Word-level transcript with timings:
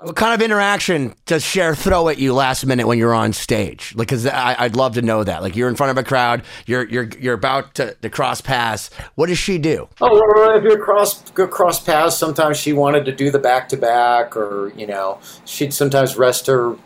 What 0.00 0.14
kind 0.14 0.32
of 0.32 0.40
interaction 0.40 1.12
does 1.26 1.42
Cher 1.42 1.74
throw 1.74 2.08
at 2.08 2.18
you 2.18 2.32
last 2.32 2.64
minute 2.64 2.86
when 2.86 2.98
you're 2.98 3.14
on 3.14 3.32
stage? 3.32 3.92
Like, 3.96 4.06
cause 4.06 4.26
I, 4.26 4.62
would 4.62 4.76
love 4.76 4.94
to 4.94 5.02
know 5.02 5.24
that. 5.24 5.42
Like, 5.42 5.56
you're 5.56 5.68
in 5.68 5.74
front 5.74 5.90
of 5.90 5.98
a 5.98 6.06
crowd, 6.06 6.44
you're 6.66 6.88
you're 6.88 7.08
you're 7.18 7.34
about 7.34 7.74
to, 7.74 7.94
to 7.94 8.08
cross 8.08 8.40
paths. 8.40 8.90
What 9.16 9.26
does 9.26 9.38
she 9.38 9.58
do? 9.58 9.88
Oh, 10.00 10.54
if 10.54 10.62
you're 10.62 10.78
cross 10.78 11.28
cross 11.32 11.82
paths, 11.82 12.16
sometimes 12.16 12.58
she 12.58 12.72
wanted 12.72 13.06
to 13.06 13.12
do 13.12 13.32
the 13.32 13.40
back 13.40 13.68
to 13.70 13.76
back, 13.76 14.36
or 14.36 14.72
you 14.76 14.86
know, 14.86 15.18
she'd 15.44 15.74
sometimes 15.74 16.16
rest 16.16 16.46
her 16.46 16.76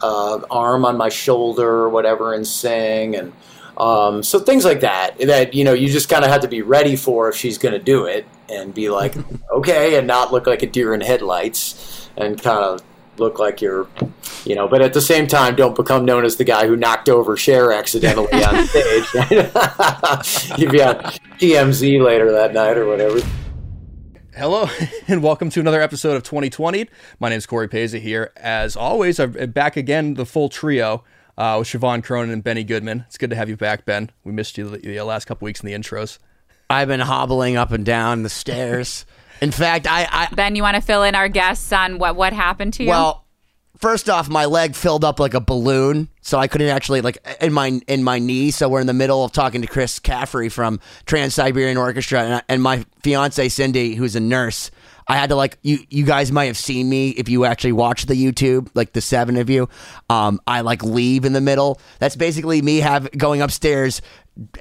uh, 0.00 0.40
arm 0.48 0.84
on 0.84 0.96
my 0.96 1.08
shoulder 1.08 1.68
or 1.68 1.88
whatever 1.88 2.34
and 2.34 2.46
sing, 2.46 3.16
and 3.16 3.32
um, 3.76 4.22
so 4.22 4.38
things 4.38 4.64
like 4.64 4.80
that. 4.80 5.18
That 5.18 5.54
you 5.54 5.64
know, 5.64 5.72
you 5.72 5.88
just 5.88 6.08
kind 6.08 6.24
of 6.24 6.30
have 6.30 6.42
to 6.42 6.48
be 6.48 6.62
ready 6.62 6.96
for 6.96 7.28
if 7.28 7.36
she's 7.36 7.58
going 7.58 7.72
to 7.72 7.78
do 7.78 8.06
it, 8.06 8.26
and 8.48 8.74
be 8.74 8.88
like, 8.90 9.14
okay, 9.50 9.96
and 9.96 10.06
not 10.06 10.32
look 10.32 10.46
like 10.46 10.62
a 10.62 10.66
deer 10.66 10.94
in 10.94 11.00
headlights 11.00 12.08
and 12.16 12.40
kind 12.40 12.64
of 12.64 12.82
look 13.16 13.38
like 13.38 13.60
you're, 13.60 13.86
you 14.44 14.54
know, 14.54 14.66
but 14.66 14.82
at 14.82 14.92
the 14.92 15.00
same 15.00 15.26
time, 15.26 15.54
don't 15.54 15.76
become 15.76 16.04
known 16.04 16.24
as 16.24 16.36
the 16.36 16.44
guy 16.44 16.66
who 16.66 16.76
knocked 16.76 17.08
over 17.08 17.36
Cher 17.36 17.72
accidentally 17.72 18.32
on 18.44 18.66
stage. 18.66 19.04
You'd 20.58 20.72
be 20.72 20.82
on 20.82 20.96
TMZ 21.38 22.02
later 22.02 22.32
that 22.32 22.52
night 22.52 22.76
or 22.76 22.86
whatever. 22.86 23.20
Hello 24.36 24.68
and 25.06 25.22
welcome 25.22 25.48
to 25.50 25.60
another 25.60 25.80
episode 25.80 26.16
of 26.16 26.24
2020. 26.24 26.88
My 27.20 27.28
name 27.28 27.38
is 27.38 27.46
Corey 27.46 27.68
Peza 27.68 28.00
here. 28.00 28.32
As 28.36 28.76
always, 28.76 29.20
I'm 29.20 29.32
back 29.52 29.76
again, 29.76 30.14
the 30.14 30.26
full 30.26 30.48
trio 30.48 31.04
uh, 31.36 31.56
with 31.58 31.68
Siobhan 31.68 32.02
Cronin 32.02 32.30
and 32.30 32.42
Benny 32.44 32.64
Goodman. 32.64 33.04
It's 33.06 33.18
good 33.18 33.30
to 33.30 33.36
have 33.36 33.48
you 33.48 33.56
back, 33.56 33.84
Ben. 33.84 34.10
We 34.24 34.32
missed 34.32 34.58
you 34.58 34.68
the, 34.68 34.78
the 34.78 35.02
last 35.02 35.26
couple 35.26 35.46
weeks 35.46 35.60
in 35.60 35.66
the 35.66 35.72
intros. 35.72 36.18
I've 36.70 36.88
been 36.88 37.00
hobbling 37.00 37.56
up 37.56 37.72
and 37.72 37.84
down 37.84 38.22
the 38.22 38.28
stairs. 38.28 39.06
In 39.40 39.50
fact, 39.50 39.86
I, 39.88 40.06
I 40.10 40.34
Ben, 40.34 40.56
you 40.56 40.62
want 40.62 40.76
to 40.76 40.80
fill 40.80 41.02
in 41.02 41.14
our 41.14 41.28
guests 41.28 41.72
on 41.72 41.98
what 41.98 42.16
what 42.16 42.32
happened 42.32 42.74
to 42.74 42.84
you? 42.84 42.90
Well, 42.90 43.23
first 43.78 44.08
off, 44.08 44.28
my 44.28 44.44
leg 44.46 44.74
filled 44.74 45.04
up 45.04 45.20
like 45.20 45.34
a 45.34 45.40
balloon, 45.40 46.08
so 46.20 46.38
I 46.38 46.48
couldn't 46.48 46.68
actually 46.68 47.00
like 47.00 47.18
in 47.40 47.52
my 47.52 47.80
in 47.86 48.02
my 48.02 48.18
knee. 48.18 48.50
So 48.50 48.68
we're 48.68 48.80
in 48.80 48.86
the 48.86 48.92
middle 48.94 49.24
of 49.24 49.32
talking 49.32 49.62
to 49.62 49.66
Chris 49.66 49.98
Caffrey 49.98 50.48
from 50.48 50.80
Trans 51.06 51.34
Siberian 51.34 51.76
Orchestra, 51.76 52.22
and, 52.22 52.42
and 52.48 52.62
my 52.62 52.84
fiance 53.02 53.48
Cindy, 53.48 53.94
who's 53.94 54.16
a 54.16 54.20
nurse. 54.20 54.70
I 55.06 55.16
had 55.16 55.28
to 55.28 55.36
like 55.36 55.58
you. 55.62 55.78
You 55.90 56.04
guys 56.04 56.32
might 56.32 56.46
have 56.46 56.56
seen 56.56 56.88
me 56.88 57.10
if 57.10 57.28
you 57.28 57.44
actually 57.44 57.72
watch 57.72 58.06
the 58.06 58.14
YouTube, 58.14 58.70
like 58.74 58.92
the 58.92 59.02
seven 59.02 59.36
of 59.36 59.50
you. 59.50 59.68
Um, 60.08 60.40
I 60.46 60.62
like 60.62 60.82
leave 60.82 61.24
in 61.24 61.34
the 61.34 61.42
middle. 61.42 61.78
That's 61.98 62.16
basically 62.16 62.62
me 62.62 62.78
have 62.78 63.10
going 63.12 63.42
upstairs, 63.42 64.00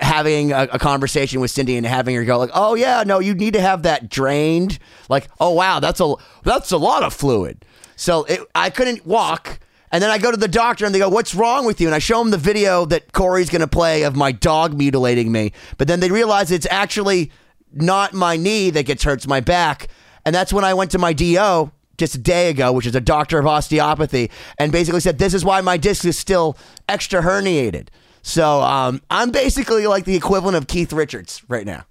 having 0.02 0.52
a, 0.52 0.68
a, 0.74 0.80
conversation 0.80 1.40
with 1.40 1.50
Cindy 1.50 1.78
and 1.78 1.86
having 1.86 2.16
her 2.16 2.26
go 2.26 2.38
like, 2.38 2.52
"Oh 2.54 2.76
yeah, 2.76 3.04
no, 3.08 3.20
you 3.20 3.34
need 3.34 3.54
to 3.54 3.62
have 3.62 3.84
that 3.84 4.10
drained." 4.10 4.80
Like, 5.08 5.30
"Oh 5.40 5.52
wow, 5.52 5.80
that's 5.80 6.02
a 6.02 6.14
that's 6.44 6.72
a 6.72 6.78
lot 6.78 7.04
of 7.04 7.14
fluid." 7.14 7.64
So 7.96 8.24
it, 8.26 8.42
I 8.56 8.70
couldn't 8.70 9.06
walk. 9.06 9.60
And 9.92 10.02
then 10.02 10.10
I 10.10 10.18
go 10.18 10.32
to 10.32 10.38
the 10.38 10.48
doctor 10.48 10.86
and 10.86 10.94
they 10.94 11.00
go, 11.00 11.10
What's 11.10 11.36
wrong 11.36 11.66
with 11.66 11.80
you? 11.80 11.88
And 11.88 11.96
I 11.96 12.00
show 12.00 12.20
them 12.20 12.32
the 12.32 12.38
video 12.38 12.86
that 12.86 13.14
Corey's 13.14 13.50
going 13.50 13.62
to 13.62 13.68
play 13.68 14.04
of 14.04 14.16
my 14.16 14.32
dog 14.32 14.76
mutilating 14.76 15.32
me. 15.32 15.54
But 15.78 15.88
then 15.88 16.00
they 16.00 16.10
realize 16.10 16.52
it's 16.52 16.68
actually 16.72 17.32
not 17.72 18.14
my 18.14 18.36
knee 18.36 18.70
that 18.72 18.86
gets 18.86 19.04
hurt, 19.04 19.14
it's 19.16 19.28
my 19.28 19.40
back. 19.40 19.88
And 20.26 20.34
that's 20.34 20.54
when 20.54 20.64
I 20.64 20.74
went 20.74 20.92
to 20.92 20.98
my 20.98 21.14
DO 21.14 21.72
just 21.98 22.16
a 22.16 22.18
day 22.18 22.50
ago, 22.50 22.72
which 22.72 22.88
is 22.88 22.96
a 22.96 23.02
doctor 23.02 23.38
of 23.38 23.46
osteopathy, 23.46 24.32
and 24.58 24.72
basically 24.72 25.00
said, 25.00 25.20
This 25.20 25.34
is 25.34 25.46
why 25.46 25.62
my 25.62 25.78
disc 25.78 26.06
is 26.06 26.18
still 26.18 26.58
extra 26.90 27.22
herniated. 27.22 27.90
So 28.24 28.62
um, 28.62 29.02
I'm 29.12 29.32
basically 29.32 29.86
like 29.86 30.06
the 30.06 30.16
equivalent 30.16 30.56
of 30.56 30.68
Keith 30.68 30.94
Richards 30.94 31.44
right 31.48 31.66
now, 31.66 31.86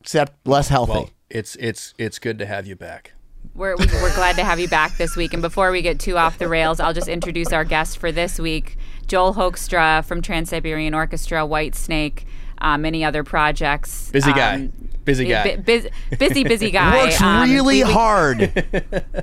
except 0.00 0.46
less 0.46 0.68
healthy. 0.68 0.92
Well, 0.92 1.10
it's 1.30 1.56
it's 1.56 1.94
it's 1.98 2.18
good 2.18 2.38
to 2.38 2.46
have 2.46 2.66
you 2.66 2.76
back. 2.76 3.12
We're, 3.54 3.76
we're 3.76 4.14
glad 4.14 4.36
to 4.36 4.44
have 4.44 4.58
you 4.58 4.68
back 4.68 4.96
this 4.96 5.14
week. 5.14 5.34
And 5.34 5.42
before 5.42 5.70
we 5.70 5.82
get 5.82 6.00
too 6.00 6.16
off 6.16 6.38
the 6.38 6.48
rails, 6.48 6.80
I'll 6.80 6.94
just 6.94 7.08
introduce 7.08 7.52
our 7.52 7.64
guest 7.64 7.98
for 7.98 8.10
this 8.10 8.38
week, 8.38 8.78
Joel 9.06 9.34
Hoekstra 9.34 10.04
from 10.04 10.22
Trans 10.22 10.48
Siberian 10.48 10.94
Orchestra, 10.94 11.40
Whitesnake, 11.40 12.24
uh, 12.62 12.78
many 12.78 13.04
other 13.04 13.22
projects. 13.22 14.10
Busy 14.10 14.32
guy. 14.32 14.54
Um, 14.54 14.72
busy 15.04 15.26
guy. 15.26 15.56
busy, 15.56 15.90
busy, 16.18 16.44
busy 16.44 16.70
guy. 16.72 17.04
Works 17.04 17.20
um, 17.20 17.50
really 17.50 17.84
we, 17.84 17.90
hard. 17.90 18.64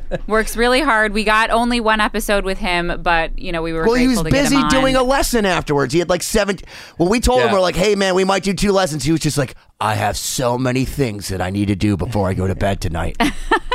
works 0.27 0.55
really 0.55 0.81
hard. 0.81 1.13
We 1.13 1.23
got 1.23 1.49
only 1.49 1.79
one 1.79 1.99
episode 1.99 2.45
with 2.45 2.59
him, 2.59 3.01
but 3.01 3.39
you 3.39 3.51
know 3.51 3.63
we 3.63 3.73
were. 3.73 3.85
Well, 3.85 3.95
he 3.95 4.07
was 4.07 4.21
busy 4.23 4.61
doing 4.69 4.95
a 4.95 5.03
lesson 5.03 5.45
afterwards. 5.45 5.93
He 5.93 5.99
had 5.99 6.09
like 6.09 6.21
seven. 6.21 6.57
Well, 6.97 7.09
we 7.09 7.19
told 7.19 7.39
yeah. 7.39 7.47
him 7.47 7.53
we're 7.53 7.61
like, 7.61 7.75
hey 7.75 7.95
man, 7.95 8.13
we 8.13 8.25
might 8.25 8.43
do 8.43 8.53
two 8.53 8.73
lessons. 8.73 9.03
He 9.03 9.11
was 9.11 9.21
just 9.21 9.37
like, 9.37 9.55
I 9.81 9.95
have 9.95 10.17
so 10.17 10.57
many 10.57 10.83
things 10.83 11.29
that 11.29 11.41
I 11.41 11.51
need 11.51 11.69
to 11.69 11.75
do 11.75 11.95
before 11.95 12.27
I 12.27 12.33
go 12.33 12.47
to 12.47 12.55
bed 12.55 12.81
tonight. 12.81 13.15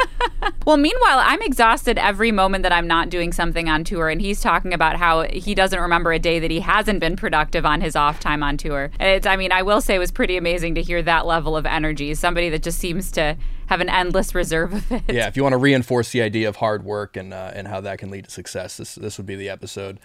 well, 0.66 0.76
meanwhile, 0.76 1.18
I'm 1.18 1.40
exhausted 1.40 1.96
every 1.96 2.30
moment 2.30 2.62
that 2.64 2.72
I'm 2.72 2.86
not 2.86 3.08
doing 3.08 3.32
something 3.32 3.70
on 3.70 3.84
tour, 3.84 4.10
and 4.10 4.20
he's 4.20 4.42
talking 4.42 4.74
about 4.74 4.96
how 4.96 5.22
he 5.22 5.54
doesn't 5.54 5.80
remember 5.80 6.12
a 6.12 6.18
day 6.18 6.38
that 6.40 6.50
he 6.50 6.60
hasn't 6.60 7.00
been 7.00 7.16
productive 7.16 7.64
on 7.64 7.80
his 7.80 7.96
off 7.96 8.20
time 8.20 8.42
on 8.42 8.58
tour. 8.58 8.90
It's, 9.00 9.26
I 9.26 9.36
mean, 9.36 9.50
I 9.50 9.62
will 9.62 9.80
say 9.80 9.94
it 9.94 9.98
was 9.98 10.10
pretty 10.10 10.36
amazing 10.36 10.74
to 10.74 10.82
hear 10.82 11.00
that 11.00 11.24
level 11.24 11.56
of 11.56 11.64
energy. 11.64 12.14
Somebody 12.14 12.50
that 12.50 12.62
just 12.62 12.78
seems 12.78 13.10
to 13.12 13.38
have 13.68 13.80
an 13.80 13.88
endless 13.88 14.34
reserve 14.34 14.74
of 14.74 14.92
it. 14.92 15.04
Yeah, 15.08 15.26
if 15.26 15.38
you 15.38 15.42
want 15.42 15.54
to 15.54 15.58
reinforce 15.58 16.10
the 16.10 16.20
idea 16.20 16.50
of 16.50 16.56
hard 16.56 16.84
work 16.84 17.16
and 17.16 17.32
uh, 17.32 17.52
and 17.54 17.66
how 17.66 17.80
that 17.80 17.98
can 17.98 18.10
lead 18.10 18.26
to 18.26 18.30
success, 18.30 18.76
this 18.76 18.94
this 18.94 19.16
would 19.16 19.26
be 19.26 19.36
the 19.36 19.48
episode. 19.48 20.00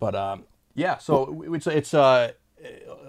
But 0.00 0.14
um, 0.14 0.44
yeah, 0.74 0.96
so 0.96 1.44
it's 1.52 1.66
it's 1.66 1.92
uh 1.92 2.32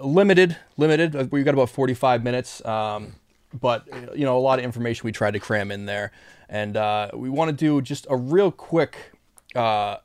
limited, 0.02 0.58
limited. 0.78 1.16
Uh, 1.16 1.28
We've 1.32 1.46
got 1.46 1.54
about 1.54 1.70
45 1.70 2.24
minutes, 2.24 2.64
um, 2.66 3.16
but 3.54 3.88
you 4.16 4.26
know 4.26 4.38
a 4.38 4.40
lot 4.40 4.60
of 4.60 4.66
information 4.66 5.06
we 5.06 5.12
tried 5.12 5.32
to 5.32 5.40
cram 5.40 5.72
in 5.72 5.86
there, 5.86 6.12
and 6.48 6.78
uh, 6.78 7.10
we 7.14 7.30
want 7.30 7.50
to 7.50 7.56
do 7.56 7.82
just 7.82 8.06
a 8.10 8.16
real 8.16 8.52
quick 8.52 9.14
uh, 9.56 9.98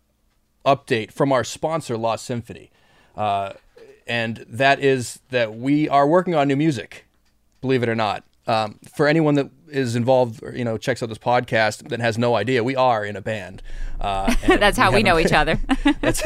update 0.65 1.13
from 1.13 1.33
our 1.33 1.45
sponsor, 1.45 1.97
Lost 1.97 2.25
Symphony, 2.25 2.71
uh, 3.17 3.53
and 4.07 4.45
that 4.49 4.81
is 4.81 5.21
that 5.31 5.55
we 5.55 5.89
are 5.89 6.07
working 6.07 6.35
on 6.35 6.49
new 6.49 6.57
music. 6.57 7.07
Believe 7.61 7.83
it 7.83 7.89
or 7.89 7.95
not, 7.95 8.25
um, 8.47 8.79
for 8.95 9.07
anyone 9.07 9.35
that 9.37 9.51
is 9.75 9.97
involved, 9.97 10.43
or, 10.43 10.57
you 10.57 10.65
know, 10.65 10.79
checks 10.79 11.03
out 11.03 11.09
this 11.09 11.19
podcast 11.19 11.89
that 11.89 12.01
has 12.01 12.17
no 12.17 12.37
idea, 12.37 12.63
we 12.63 12.77
are 12.77 13.05
in 13.05 13.17
a 13.17 13.21
band. 13.21 13.63
Uh, 14.01 14.33
that's 14.47 14.79
how 14.79 14.91
we, 14.91 14.97
we 14.97 15.03
know 15.03 15.19
each 15.19 15.33
other. 15.33 15.59
that's, 16.01 16.23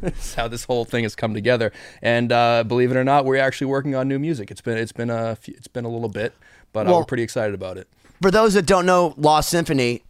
that's, 0.00 0.34
how 0.34 0.48
this 0.48 0.64
whole 0.64 0.84
thing 0.84 1.04
has 1.04 1.14
come 1.14 1.32
together. 1.32 1.72
And 2.02 2.32
uh, 2.32 2.64
believe 2.64 2.90
it 2.90 2.96
or 2.96 3.04
not, 3.04 3.24
we're 3.24 3.40
actually 3.40 3.68
working 3.68 3.94
on 3.94 4.08
new 4.08 4.18
music. 4.18 4.50
It's 4.50 4.60
been 4.60 4.76
it's 4.76 4.92
been 4.92 5.10
a 5.10 5.38
it's 5.46 5.68
been 5.68 5.84
a 5.84 5.88
little 5.88 6.08
bit, 6.08 6.34
but 6.72 6.86
uh, 6.86 6.90
well, 6.90 7.00
we're 7.00 7.06
pretty 7.06 7.22
excited 7.22 7.54
about 7.54 7.78
it. 7.78 7.88
For 8.20 8.30
those 8.30 8.54
that 8.54 8.66
don't 8.66 8.86
know, 8.86 9.14
Lost 9.16 9.50
Symphony, 9.50 10.02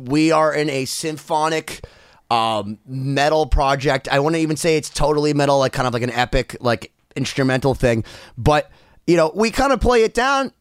we 0.00 0.30
are 0.30 0.54
in 0.54 0.70
a 0.70 0.84
symphonic 0.84 1.84
um, 2.30 2.78
metal 2.86 3.46
project. 3.46 4.08
I 4.08 4.20
wouldn't 4.20 4.40
even 4.40 4.56
say 4.56 4.76
it's 4.76 4.90
totally 4.90 5.34
metal, 5.34 5.58
like 5.58 5.72
kind 5.72 5.88
of 5.88 5.94
like 5.94 6.02
an 6.02 6.10
epic, 6.10 6.56
like 6.60 6.92
instrumental 7.16 7.74
thing. 7.74 8.04
But 8.38 8.70
you 9.06 9.16
know, 9.16 9.32
we 9.34 9.50
kind 9.50 9.72
of 9.72 9.80
play 9.80 10.04
it 10.04 10.14
down 10.14 10.52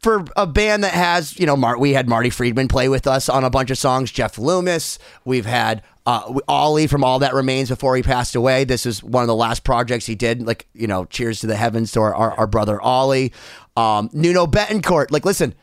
for 0.00 0.24
a 0.34 0.46
band 0.46 0.82
that 0.82 0.92
has, 0.92 1.38
you 1.38 1.46
know, 1.46 1.54
we 1.78 1.92
had 1.92 2.08
Marty 2.08 2.30
Friedman 2.30 2.68
play 2.68 2.88
with 2.88 3.06
us 3.06 3.28
on 3.28 3.44
a 3.44 3.50
bunch 3.50 3.70
of 3.70 3.78
songs. 3.78 4.10
Jeff 4.10 4.38
Loomis. 4.38 4.98
We've 5.24 5.44
had 5.44 5.82
uh, 6.06 6.40
Ollie 6.48 6.86
from 6.86 7.04
All 7.04 7.18
That 7.18 7.34
Remains 7.34 7.68
before 7.68 7.96
he 7.96 8.02
passed 8.02 8.34
away. 8.34 8.64
This 8.64 8.86
is 8.86 9.02
one 9.02 9.22
of 9.22 9.28
the 9.28 9.34
last 9.34 9.62
projects 9.62 10.06
he 10.06 10.14
did. 10.14 10.46
Like, 10.46 10.66
you 10.72 10.86
know, 10.86 11.04
cheers 11.04 11.40
to 11.40 11.46
the 11.46 11.56
heavens 11.56 11.92
to 11.92 12.00
our, 12.00 12.14
our, 12.14 12.32
our 12.32 12.46
brother 12.46 12.80
Ollie. 12.80 13.32
Um, 13.76 14.08
Nuno 14.12 14.46
Bettencourt. 14.46 15.10
Like, 15.10 15.26
listen, 15.26 15.54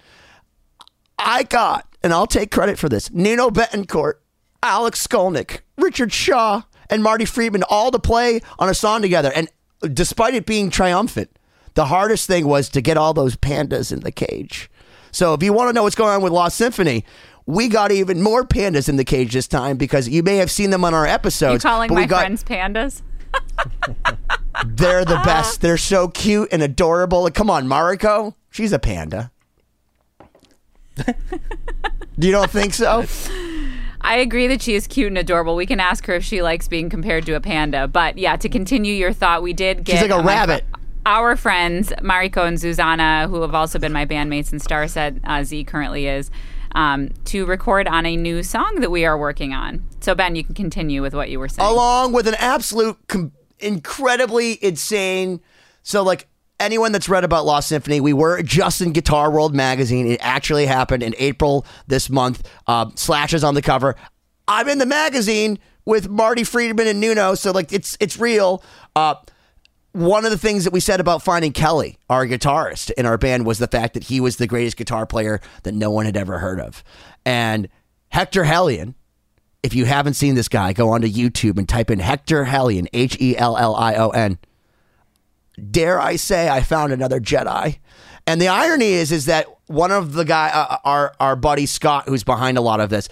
I 1.18 1.44
got, 1.44 1.88
and 2.04 2.13
I'll 2.13 2.28
take 2.28 2.51
credit 2.51 2.78
for 2.78 2.89
this, 2.89 3.12
Nuno 3.12 3.50
Bettencourt, 3.50 4.16
Alex 4.62 5.06
Skolnick, 5.06 5.62
Richard 5.78 6.13
Shaw, 6.13 6.62
and 6.89 7.01
Marty 7.01 7.25
Friedman 7.25 7.63
all 7.69 7.89
to 7.92 8.00
play 8.00 8.42
on 8.60 8.69
a 8.69 8.74
song 8.74 9.01
together. 9.01 9.31
And 9.36 9.50
despite 9.94 10.36
it 10.36 10.45
being 10.45 10.69
triumphant, 10.69 11.31
the 11.77 11.85
hardest 11.85 12.25
thing 12.25 12.47
was 12.47 12.69
to 12.69 12.81
get 12.81 12.97
all 12.97 13.13
those 13.13 13.35
pandas 13.35 13.94
in 13.94 14.00
the 14.00 14.12
cage. 14.12 14.68
So 15.12 15.35
if 15.35 15.44
you 15.44 15.53
want 15.53 15.69
to 15.69 15.74
know 15.74 15.83
what's 15.83 15.95
going 15.95 16.09
on 16.09 16.24
with 16.24 16.33
Lost 16.33 16.57
Symphony, 16.57 17.06
we 17.45 17.68
got 17.68 17.91
even 17.91 18.19
more 18.19 18.44
pandas 18.44 18.89
in 18.89 18.95
the 18.95 19.03
cage 19.03 19.33
this 19.33 19.47
time 19.47 19.77
because 19.77 20.09
you 20.09 20.24
may 20.24 20.38
have 20.38 20.50
seen 20.50 20.71
them 20.71 20.83
on 20.83 20.95
our 20.95 21.06
episodes. 21.06 21.63
You 21.63 21.69
calling 21.69 21.94
my 21.94 22.07
got... 22.07 22.21
friends 22.21 22.44
pandas? 22.44 23.03
They're 24.65 25.06
the 25.06 25.21
best. 25.24 25.62
They're 25.62 25.77
so 25.77 26.07
cute 26.07 26.50
and 26.51 26.63
adorable. 26.63 27.29
Come 27.29 27.51
on, 27.51 27.68
Mariko. 27.68 28.33
She's 28.50 28.74
a 28.74 28.79
panda. 28.79 29.31
Do 30.95 31.13
you 32.27 32.31
don't 32.31 32.50
think 32.50 32.74
so? 32.74 33.06
I 34.01 34.15
agree 34.15 34.47
that 34.47 34.63
she 34.63 34.74
is 34.74 34.88
cute 34.88 35.09
and 35.09 35.18
adorable. 35.19 35.56
We 35.56 35.68
can 35.68 35.79
ask 35.79 36.07
her 36.07 36.15
if 36.15 36.24
she 36.24 36.41
likes 36.41 36.68
being 36.68 36.89
compared 36.89 37.27
to 37.27 37.33
a 37.33 37.39
panda. 37.39 37.88
But 37.88 38.18
yeah, 38.18 38.35
to 38.35 38.50
continue 38.50 38.95
your 38.95 39.13
thought, 39.13 39.44
we 39.44 39.53
did 39.53 39.83
get 39.83 40.00
She's 40.00 40.09
like 40.09 40.19
a 40.19 40.24
rabbit. 40.24 40.65
fr- 40.71 40.77
our 41.07 41.38
friends 41.38 41.94
Mariko 42.01 42.45
and 42.45 42.57
Zuzana, 42.57 43.30
who 43.30 43.42
have 43.42 43.56
also 43.56 43.80
been 43.80 43.94
my 43.94 44.06
bandmates 44.06 44.51
in 44.51 44.59
Starset, 44.59 45.21
uh, 45.24 45.42
Z 45.42 45.63
currently 45.63 46.06
is, 46.06 46.30
um, 46.75 47.09
to 47.25 47.45
record 47.45 47.88
on 47.88 48.06
a 48.06 48.18
new 48.18 48.44
song 48.44 48.81
that 48.81 48.92
we 48.92 49.06
are 49.06 49.18
working 49.18 49.54
on. 49.54 49.86
So 50.01 50.13
Ben, 50.13 50.36
you 50.36 50.44
can 50.44 50.54
continue 50.54 51.01
with 51.01 51.13
what 51.13 51.30
you 51.30 51.39
were 51.39 51.48
saying. 51.48 51.68
along 51.68 52.12
with 52.12 52.27
an 52.27 52.36
absolute 52.36 52.98
com- 53.07 53.31
incredibly 53.59 54.62
insane. 54.62 55.39
So, 55.81 56.04
like 56.04 56.27
anyone 56.59 56.92
that's 56.92 57.07
read 57.07 57.24
about 57.24 57.45
Lost 57.45 57.69
Symphony, 57.69 58.01
we 58.01 58.12
were 58.12 58.44
just 58.44 58.81
in 58.81 58.92
Guitar 58.92 59.31
World 59.31 59.56
magazine. 59.56 60.07
It 60.07 60.19
actually 60.21 60.65
happened 60.65 61.03
in 61.03 61.15
April 61.19 61.65
this 61.88 62.10
month. 62.10 62.45
Uh, 62.68 62.92
Slash 62.95 63.33
is 63.33 63.45
on 63.45 63.56
the 63.56 63.62
cover. 63.62 63.95
I'm 64.50 64.68
in 64.68 64.77
the 64.77 64.86
magazine 64.86 65.57
with 65.86 66.10
Marty 66.10 66.44
Friedman 66.44 66.86
and 66.88 67.00
Nuno, 67.00 67.33
so 67.36 67.51
like 67.51 67.71
it's 67.71 67.95
it's 68.01 68.19
real. 68.19 68.62
Uh, 68.94 69.15
one 69.98 70.26
of 70.26 70.32
the 70.32 70.38
things 70.38 70.64
that 70.64 70.72
we 70.72 70.80
said 70.80 71.00
about 71.00 71.24
finding 71.24 71.52
Kelly, 71.52 71.98
our 72.08 72.28
guitarist 72.28 72.92
in 72.92 73.06
our 73.08 73.18
band, 73.18 73.46
was 73.46 73.58
the 73.58 73.68
fact 73.68 73.96
that 73.96 74.04
he 74.04 74.20
was 74.20 74.38
the 74.38 74.46
greatest 74.46 74.78
guitar 74.78 75.08
player 75.08 75.42
that 75.64 75.74
no 75.74 75.90
one 75.90 76.06
had 76.06 76.16
ever 76.16 76.38
heard 76.38 76.60
of. 76.60 76.84
And 77.26 77.68
Hector 78.10 78.44
Hellion, 78.44 78.94
if 79.64 79.74
you 79.74 79.86
haven't 79.86 80.14
seen 80.14 80.36
this 80.36 80.48
guy, 80.48 80.74
go 80.74 80.90
onto 80.90 81.08
YouTube 81.08 81.58
and 81.58 81.68
type 81.68 81.90
in 81.90 81.98
Hector 81.98 82.46
Hellion, 82.46 82.88
H 82.94 83.18
E 83.20 83.36
L 83.36 83.58
L 83.58 83.76
I 83.76 83.96
O 83.96 84.10
N. 84.10 84.38
Dare 85.72 86.00
I 86.00 86.16
say, 86.16 86.48
I 86.48 86.62
found 86.62 86.94
another 86.94 87.20
Jedi. 87.20 87.80
And 88.28 88.40
the 88.40 88.50
irony 88.50 88.92
is, 88.92 89.12
is 89.12 89.26
that 89.26 89.48
one 89.66 89.92
of 89.92 90.14
the 90.14 90.26
guy, 90.26 90.50
uh, 90.50 90.78
our 90.84 91.14
our 91.20 91.36
buddy 91.36 91.66
Scott, 91.66 92.08
who's 92.08 92.24
behind 92.24 92.58
a 92.58 92.62
lot 92.62 92.80
of 92.80 92.92
this, 92.92 93.10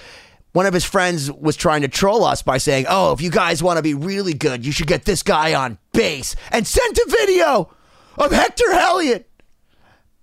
one 0.55 0.65
of 0.65 0.73
his 0.73 0.85
friends 0.85 1.29
was 1.29 1.57
trying 1.57 1.81
to 1.81 1.89
troll 1.89 2.23
us 2.23 2.41
by 2.41 2.57
saying, 2.57 2.85
"Oh, 2.87 3.11
if 3.11 3.19
you 3.19 3.29
guys 3.29 3.61
want 3.61 3.75
to 3.75 3.83
be 3.83 3.93
really 3.93 4.33
good, 4.33 4.65
you 4.65 4.71
should 4.71 4.87
get 4.87 5.03
this 5.03 5.21
guy 5.21 5.53
on 5.53 5.77
bass 5.91 6.33
and 6.49 6.65
send 6.65 6.97
a 6.97 7.09
video 7.09 7.75
of 8.17 8.31
Hector 8.31 8.71
Hellion." 8.71 9.25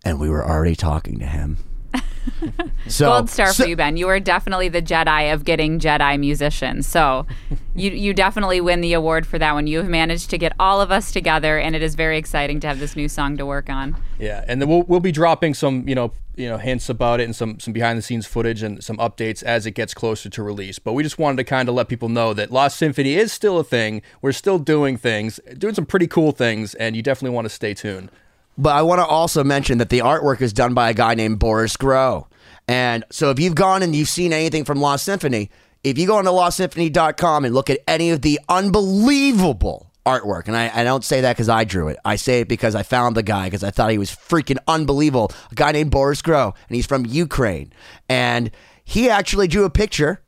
And 0.06 0.18
we 0.18 0.30
were 0.30 0.42
already 0.42 0.74
talking 0.74 1.18
to 1.18 1.26
him. 1.26 1.58
so 2.88 3.10
Gold 3.10 3.28
star 3.28 3.52
so- 3.52 3.64
for 3.64 3.68
you, 3.68 3.76
Ben. 3.76 3.98
You 3.98 4.08
are 4.08 4.18
definitely 4.18 4.70
the 4.70 4.80
Jedi 4.80 5.34
of 5.34 5.44
getting 5.44 5.78
Jedi 5.78 6.18
musicians. 6.18 6.86
So 6.86 7.26
you 7.74 7.90
you 7.90 8.14
definitely 8.14 8.62
win 8.62 8.80
the 8.80 8.94
award 8.94 9.26
for 9.26 9.38
that 9.38 9.52
one. 9.52 9.66
You 9.66 9.78
have 9.78 9.88
managed 9.88 10.30
to 10.30 10.38
get 10.38 10.54
all 10.58 10.80
of 10.80 10.90
us 10.90 11.12
together, 11.12 11.58
and 11.58 11.76
it 11.76 11.82
is 11.82 11.94
very 11.94 12.16
exciting 12.16 12.58
to 12.60 12.68
have 12.68 12.78
this 12.78 12.96
new 12.96 13.10
song 13.10 13.36
to 13.36 13.44
work 13.44 13.68
on. 13.68 13.96
Yeah, 14.18 14.46
and 14.48 14.62
then 14.62 14.68
we'll 14.70 14.84
we'll 14.84 15.00
be 15.00 15.12
dropping 15.12 15.52
some 15.52 15.86
you 15.86 15.94
know 15.94 16.12
you 16.36 16.48
know 16.48 16.58
hints 16.58 16.88
about 16.88 17.20
it 17.20 17.24
and 17.24 17.36
some 17.36 17.60
some 17.60 17.72
behind 17.72 17.98
the 17.98 18.02
scenes 18.02 18.26
footage 18.26 18.62
and 18.62 18.82
some 18.82 18.96
updates 18.98 19.42
as 19.42 19.66
it 19.66 19.72
gets 19.72 19.94
closer 19.94 20.28
to 20.30 20.42
release. 20.42 20.78
But 20.78 20.92
we 20.94 21.02
just 21.02 21.18
wanted 21.18 21.36
to 21.38 21.44
kind 21.44 21.68
of 21.68 21.74
let 21.74 21.88
people 21.88 22.08
know 22.08 22.34
that 22.34 22.50
Lost 22.50 22.76
Symphony 22.76 23.14
is 23.14 23.32
still 23.32 23.58
a 23.58 23.64
thing. 23.64 24.02
We're 24.20 24.32
still 24.32 24.58
doing 24.58 24.96
things, 24.96 25.40
doing 25.58 25.74
some 25.74 25.86
pretty 25.86 26.06
cool 26.06 26.32
things, 26.32 26.74
and 26.74 26.96
you 26.96 27.02
definitely 27.02 27.34
want 27.34 27.46
to 27.46 27.50
stay 27.50 27.74
tuned. 27.74 28.10
But 28.58 28.76
I 28.76 28.82
want 28.82 29.00
to 29.00 29.06
also 29.06 29.42
mention 29.42 29.78
that 29.78 29.88
the 29.88 30.00
artwork 30.00 30.40
is 30.40 30.52
done 30.52 30.74
by 30.74 30.90
a 30.90 30.94
guy 30.94 31.14
named 31.14 31.38
Boris 31.38 31.76
Groh. 31.76 32.26
And 32.68 33.04
so 33.10 33.30
if 33.30 33.38
you've 33.38 33.54
gone 33.54 33.82
and 33.82 33.94
you've 33.94 34.08
seen 34.08 34.32
anything 34.32 34.64
from 34.64 34.80
Lost 34.80 35.04
Symphony, 35.04 35.50
if 35.82 35.98
you 35.98 36.06
go 36.06 36.16
onto 36.16 36.30
lostsymphony.com 36.30 37.44
and 37.44 37.54
look 37.54 37.70
at 37.70 37.80
any 37.88 38.10
of 38.10 38.22
the 38.22 38.38
unbelievable 38.48 39.91
artwork, 40.04 40.48
and 40.48 40.56
I, 40.56 40.70
I 40.80 40.84
don't 40.84 41.04
say 41.04 41.20
that 41.20 41.36
because 41.36 41.48
I 41.48 41.64
drew 41.64 41.88
it, 41.88 41.98
I 42.04 42.16
say 42.16 42.40
it 42.40 42.48
because 42.48 42.74
I 42.74 42.82
found 42.82 43.16
the 43.16 43.22
guy 43.22 43.46
because 43.46 43.64
I 43.64 43.70
thought 43.70 43.90
he 43.90 43.98
was 43.98 44.10
freaking 44.10 44.58
unbelievable. 44.66 45.32
A 45.50 45.54
guy 45.54 45.72
named 45.72 45.90
Boris 45.90 46.22
Groh, 46.22 46.54
and 46.68 46.76
he's 46.76 46.86
from 46.86 47.06
Ukraine. 47.06 47.72
And 48.08 48.50
he 48.84 49.08
actually 49.08 49.48
drew 49.48 49.64
a 49.64 49.70
picture 49.70 50.22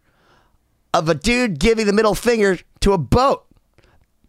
of 0.93 1.09
a 1.09 1.15
dude 1.15 1.59
giving 1.59 1.87
the 1.87 1.93
middle 1.93 2.15
finger 2.15 2.59
to 2.81 2.93
a 2.93 2.99
boat 2.99 3.45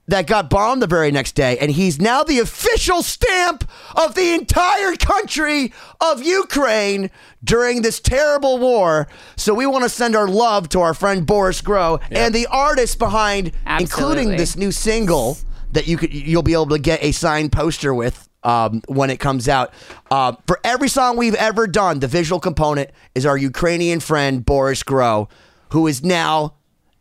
that 0.07 0.27
got 0.27 0.49
bombed 0.49 0.81
the 0.81 0.87
very 0.87 1.11
next 1.11 1.33
day, 1.33 1.57
and 1.57 1.71
he's 1.71 1.99
now 1.99 2.23
the 2.23 2.39
official 2.39 3.01
stamp 3.01 3.69
of 3.95 4.15
the 4.15 4.33
entire 4.33 4.95
country 4.95 5.73
of 5.99 6.23
Ukraine 6.23 7.09
during 7.43 7.81
this 7.81 7.99
terrible 7.99 8.59
war. 8.59 9.07
So 9.35 9.53
we 9.53 9.65
want 9.65 9.83
to 9.83 9.89
send 9.89 10.15
our 10.15 10.27
love 10.27 10.69
to 10.69 10.81
our 10.81 10.93
friend 10.93 11.25
Boris 11.25 11.61
Groh 11.61 12.01
and 12.11 12.33
the 12.35 12.47
artist 12.47 12.99
behind, 12.99 13.51
including 13.67 14.29
this 14.37 14.55
new 14.55 14.71
single 14.71 15.37
that 15.71 15.87
you 15.87 15.97
could 15.97 16.13
you'll 16.13 16.43
be 16.43 16.53
able 16.53 16.69
to 16.69 16.79
get 16.79 17.03
a 17.03 17.11
signed 17.11 17.51
poster 17.51 17.93
with. 17.93 18.29
Um, 18.43 18.83
when 18.87 19.09
it 19.09 19.19
comes 19.19 19.49
out, 19.49 19.73
uh, 20.11 20.33
for 20.45 20.59
every 20.63 20.87
song 20.87 21.17
we've 21.17 21.33
ever 21.33 21.65
done, 21.65 21.99
the 21.99 22.07
visual 22.07 22.39
component 22.39 22.91
is 23.15 23.25
our 23.25 23.35
Ukrainian 23.35 23.99
friend 23.99 24.45
Boris 24.45 24.83
Groh, 24.83 25.27
who 25.71 25.87
is 25.87 26.03
now 26.03 26.53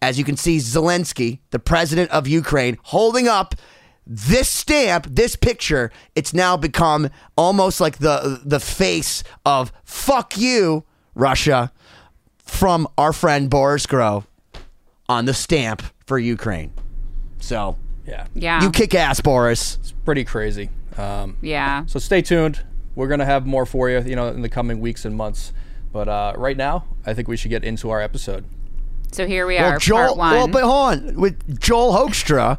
as 0.05 0.19
you 0.19 0.25
can 0.25 0.37
see, 0.37 0.59
Zelensky, 0.59 1.39
the 1.51 1.59
president 1.59 2.11
of 2.11 2.29
Ukraine, 2.29 2.77
holding 2.83 3.27
up 3.27 3.55
this 4.07 4.51
stamp, 4.51 5.07
this 5.11 5.35
picture. 5.35 5.91
It's 6.15 6.35
now 6.35 6.57
become 6.59 7.09
almost 7.37 7.81
like 7.81 7.99
the 7.99 8.41
the 8.45 8.61
face 8.61 9.23
of 9.47 9.73
"fuck 9.85 10.37
you, 10.37 10.85
Russia" 11.15 11.73
from 12.39 12.87
our 12.99 13.13
friend 13.15 13.49
Boris 13.49 13.87
Groh 13.87 14.25
on 15.09 15.25
the 15.25 15.33
stamp 15.35 15.83
for 16.07 16.19
Ukraine. 16.19 16.73
So 17.41 17.77
Yeah, 18.07 18.27
Yeah. 18.35 18.63
you 18.63 18.71
kick 18.71 18.95
ass, 18.95 19.21
Boris. 19.23 19.79
it's 19.81 19.93
pretty 20.05 20.25
crazy. 20.25 20.69
Um, 20.99 21.39
yeah. 21.41 21.85
so 21.87 21.99
stay 21.99 22.21
tuned. 22.21 22.61
We're 22.95 23.09
gonna 23.09 23.25
have 23.25 23.47
more 23.47 23.65
for 23.65 23.89
you, 23.89 24.01
you 24.03 24.15
know, 24.17 24.29
in 24.29 24.43
the 24.43 24.51
coming 24.51 24.79
weeks 24.81 25.07
and 25.07 25.17
months. 25.17 25.53
But 25.93 26.09
uh, 26.09 26.35
right 26.37 26.57
now, 26.57 26.85
I 27.07 27.15
think 27.15 27.27
we 27.29 27.37
should 27.39 27.51
get 27.51 27.65
into 27.65 27.89
our 27.91 28.01
episode. 28.03 28.45
So 29.15 29.27
here 29.29 29.47
we 29.47 29.55
Well, 29.57 29.75
are, 29.75 29.79
Joel, 29.79 29.99
part 30.07 30.17
one. 30.17 30.33
well, 30.35 30.49
but 30.49 30.63
hold 30.65 31.09
on, 31.11 31.21
with 31.21 31.61
Joel 31.61 31.93
Hoekstra 31.93 32.59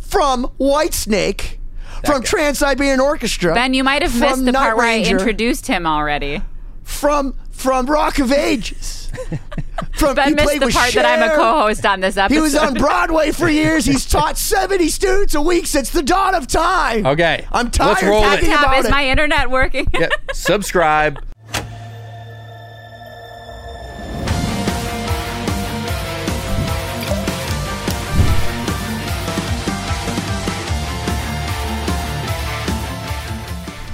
from 0.00 0.46
Whitesnake, 0.58 1.58
from. 2.06 2.22
Trans 2.22 2.58
Siberian 2.58 3.00
Orchestra. 3.00 3.54
ben, 3.54 3.74
you 3.74 3.84
might 3.84 4.00
have 4.00 4.18
missed 4.18 4.44
the 4.46 4.52
Night 4.52 4.60
part 4.60 4.76
where 4.78 4.86
I 4.86 5.00
introduced 5.00 5.66
him 5.66 5.86
already. 5.86 6.40
from 6.84 7.34
from 7.50 7.86
Rock 7.86 8.18
of 8.18 8.32
Ages. 8.32 9.10
from 9.98 10.14
Ben 10.14 10.34
missed 10.36 10.60
the 10.60 10.66
with 10.66 10.74
part 10.74 10.94
that 10.94 11.04
I'm 11.04 11.22
a 11.28 11.34
co-host 11.34 11.84
on 11.84 12.00
this 12.00 12.16
episode. 12.16 12.34
He 12.34 12.40
was 12.40 12.54
on 12.54 12.72
Broadway 12.74 13.32
for 13.32 13.48
years. 13.50 13.84
He's 13.84 14.06
taught 14.06 14.38
70 14.38 14.88
students 14.88 15.34
a 15.34 15.42
week 15.42 15.66
since 15.66 15.90
the 15.90 16.02
dawn 16.02 16.34
of 16.34 16.46
time. 16.46 17.04
Okay, 17.04 17.46
I'm 17.52 17.70
tired 17.70 17.88
let's 17.88 18.02
roll 18.04 18.24
of 18.24 18.32
it. 18.32 18.36
talking 18.36 18.48
Tab, 18.50 18.60
about 18.64 18.78
is 18.78 18.84
it. 18.86 18.90
my 18.90 19.08
internet 19.08 19.50
working? 19.50 19.86
Yeah, 19.92 20.08
subscribe. 20.32 21.22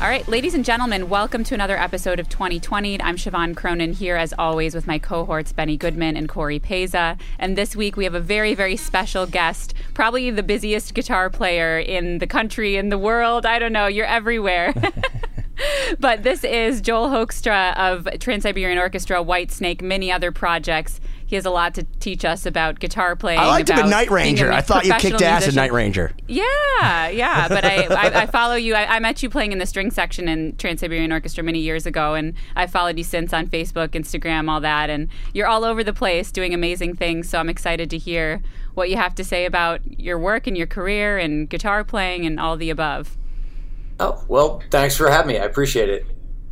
All 0.05 0.11
right, 0.11 0.29
ladies 0.29 0.53
and 0.53 0.67
gentlemen, 0.67 1.09
welcome 1.09 1.45
to 1.45 1.55
another 1.55 1.79
episode 1.79 2.21
of 2.21 2.29
2020. 2.29 3.01
I'm 3.01 3.17
Siobhan 3.17 3.57
Cronin 3.57 3.95
here, 3.95 4.17
as 4.17 4.35
always, 4.39 4.75
with 4.75 4.87
my 4.87 4.99
cohorts 4.99 5.51
Benny 5.55 5.79
Goodman 5.79 6.15
and 6.15 6.29
Corey 6.29 6.61
Peza. 6.61 7.19
And 7.39 7.57
this 7.57 7.75
week 7.75 7.97
we 7.97 8.05
have 8.05 8.15
a 8.15 8.21
very, 8.21 8.55
very 8.55 8.77
special 8.77 9.25
guest, 9.25 9.73
probably 9.95 10.31
the 10.31 10.43
busiest 10.43 10.93
guitar 10.93 11.31
player 11.31 11.79
in 11.79 12.19
the 12.19 12.27
country, 12.27 12.77
in 12.77 12.91
the 12.91 12.99
world. 12.99 13.47
I 13.47 13.59
don't 13.59 13.73
know, 13.73 13.87
you're 13.87 14.05
everywhere. 14.05 14.75
but 15.99 16.23
this 16.23 16.45
is 16.45 16.83
Joel 16.83 17.09
Hoekstra 17.09 17.75
of 17.75 18.07
Trans 18.21 18.43
Siberian 18.43 18.79
Orchestra, 18.79 19.25
Whitesnake, 19.25 19.81
many 19.81 20.13
other 20.13 20.31
projects. 20.31 21.01
He 21.27 21.37
has 21.37 21.47
a 21.47 21.51
lot 21.51 21.75
to 21.75 21.85
teach 22.01 22.25
us 22.25 22.47
about 22.47 22.81
guitar 22.81 23.17
playing. 23.17 23.41
I 23.41 23.47
liked 23.47 23.71
him 23.71 23.79
in 23.79 23.91
Night 23.91 24.11
Ranger. 24.11 24.53
I 24.53 24.61
thought 24.61 24.85
you 24.85 24.93
kicked 24.93 25.19
professional 25.19 25.25
ass 25.25 25.43
in 25.43 25.47
musician. 25.47 25.57
Night 25.57 25.73
Ranger. 25.73 26.13
Yeah, 26.29 27.09
yeah. 27.09 27.49
But 27.49 27.65
I, 27.65 27.77
I, 27.91 28.23
I 28.23 28.27
follow 28.27 28.55
you. 28.55 28.75
I, 28.75 28.97
I 28.97 28.99
met 28.99 29.23
you 29.23 29.31
playing 29.31 29.53
in 29.53 29.59
the 29.59 29.67
string 29.67 29.91
section 29.91 30.29
in 30.29 30.57
Trans 30.57 30.81
Siberian 30.81 31.13
Orchestra 31.13 31.43
many 31.43 31.61
years 31.61 31.87
ago, 31.87 32.15
and 32.15 32.35
I 32.57 32.67
followed 32.67 32.99
you 32.99 33.05
since 33.05 33.33
on 33.33 33.47
Facebook, 33.47 33.89
Instagram, 33.91 34.51
all 34.51 34.61
that. 34.61 34.91
And 34.91 35.09
you're 35.33 35.47
all 35.47 35.65
over 35.65 35.83
the 35.83 35.95
place 35.95 36.31
doing 36.31 36.53
amazing 36.53 36.97
things. 36.97 37.29
So 37.29 37.39
I'm 37.39 37.49
excited 37.49 37.91
to 37.91 37.99
hear 37.99 38.43
what 38.75 38.91
you 38.91 38.97
have 38.97 39.15
to 39.15 39.25
say 39.25 39.47
about 39.47 39.81
your 39.99 40.19
work 40.19 40.47
and 40.47 40.57
your 40.57 40.67
career 40.67 41.19
and 41.19 41.49
guitar 41.49 41.85
playing 41.85 42.27
and 42.27 42.39
all 42.39 42.57
the 42.57 42.71
above. 42.71 43.17
Oh, 44.01 44.25
well, 44.29 44.63
thanks 44.71 44.97
for 44.97 45.09
having 45.09 45.29
me. 45.29 45.39
I 45.39 45.45
appreciate 45.45 45.89
it. 45.89 46.07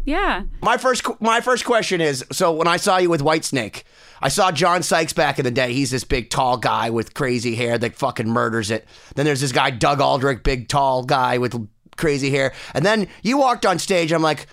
Yeah. 0.04 0.44
My 0.60 0.76
first 0.78 1.06
my 1.20 1.40
first 1.40 1.64
question 1.64 2.00
is 2.00 2.24
so 2.32 2.52
when 2.52 2.66
I 2.66 2.76
saw 2.76 2.98
you 2.98 3.08
with 3.08 3.20
Whitesnake, 3.20 3.84
I 4.22 4.28
saw 4.28 4.52
John 4.52 4.84
Sykes 4.84 5.12
back 5.12 5.40
in 5.40 5.44
the 5.44 5.50
day. 5.50 5.72
He's 5.72 5.90
this 5.90 6.04
big 6.04 6.30
tall 6.30 6.56
guy 6.56 6.90
with 6.90 7.12
crazy 7.12 7.56
hair 7.56 7.76
that 7.76 7.96
fucking 7.96 8.28
murders 8.28 8.70
it. 8.70 8.86
Then 9.16 9.26
there's 9.26 9.40
this 9.40 9.50
guy 9.52 9.70
Doug 9.70 10.00
Aldrich, 10.00 10.44
big 10.44 10.68
tall 10.68 11.02
guy 11.02 11.38
with 11.38 11.68
crazy 11.96 12.30
hair. 12.30 12.52
And 12.72 12.86
then 12.86 13.08
you 13.22 13.38
walked 13.38 13.66
on 13.66 13.80
stage. 13.80 14.12
I'm 14.12 14.22
like, 14.22 14.46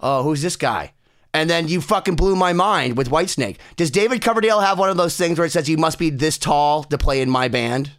oh, 0.00 0.22
who's 0.22 0.42
this 0.42 0.56
guy? 0.56 0.92
And 1.32 1.48
then 1.48 1.66
you 1.68 1.80
fucking 1.80 2.16
blew 2.16 2.36
my 2.36 2.52
mind 2.52 2.96
with 2.96 3.10
Whitesnake. 3.10 3.56
Does 3.76 3.90
David 3.90 4.22
Coverdale 4.22 4.60
have 4.60 4.78
one 4.78 4.90
of 4.90 4.96
those 4.96 5.16
things 5.16 5.38
where 5.38 5.46
it 5.46 5.50
says 5.52 5.68
you 5.68 5.78
must 5.78 5.98
be 5.98 6.10
this 6.10 6.38
tall 6.38 6.84
to 6.84 6.98
play 6.98 7.20
in 7.20 7.30
my 7.30 7.48
band? 7.48 7.92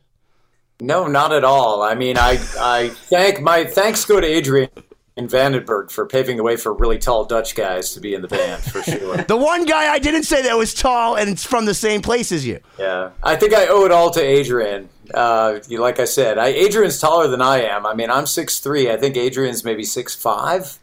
No, 0.80 1.08
not 1.08 1.34
at 1.34 1.44
all. 1.44 1.82
I 1.82 1.96
mean, 1.96 2.18
I 2.20 2.40
I 2.60 2.90
thank 2.90 3.42
my 3.42 3.66
thanks 3.66 4.06
go 4.06 4.20
to 4.20 4.28
Adrian 4.28 4.70
in 5.18 5.28
Vandenberg 5.28 5.90
for 5.92 6.06
paving 6.06 6.38
the 6.38 6.44
way 6.44 6.56
for 6.56 6.72
really 6.74 6.98
tall 7.00 7.26
Dutch 7.26 7.56
guys 7.56 7.94
to 7.96 8.00
be 8.00 8.14
in 8.14 8.22
the 8.22 8.28
band 8.28 8.62
for 8.64 8.82
sure. 8.92 9.18
The 9.18 9.36
one 9.36 9.66
guy 9.66 9.92
I 9.92 10.00
didn't 10.00 10.24
say 10.24 10.44
that 10.44 10.56
was 10.58 10.74
tall 10.74 11.16
and 11.16 11.30
it's 11.30 11.44
from 11.44 11.66
the 11.66 11.74
same 11.74 12.02
place 12.02 12.32
as 12.32 12.46
you. 12.46 12.60
yeah, 12.80 13.10
I 13.24 13.36
think 13.36 13.54
I 13.54 13.68
owe 13.68 13.84
it 13.86 13.92
all 13.92 14.12
to 14.12 14.22
Adrian. 14.22 14.90
Uh, 15.14 15.60
you- 15.68 15.80
like 15.80 16.00
I 16.00 16.06
said, 16.06 16.38
I, 16.38 16.48
Adrian's 16.50 17.00
taller 17.00 17.28
than 17.28 17.42
I 17.42 17.62
am. 17.64 17.86
I 17.86 17.94
mean, 17.94 18.10
I'm 18.12 18.28
six 18.28 18.60
three. 18.60 18.92
I 18.92 18.98
think 18.98 19.18
Adrian's 19.18 19.64
maybe 19.64 19.84
six 19.84 20.14
five. 20.16 20.78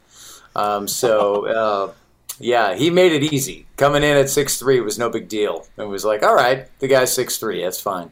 Um, 0.57 0.87
so 0.89 1.47
uh, 1.47 1.93
yeah, 2.39 2.75
he 2.75 2.91
made 2.91 3.13
it 3.13 3.33
easy. 3.33 3.67
Coming 3.77 4.03
in 4.03 4.17
at 4.17 4.31
six 4.31 4.59
three 4.59 4.81
was 4.81 4.99
no 4.99 5.11
big 5.11 5.29
deal. 5.29 5.67
It 5.77 5.85
was 5.89 6.05
like, 6.05 6.23
all 6.23 6.35
right, 6.35 6.67
the 6.81 6.89
guy's 6.89 7.13
six 7.13 7.39
three. 7.39 7.63
That's 7.63 7.81
fine. 7.81 8.11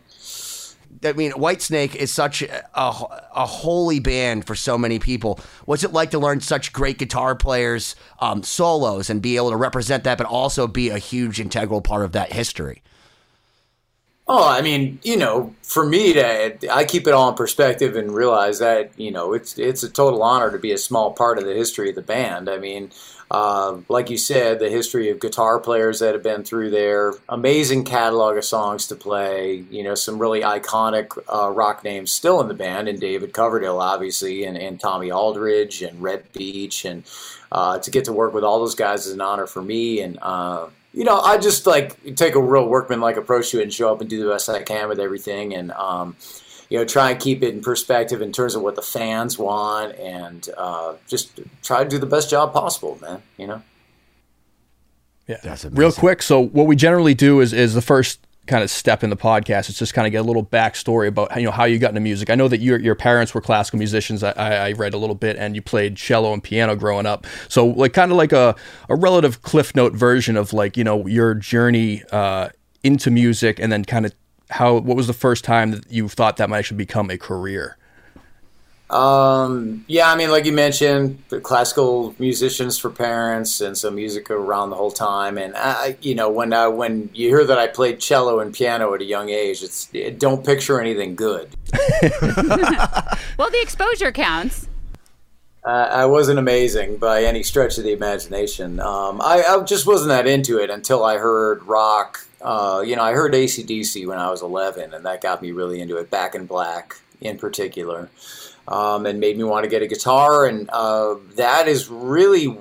I 1.04 1.12
mean, 1.12 1.32
Whitesnake 1.32 1.94
is 1.94 2.12
such 2.12 2.42
a, 2.42 2.64
a 2.74 3.46
holy 3.46 3.98
band 3.98 4.46
for 4.46 4.54
so 4.54 4.78
many 4.78 4.98
people. 4.98 5.40
What's 5.64 5.84
it 5.84 5.92
like 5.92 6.10
to 6.12 6.18
learn 6.18 6.40
such 6.40 6.72
great 6.72 6.98
guitar 6.98 7.34
players' 7.34 7.96
um, 8.20 8.42
solos 8.42 9.10
and 9.10 9.20
be 9.20 9.36
able 9.36 9.50
to 9.50 9.56
represent 9.56 10.04
that, 10.04 10.18
but 10.18 10.26
also 10.26 10.66
be 10.66 10.90
a 10.90 10.98
huge 10.98 11.40
integral 11.40 11.80
part 11.80 12.04
of 12.04 12.12
that 12.12 12.32
history? 12.32 12.82
Oh, 14.34 14.48
I 14.48 14.62
mean, 14.62 14.98
you 15.02 15.18
know, 15.18 15.54
for 15.62 15.84
me 15.84 16.14
to, 16.14 16.72
I 16.72 16.86
keep 16.86 17.06
it 17.06 17.12
all 17.12 17.28
in 17.28 17.34
perspective 17.34 17.96
and 17.96 18.10
realize 18.10 18.60
that, 18.60 18.98
you 18.98 19.10
know, 19.10 19.34
it's 19.34 19.58
it's 19.58 19.82
a 19.82 19.90
total 19.90 20.22
honor 20.22 20.50
to 20.50 20.58
be 20.58 20.72
a 20.72 20.78
small 20.78 21.12
part 21.12 21.36
of 21.36 21.44
the 21.44 21.52
history 21.52 21.90
of 21.90 21.96
the 21.96 22.00
band. 22.00 22.48
I 22.48 22.56
mean, 22.56 22.92
uh, 23.30 23.76
like 23.90 24.08
you 24.08 24.16
said, 24.16 24.58
the 24.58 24.70
history 24.70 25.10
of 25.10 25.20
guitar 25.20 25.60
players 25.60 26.00
that 26.00 26.14
have 26.14 26.22
been 26.22 26.44
through 26.44 26.70
there, 26.70 27.12
amazing 27.28 27.84
catalog 27.84 28.38
of 28.38 28.44
songs 28.46 28.86
to 28.86 28.96
play. 28.96 29.66
You 29.70 29.82
know, 29.82 29.94
some 29.94 30.18
really 30.18 30.40
iconic 30.40 31.10
uh, 31.30 31.50
rock 31.50 31.84
names 31.84 32.10
still 32.10 32.40
in 32.40 32.48
the 32.48 32.54
band, 32.54 32.88
and 32.88 32.98
David 32.98 33.34
Coverdale, 33.34 33.80
obviously, 33.80 34.44
and, 34.44 34.56
and 34.56 34.80
Tommy 34.80 35.12
Aldridge 35.12 35.82
and 35.82 36.00
Reb 36.00 36.32
Beach, 36.32 36.86
and 36.86 37.04
uh, 37.50 37.80
to 37.80 37.90
get 37.90 38.06
to 38.06 38.14
work 38.14 38.32
with 38.32 38.44
all 38.44 38.60
those 38.60 38.76
guys 38.76 39.04
is 39.04 39.12
an 39.12 39.20
honor 39.20 39.46
for 39.46 39.60
me. 39.60 40.00
And 40.00 40.18
uh, 40.22 40.68
you 40.92 41.04
know, 41.04 41.18
I 41.18 41.38
just 41.38 41.66
like 41.66 42.16
take 42.16 42.34
a 42.34 42.40
real 42.40 42.68
workman-like 42.68 43.16
approach 43.16 43.50
to 43.50 43.60
it 43.60 43.64
and 43.64 43.72
show 43.72 43.92
up 43.92 44.00
and 44.00 44.10
do 44.10 44.22
the 44.22 44.30
best 44.30 44.48
I 44.48 44.62
can 44.62 44.88
with 44.88 45.00
everything, 45.00 45.54
and 45.54 45.72
um, 45.72 46.16
you 46.68 46.78
know, 46.78 46.84
try 46.84 47.10
and 47.10 47.20
keep 47.20 47.42
it 47.42 47.54
in 47.54 47.62
perspective 47.62 48.22
in 48.22 48.32
terms 48.32 48.54
of 48.54 48.62
what 48.62 48.76
the 48.76 48.82
fans 48.82 49.38
want, 49.38 49.96
and 49.96 50.48
uh, 50.56 50.94
just 51.08 51.40
try 51.62 51.82
to 51.82 51.88
do 51.88 51.98
the 51.98 52.06
best 52.06 52.30
job 52.30 52.52
possible, 52.52 52.98
man. 53.00 53.22
You 53.36 53.46
know. 53.46 53.62
Yeah. 55.26 55.38
That's 55.42 55.64
Real 55.64 55.92
quick. 55.92 56.20
So 56.20 56.40
what 56.40 56.66
we 56.66 56.76
generally 56.76 57.14
do 57.14 57.40
is 57.40 57.52
is 57.52 57.74
the 57.74 57.82
first 57.82 58.20
kind 58.46 58.64
of 58.64 58.70
step 58.70 59.04
in 59.04 59.10
the 59.10 59.16
podcast. 59.16 59.68
It's 59.68 59.78
just 59.78 59.94
kind 59.94 60.06
of 60.06 60.12
get 60.12 60.18
a 60.18 60.24
little 60.24 60.44
backstory 60.44 61.08
about 61.08 61.34
you 61.36 61.44
know 61.44 61.50
how 61.50 61.64
you 61.64 61.78
got 61.78 61.90
into 61.90 62.00
music. 62.00 62.30
I 62.30 62.34
know 62.34 62.48
that 62.48 62.60
your 62.60 62.78
your 62.78 62.94
parents 62.94 63.34
were 63.34 63.40
classical 63.40 63.78
musicians. 63.78 64.22
I, 64.22 64.32
I 64.32 64.72
read 64.72 64.94
a 64.94 64.98
little 64.98 65.14
bit, 65.14 65.36
and 65.36 65.54
you 65.54 65.62
played 65.62 65.96
cello 65.96 66.32
and 66.32 66.42
piano 66.42 66.76
growing 66.76 67.06
up. 67.06 67.26
So 67.48 67.66
like 67.66 67.92
kind 67.92 68.10
of 68.10 68.18
like 68.18 68.32
a 68.32 68.54
a 68.88 68.96
relative 68.96 69.42
cliff 69.42 69.74
note 69.74 69.92
version 69.92 70.36
of 70.36 70.52
like 70.52 70.76
you 70.76 70.84
know 70.84 71.06
your 71.06 71.34
journey 71.34 72.02
uh, 72.10 72.48
into 72.82 73.10
music, 73.10 73.58
and 73.60 73.70
then 73.70 73.84
kind 73.84 74.06
of 74.06 74.14
how 74.50 74.74
what 74.78 74.96
was 74.96 75.06
the 75.06 75.12
first 75.12 75.44
time 75.44 75.70
that 75.70 75.90
you 75.90 76.08
thought 76.08 76.36
that 76.36 76.50
might 76.50 76.58
actually 76.58 76.78
become 76.78 77.10
a 77.10 77.18
career. 77.18 77.76
Um, 78.92 79.84
yeah, 79.88 80.12
I 80.12 80.16
mean, 80.16 80.30
like 80.30 80.44
you 80.44 80.52
mentioned, 80.52 81.22
the 81.30 81.40
classical 81.40 82.14
musicians 82.18 82.78
for 82.78 82.90
parents, 82.90 83.60
and 83.62 83.76
so 83.76 83.90
music 83.90 84.30
around 84.30 84.70
the 84.70 84.76
whole 84.76 84.90
time. 84.90 85.38
And 85.38 85.54
I, 85.56 85.96
you 86.02 86.14
know, 86.14 86.30
when 86.30 86.52
I, 86.52 86.68
when 86.68 87.08
you 87.14 87.28
hear 87.28 87.44
that 87.44 87.58
I 87.58 87.68
played 87.68 88.00
cello 88.00 88.40
and 88.40 88.52
piano 88.52 88.92
at 88.94 89.00
a 89.00 89.04
young 89.04 89.30
age, 89.30 89.62
it's 89.62 89.88
it, 89.94 90.18
don't 90.18 90.44
picture 90.44 90.80
anything 90.80 91.16
good. 91.16 91.48
Well, 93.38 93.50
the 93.50 93.60
exposure 93.62 94.12
counts. 94.12 94.68
Uh, 95.64 95.88
I 95.90 96.06
wasn't 96.06 96.38
amazing 96.38 96.98
by 96.98 97.24
any 97.24 97.42
stretch 97.42 97.78
of 97.78 97.84
the 97.84 97.92
imagination. 97.92 98.80
Um, 98.80 99.20
I, 99.20 99.42
I 99.42 99.62
just 99.62 99.86
wasn't 99.86 100.08
that 100.08 100.26
into 100.26 100.58
it 100.58 100.70
until 100.70 101.04
I 101.04 101.18
heard 101.18 101.62
rock. 101.64 102.26
Uh, 102.40 102.82
you 102.84 102.96
know, 102.96 103.02
I 103.02 103.12
heard 103.12 103.32
ACDC 103.32 104.06
when 104.06 104.18
I 104.18 104.30
was 104.30 104.42
11, 104.42 104.92
and 104.92 105.06
that 105.06 105.22
got 105.22 105.40
me 105.40 105.52
really 105.52 105.80
into 105.80 105.96
it. 105.96 106.10
Back 106.10 106.34
in 106.34 106.46
Black, 106.46 106.96
in 107.20 107.38
particular, 107.38 108.10
um, 108.68 109.06
and 109.06 109.20
made 109.20 109.36
me 109.36 109.44
want 109.44 109.64
to 109.64 109.70
get 109.70 109.82
a 109.82 109.86
guitar. 109.86 110.46
And 110.46 110.68
uh, 110.70 111.16
that 111.36 111.68
is 111.68 111.88
really, 111.88 112.56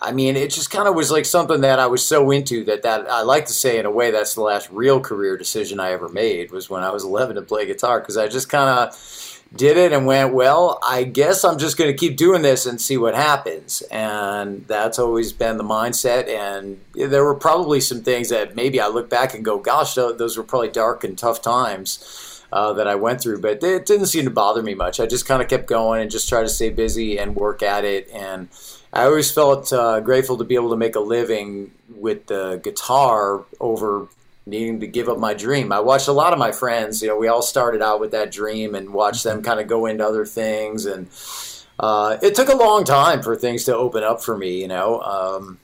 I 0.00 0.12
mean, 0.12 0.36
it 0.36 0.50
just 0.50 0.70
kind 0.70 0.88
of 0.88 0.94
was 0.94 1.10
like 1.10 1.24
something 1.24 1.62
that 1.62 1.78
I 1.78 1.86
was 1.86 2.06
so 2.06 2.30
into 2.30 2.64
that 2.64 2.82
that 2.82 3.10
I 3.10 3.22
like 3.22 3.46
to 3.46 3.52
say 3.52 3.78
in 3.78 3.86
a 3.86 3.90
way 3.90 4.10
that's 4.10 4.34
the 4.34 4.42
last 4.42 4.70
real 4.70 5.00
career 5.00 5.36
decision 5.36 5.80
I 5.80 5.92
ever 5.92 6.08
made 6.08 6.50
was 6.50 6.68
when 6.68 6.82
I 6.82 6.90
was 6.90 7.04
11 7.04 7.36
to 7.36 7.42
play 7.42 7.66
guitar 7.66 8.00
because 8.00 8.16
I 8.16 8.28
just 8.28 8.48
kind 8.48 8.68
of 8.68 8.96
did 9.54 9.76
it 9.76 9.92
and 9.92 10.06
went, 10.06 10.32
well, 10.32 10.78
I 10.86 11.02
guess 11.02 11.42
I'm 11.42 11.58
just 11.58 11.76
going 11.76 11.90
to 11.90 11.96
keep 11.96 12.16
doing 12.16 12.42
this 12.42 12.66
and 12.66 12.80
see 12.80 12.96
what 12.96 13.16
happens. 13.16 13.82
And 13.90 14.64
that's 14.68 14.98
always 14.98 15.32
been 15.32 15.56
the 15.56 15.64
mindset. 15.64 16.28
And 16.28 16.80
there 16.94 17.24
were 17.24 17.34
probably 17.34 17.80
some 17.80 18.02
things 18.02 18.28
that 18.28 18.54
maybe 18.54 18.80
I 18.80 18.86
look 18.86 19.10
back 19.10 19.34
and 19.34 19.44
go, 19.44 19.58
gosh, 19.58 19.94
those 19.94 20.36
were 20.36 20.44
probably 20.44 20.68
dark 20.68 21.02
and 21.02 21.18
tough 21.18 21.42
times 21.42 22.29
uh, 22.52 22.72
that 22.74 22.86
I 22.86 22.94
went 22.94 23.20
through. 23.20 23.40
But 23.40 23.62
it 23.62 23.86
didn't 23.86 24.06
seem 24.06 24.24
to 24.24 24.30
bother 24.30 24.62
me 24.62 24.74
much. 24.74 25.00
I 25.00 25.06
just 25.06 25.26
kind 25.26 25.42
of 25.42 25.48
kept 25.48 25.66
going 25.66 26.02
and 26.02 26.10
just 26.10 26.28
tried 26.28 26.42
to 26.42 26.48
stay 26.48 26.70
busy 26.70 27.18
and 27.18 27.36
work 27.36 27.62
at 27.62 27.84
it. 27.84 28.10
And 28.12 28.48
I 28.92 29.04
always 29.04 29.30
felt 29.30 29.72
uh, 29.72 30.00
grateful 30.00 30.36
to 30.38 30.44
be 30.44 30.54
able 30.54 30.70
to 30.70 30.76
make 30.76 30.96
a 30.96 31.00
living 31.00 31.72
with 31.88 32.26
the 32.26 32.60
guitar 32.62 33.44
over 33.60 34.08
needing 34.46 34.80
to 34.80 34.86
give 34.86 35.08
up 35.08 35.18
my 35.18 35.34
dream. 35.34 35.72
I 35.72 35.80
watched 35.80 36.08
a 36.08 36.12
lot 36.12 36.32
of 36.32 36.38
my 36.38 36.50
friends, 36.50 37.02
you 37.02 37.08
know, 37.08 37.16
we 37.16 37.28
all 37.28 37.42
started 37.42 37.82
out 37.82 38.00
with 38.00 38.10
that 38.12 38.32
dream 38.32 38.74
and 38.74 38.92
watched 38.92 39.22
them 39.22 39.42
kind 39.42 39.60
of 39.60 39.66
go 39.66 39.86
into 39.86 40.04
other 40.04 40.26
things. 40.26 40.86
And 40.86 41.08
uh, 41.78 42.16
it 42.22 42.34
took 42.34 42.48
a 42.48 42.56
long 42.56 42.84
time 42.84 43.22
for 43.22 43.36
things 43.36 43.64
to 43.64 43.76
open 43.76 44.02
up 44.02 44.22
for 44.22 44.36
me, 44.36 44.60
you 44.60 44.68
know. 44.68 45.00
Um, 45.00 45.58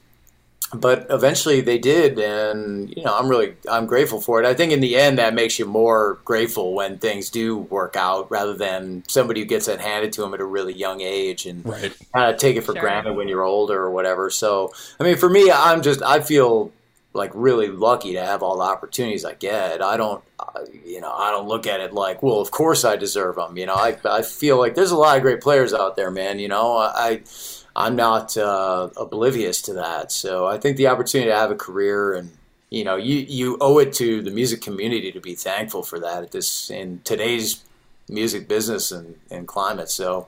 but 0.75 1.07
eventually 1.11 1.61
they 1.61 1.79
did 1.79 2.19
and 2.19 2.93
you 2.97 3.05
know 3.05 3.17
i'm 3.17 3.29
really 3.29 3.55
i'm 3.71 3.87
grateful 3.87 4.21
for 4.21 4.43
it. 4.43 4.47
I 4.47 4.53
think 4.53 4.73
in 4.73 4.81
the 4.81 4.97
end 4.97 5.19
that 5.19 5.33
makes 5.33 5.61
you 5.61 5.65
more 5.65 6.19
grateful 6.25 6.75
when 6.75 6.99
things 6.99 7.31
do 7.31 7.57
work 7.59 7.95
out 7.97 8.29
rather 8.33 8.53
than 8.55 9.05
somebody 9.07 9.41
who 9.41 9.47
gets 9.47 9.69
it 9.69 9.81
handed 9.81 10.13
to 10.15 10.23
them 10.23 10.35
at 10.35 10.41
a 10.41 10.45
really 10.45 10.75
young 10.75 11.01
age 11.03 11.47
and 11.47 11.65
Right. 11.65 11.93
kind 12.13 12.35
of 12.35 12.41
take 12.41 12.57
it 12.57 12.63
for 12.63 12.73
Sure. 12.73 12.83
granted 12.83 13.15
when 13.15 13.29
you're 13.29 13.45
older 13.45 13.81
or 13.81 13.91
whatever. 13.93 14.29
So 14.29 14.73
i 14.99 15.05
mean 15.05 15.17
for 15.17 15.31
me 15.31 15.53
i'm 15.53 15.83
just 15.83 16.03
i 16.03 16.21
feel 16.21 16.73
like 17.13 17.31
really 17.35 17.69
lucky 17.69 18.13
to 18.15 18.23
have 18.23 18.43
all 18.43 18.57
the 18.59 18.65
opportunities 18.65 19.25
i 19.25 19.35
get. 19.35 19.81
I 19.81 19.97
don't 19.97 20.23
uh, 20.41 20.61
you 20.85 21.01
know 21.01 21.13
i 21.13 21.31
don't 21.31 21.47
look 21.47 21.67
at 21.69 21.79
it 21.81 21.95
like 21.95 22.23
well 22.25 22.41
of 22.41 22.51
course 22.51 22.85
i 22.85 22.97
deserve 22.97 23.37
them 23.37 23.57
you 23.57 23.67
know? 23.67 23.75
I, 23.75 23.97
I 24.05 24.23
feel 24.23 24.59
like 24.59 24.75
there's 24.75 24.91
a 24.91 24.97
lot 24.97 25.17
of 25.17 25.23
great 25.23 25.41
players 25.41 25.73
out 25.73 25.95
there 25.95 26.11
man 26.11 26.41
you 26.41 26.49
know? 26.49 26.77
I 26.77 27.21
I'm 27.77 27.95
not 27.95 28.39
uh, 28.39 28.89
oblivious 28.97 29.61
to 29.63 29.75
that. 29.75 30.11
So 30.11 30.47
I 30.47 30.57
think 30.57 30.79
the 30.79 30.87
opportunity 30.87 31.31
to 31.31 31.37
have 31.37 31.51
a 31.51 31.57
career 31.57 32.15
and 32.15 32.31
you 32.71 32.83
know 32.85 32.97
you 32.97 33.17
you 33.17 33.59
owe 33.61 33.79
it 33.79 33.93
to 33.95 34.23
the 34.23 34.31
music 34.31 34.63
community 34.63 35.13
to 35.13 35.21
be 35.21 35.35
thankful 35.35 35.83
for 35.83 36.01
that 36.01 36.23
at 36.23 36.33
this 36.33 36.71
in 36.71 37.01
today's 37.05 37.63
music 38.09 38.49
business 38.49 38.91
and, 38.91 39.17
and 39.31 39.47
climate. 39.47 39.91
So 39.91 40.27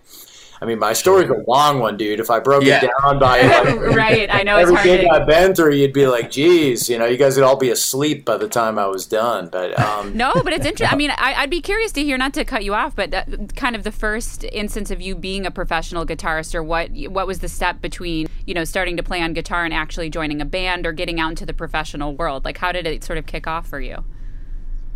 I 0.60 0.64
mean 0.64 0.78
my 0.78 0.92
story's 0.92 1.30
a 1.30 1.42
long 1.46 1.78
one, 1.78 1.96
dude. 1.96 2.18
If 2.20 2.30
I 2.30 2.40
broke 2.40 2.64
Yeah. 2.64 2.80
it 2.84 2.90
down 3.02 3.18
by 3.18 3.42
like, 3.42 3.80
right. 3.96 4.28
I 4.32 4.42
know 4.42 4.56
it's 4.58 4.70
hard 4.70 4.86
everything 4.86 5.08
to. 5.08 5.14
I've 5.14 5.26
been 5.26 5.54
through, 5.54 5.74
you'd 5.74 5.92
be 5.92 6.06
like, 6.06 6.30
geez, 6.30 6.88
you 6.88 6.98
know, 6.98 7.06
you 7.06 7.16
guys 7.16 7.36
would 7.36 7.44
all 7.44 7.56
be 7.56 7.70
asleep 7.70 8.24
by 8.24 8.36
the 8.36 8.48
time 8.48 8.78
I 8.78 8.86
was 8.86 9.06
done. 9.06 9.48
But 9.48 9.78
um, 9.78 10.16
No, 10.16 10.32
but 10.42 10.52
it's 10.52 10.66
interesting. 10.66 10.92
I 10.92 10.96
mean, 11.02 11.10
I, 11.10 11.34
I'd 11.34 11.50
be 11.50 11.60
curious 11.60 11.92
to 11.92 12.02
hear, 12.02 12.18
not 12.18 12.34
to 12.34 12.44
cut 12.44 12.64
you 12.64 12.74
off, 12.74 12.96
but 12.96 13.14
kind 13.56 13.76
of 13.76 13.84
the 13.84 13.92
first 13.92 14.44
instance 14.44 14.90
of 14.90 15.00
you 15.00 15.14
being 15.14 15.46
a 15.46 15.50
professional 15.50 16.04
guitarist, 16.04 16.54
or 16.54 16.62
what 16.62 16.90
what 17.08 17.26
was 17.26 17.38
the 17.38 17.48
step 17.48 17.80
between 17.80 18.26
you 18.46 18.54
know 18.54 18.64
starting 18.64 18.96
to 18.96 19.02
play 19.02 19.22
on 19.22 19.32
guitar 19.34 19.64
and 19.64 19.72
actually 19.72 20.10
joining 20.10 20.40
a 20.40 20.44
band 20.44 20.86
or 20.86 20.92
getting 20.92 21.20
out 21.20 21.30
into 21.30 21.46
the 21.46 21.54
professional 21.54 22.14
world? 22.16 22.44
Like, 22.44 22.58
how 22.58 22.72
did 22.72 22.86
it 22.86 23.04
sort 23.04 23.18
of 23.18 23.26
kick 23.26 23.46
off 23.46 23.66
for 23.68 23.80
you? 23.80 24.04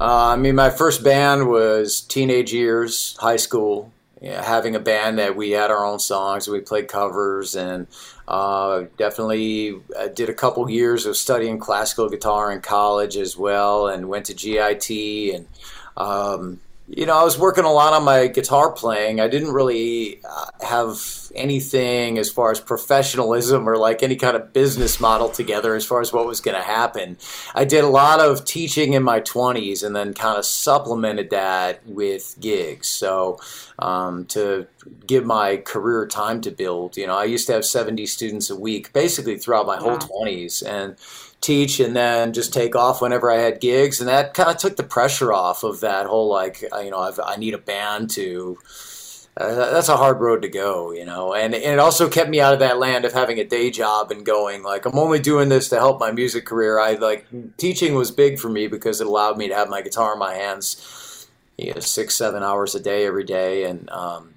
Uh, 0.00 0.28
I 0.32 0.36
mean, 0.36 0.56
my 0.56 0.70
first 0.70 1.04
band 1.04 1.48
was 1.48 2.00
teenage 2.00 2.52
years, 2.52 3.16
high 3.20 3.36
school. 3.36 3.92
Yeah, 4.22 4.40
having 4.40 4.76
a 4.76 4.80
band 4.80 5.18
that 5.18 5.34
we 5.34 5.50
had 5.50 5.72
our 5.72 5.84
own 5.84 5.98
songs, 5.98 6.46
we 6.46 6.60
played 6.60 6.86
covers, 6.86 7.56
and 7.56 7.88
uh, 8.28 8.84
definitely 8.96 9.80
uh, 9.98 10.06
did 10.06 10.28
a 10.28 10.34
couple 10.34 10.70
years 10.70 11.06
of 11.06 11.16
studying 11.16 11.58
classical 11.58 12.08
guitar 12.08 12.52
in 12.52 12.60
college 12.60 13.16
as 13.16 13.36
well, 13.36 13.88
and 13.88 14.08
went 14.08 14.26
to 14.26 14.34
GIT. 14.34 15.34
And 15.34 15.48
um, 15.96 16.60
you 16.88 17.06
know, 17.06 17.16
I 17.16 17.22
was 17.22 17.38
working 17.38 17.64
a 17.64 17.72
lot 17.72 17.92
on 17.92 18.04
my 18.04 18.26
guitar 18.26 18.72
playing. 18.72 19.20
I 19.20 19.28
didn't 19.28 19.52
really 19.52 20.20
uh, 20.28 20.46
have 20.66 21.00
anything 21.34 22.18
as 22.18 22.28
far 22.28 22.50
as 22.50 22.60
professionalism 22.60 23.68
or 23.68 23.78
like 23.78 24.02
any 24.02 24.16
kind 24.16 24.36
of 24.36 24.52
business 24.52 25.00
model 25.00 25.28
together 25.28 25.74
as 25.76 25.86
far 25.86 26.00
as 26.00 26.12
what 26.12 26.26
was 26.26 26.40
going 26.40 26.56
to 26.56 26.62
happen. 26.62 27.16
I 27.54 27.64
did 27.64 27.84
a 27.84 27.88
lot 27.88 28.20
of 28.20 28.44
teaching 28.44 28.94
in 28.94 29.02
my 29.02 29.20
20s 29.20 29.84
and 29.84 29.94
then 29.94 30.12
kind 30.12 30.36
of 30.36 30.44
supplemented 30.44 31.30
that 31.30 31.86
with 31.86 32.36
gigs. 32.40 32.88
So 32.88 33.38
um, 33.78 34.26
to 34.26 34.66
give 35.06 35.24
my 35.24 35.58
career 35.58 36.06
time 36.06 36.40
to 36.42 36.50
build, 36.50 36.96
you 36.96 37.06
know, 37.06 37.16
I 37.16 37.24
used 37.24 37.46
to 37.46 37.52
have 37.52 37.64
70 37.64 38.06
students 38.06 38.50
a 38.50 38.56
week 38.56 38.92
basically 38.92 39.38
throughout 39.38 39.66
my 39.66 39.76
whole 39.76 39.98
20s 39.98 40.66
and 40.66 40.96
teach 41.42 41.80
and 41.80 41.94
then 41.94 42.32
just 42.32 42.54
take 42.54 42.74
off 42.74 43.02
whenever 43.02 43.30
I 43.30 43.36
had 43.36 43.60
gigs. 43.60 44.00
And 44.00 44.08
that 44.08 44.32
kind 44.32 44.48
of 44.48 44.56
took 44.56 44.76
the 44.76 44.82
pressure 44.82 45.32
off 45.32 45.64
of 45.64 45.80
that 45.80 46.06
whole 46.06 46.28
like, 46.28 46.62
you 46.62 46.90
know, 46.90 47.00
I've, 47.00 47.20
I 47.22 47.36
need 47.36 47.52
a 47.52 47.58
band 47.58 48.08
to 48.10 48.56
uh, 49.34 49.70
that's 49.70 49.88
a 49.88 49.96
hard 49.96 50.20
road 50.20 50.42
to 50.42 50.48
go, 50.48 50.92
you 50.92 51.06
know. 51.06 51.34
And, 51.34 51.54
and, 51.54 51.64
it 51.64 51.78
also 51.78 52.08
kept 52.08 52.28
me 52.28 52.40
out 52.40 52.52
of 52.52 52.60
that 52.60 52.78
land 52.78 53.06
of 53.06 53.14
having 53.14 53.38
a 53.38 53.44
day 53.44 53.70
job 53.70 54.10
and 54.10 54.26
going 54.26 54.62
like 54.62 54.84
I'm 54.84 54.98
only 54.98 55.18
doing 55.18 55.48
this 55.48 55.70
to 55.70 55.76
help 55.76 55.98
my 55.98 56.12
music 56.12 56.44
career. 56.44 56.78
I 56.78 56.94
like 56.94 57.26
teaching 57.56 57.94
was 57.94 58.10
big 58.10 58.38
for 58.38 58.50
me 58.50 58.66
because 58.66 59.00
it 59.00 59.06
allowed 59.06 59.38
me 59.38 59.48
to 59.48 59.54
have 59.54 59.70
my 59.70 59.80
guitar 59.80 60.12
in 60.12 60.18
my 60.18 60.34
hands, 60.34 61.26
you 61.56 61.72
know, 61.72 61.80
six 61.80 62.14
seven 62.14 62.42
hours 62.42 62.74
a 62.74 62.80
day 62.80 63.06
every 63.06 63.24
day, 63.24 63.64
and 63.64 63.88
um, 63.88 64.34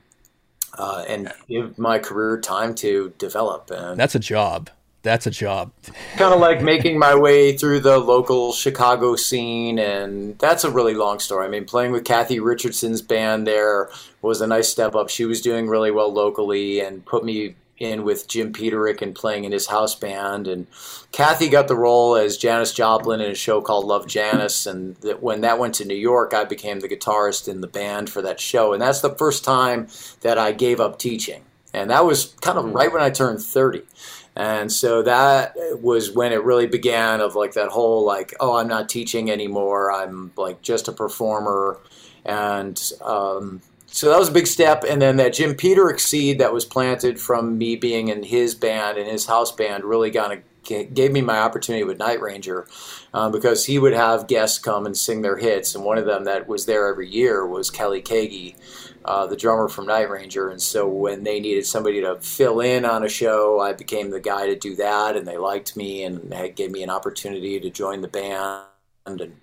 uh, 0.77 1.03
and 1.09 1.33
give 1.49 1.77
my 1.77 1.99
career 1.99 2.39
time 2.39 2.73
to 2.75 3.13
develop. 3.17 3.71
And 3.71 3.99
that's 3.99 4.15
a 4.15 4.19
job 4.19 4.69
that's 5.05 5.25
a 5.25 5.31
job. 5.31 5.71
kind 6.17 6.33
of 6.33 6.41
like 6.41 6.61
making 6.61 6.99
my 6.99 7.15
way 7.15 7.55
through 7.55 7.79
the 7.79 7.97
local 7.97 8.51
Chicago 8.51 9.15
scene, 9.15 9.79
and 9.79 10.37
that's 10.39 10.65
a 10.65 10.71
really 10.71 10.95
long 10.95 11.19
story. 11.19 11.45
I 11.45 11.49
mean, 11.49 11.63
playing 11.63 11.93
with 11.93 12.03
Kathy 12.03 12.41
Richardson's 12.41 13.01
band 13.01 13.47
there 13.47 13.89
was 14.21 14.41
a 14.41 14.47
nice 14.47 14.67
step 14.67 14.95
up. 14.95 15.09
She 15.09 15.23
was 15.23 15.39
doing 15.41 15.67
really 15.67 15.91
well 15.91 16.11
locally 16.11 16.79
and 16.79 17.05
put 17.05 17.23
me 17.23 17.55
in 17.77 18.03
with 18.03 18.27
Jim 18.27 18.53
Peterick 18.53 19.01
and 19.01 19.13
playing 19.13 19.43
in 19.43 19.51
his 19.51 19.67
house 19.67 19.95
band. 19.95 20.47
And 20.47 20.67
Kathy 21.11 21.49
got 21.49 21.67
the 21.67 21.75
role 21.75 22.15
as 22.15 22.37
Janis 22.37 22.73
Joplin 22.73 23.21
in 23.21 23.31
a 23.31 23.35
show 23.35 23.61
called 23.61 23.85
Love 23.85 24.07
Janis. 24.07 24.65
And 24.65 24.95
that 24.97 25.21
when 25.21 25.41
that 25.41 25.59
went 25.59 25.75
to 25.75 25.85
New 25.85 25.95
York, 25.95 26.33
I 26.33 26.45
became 26.45 26.79
the 26.79 26.89
guitarist 26.89 27.47
in 27.47 27.61
the 27.61 27.67
band 27.67 28.09
for 28.09 28.21
that 28.21 28.39
show. 28.39 28.73
And 28.73 28.81
that's 28.81 29.01
the 29.01 29.15
first 29.15 29.43
time 29.43 29.87
that 30.21 30.37
I 30.37 30.51
gave 30.51 30.79
up 30.79 30.97
teaching. 30.97 31.43
And 31.75 31.89
that 31.89 32.05
was 32.05 32.33
kind 32.41 32.57
of 32.57 32.73
right 32.73 32.91
when 32.91 33.01
I 33.01 33.09
turned 33.09 33.41
30. 33.41 33.81
And 34.35 34.71
so 34.71 35.01
that 35.03 35.55
was 35.81 36.11
when 36.11 36.31
it 36.31 36.43
really 36.43 36.67
began 36.67 37.21
of 37.21 37.35
like 37.35 37.53
that 37.53 37.69
whole 37.69 38.05
like, 38.05 38.33
oh, 38.39 38.57
I'm 38.57 38.67
not 38.67 38.89
teaching 38.89 39.29
anymore. 39.29 39.91
I'm 39.91 40.31
like 40.37 40.61
just 40.61 40.87
a 40.87 40.91
performer. 40.93 41.77
And 42.25 42.81
um, 43.01 43.61
so 43.87 44.09
that 44.09 44.17
was 44.17 44.29
a 44.29 44.33
big 44.33 44.47
step. 44.47 44.83
And 44.87 45.01
then 45.01 45.17
that 45.17 45.33
Jim 45.33 45.53
Peterick 45.53 45.99
seed 45.99 46.39
that 46.39 46.53
was 46.53 46.65
planted 46.65 47.19
from 47.19 47.57
me 47.57 47.75
being 47.75 48.07
in 48.07 48.23
his 48.23 48.55
band 48.55 48.97
and 48.97 49.07
his 49.09 49.25
house 49.25 49.51
band 49.51 49.83
really 49.83 50.11
kind 50.11 50.33
of 50.33 50.93
gave 50.93 51.11
me 51.11 51.21
my 51.21 51.37
opportunity 51.37 51.83
with 51.83 51.99
Night 51.99 52.19
Ranger 52.19 52.67
um, 53.13 53.31
because 53.31 53.65
he 53.65 53.77
would 53.79 53.93
have 53.93 54.27
guests 54.27 54.57
come 54.57 54.85
and 54.85 54.97
sing 54.97 55.21
their 55.21 55.37
hits. 55.37 55.75
And 55.75 55.83
one 55.83 55.97
of 55.97 56.05
them 56.05 56.23
that 56.23 56.47
was 56.47 56.65
there 56.65 56.87
every 56.87 57.09
year 57.09 57.45
was 57.45 57.69
Kelly 57.69 58.01
Keagy 58.01 58.55
uh, 59.05 59.27
the 59.27 59.35
drummer 59.35 59.67
from 59.67 59.85
Night 59.85 60.09
Ranger. 60.09 60.49
And 60.49 60.61
so 60.61 60.87
when 60.87 61.23
they 61.23 61.39
needed 61.39 61.65
somebody 61.65 62.01
to 62.01 62.19
fill 62.19 62.59
in 62.59 62.85
on 62.85 63.03
a 63.03 63.09
show, 63.09 63.59
I 63.59 63.73
became 63.73 64.09
the 64.09 64.19
guy 64.19 64.47
to 64.47 64.55
do 64.55 64.75
that. 64.75 65.15
And 65.15 65.27
they 65.27 65.37
liked 65.37 65.77
me 65.77 66.03
and 66.03 66.33
gave 66.55 66.71
me 66.71 66.83
an 66.83 66.89
opportunity 66.89 67.59
to 67.59 67.69
join 67.69 68.01
the 68.01 68.07
band. 68.07 68.63
And 69.05 69.35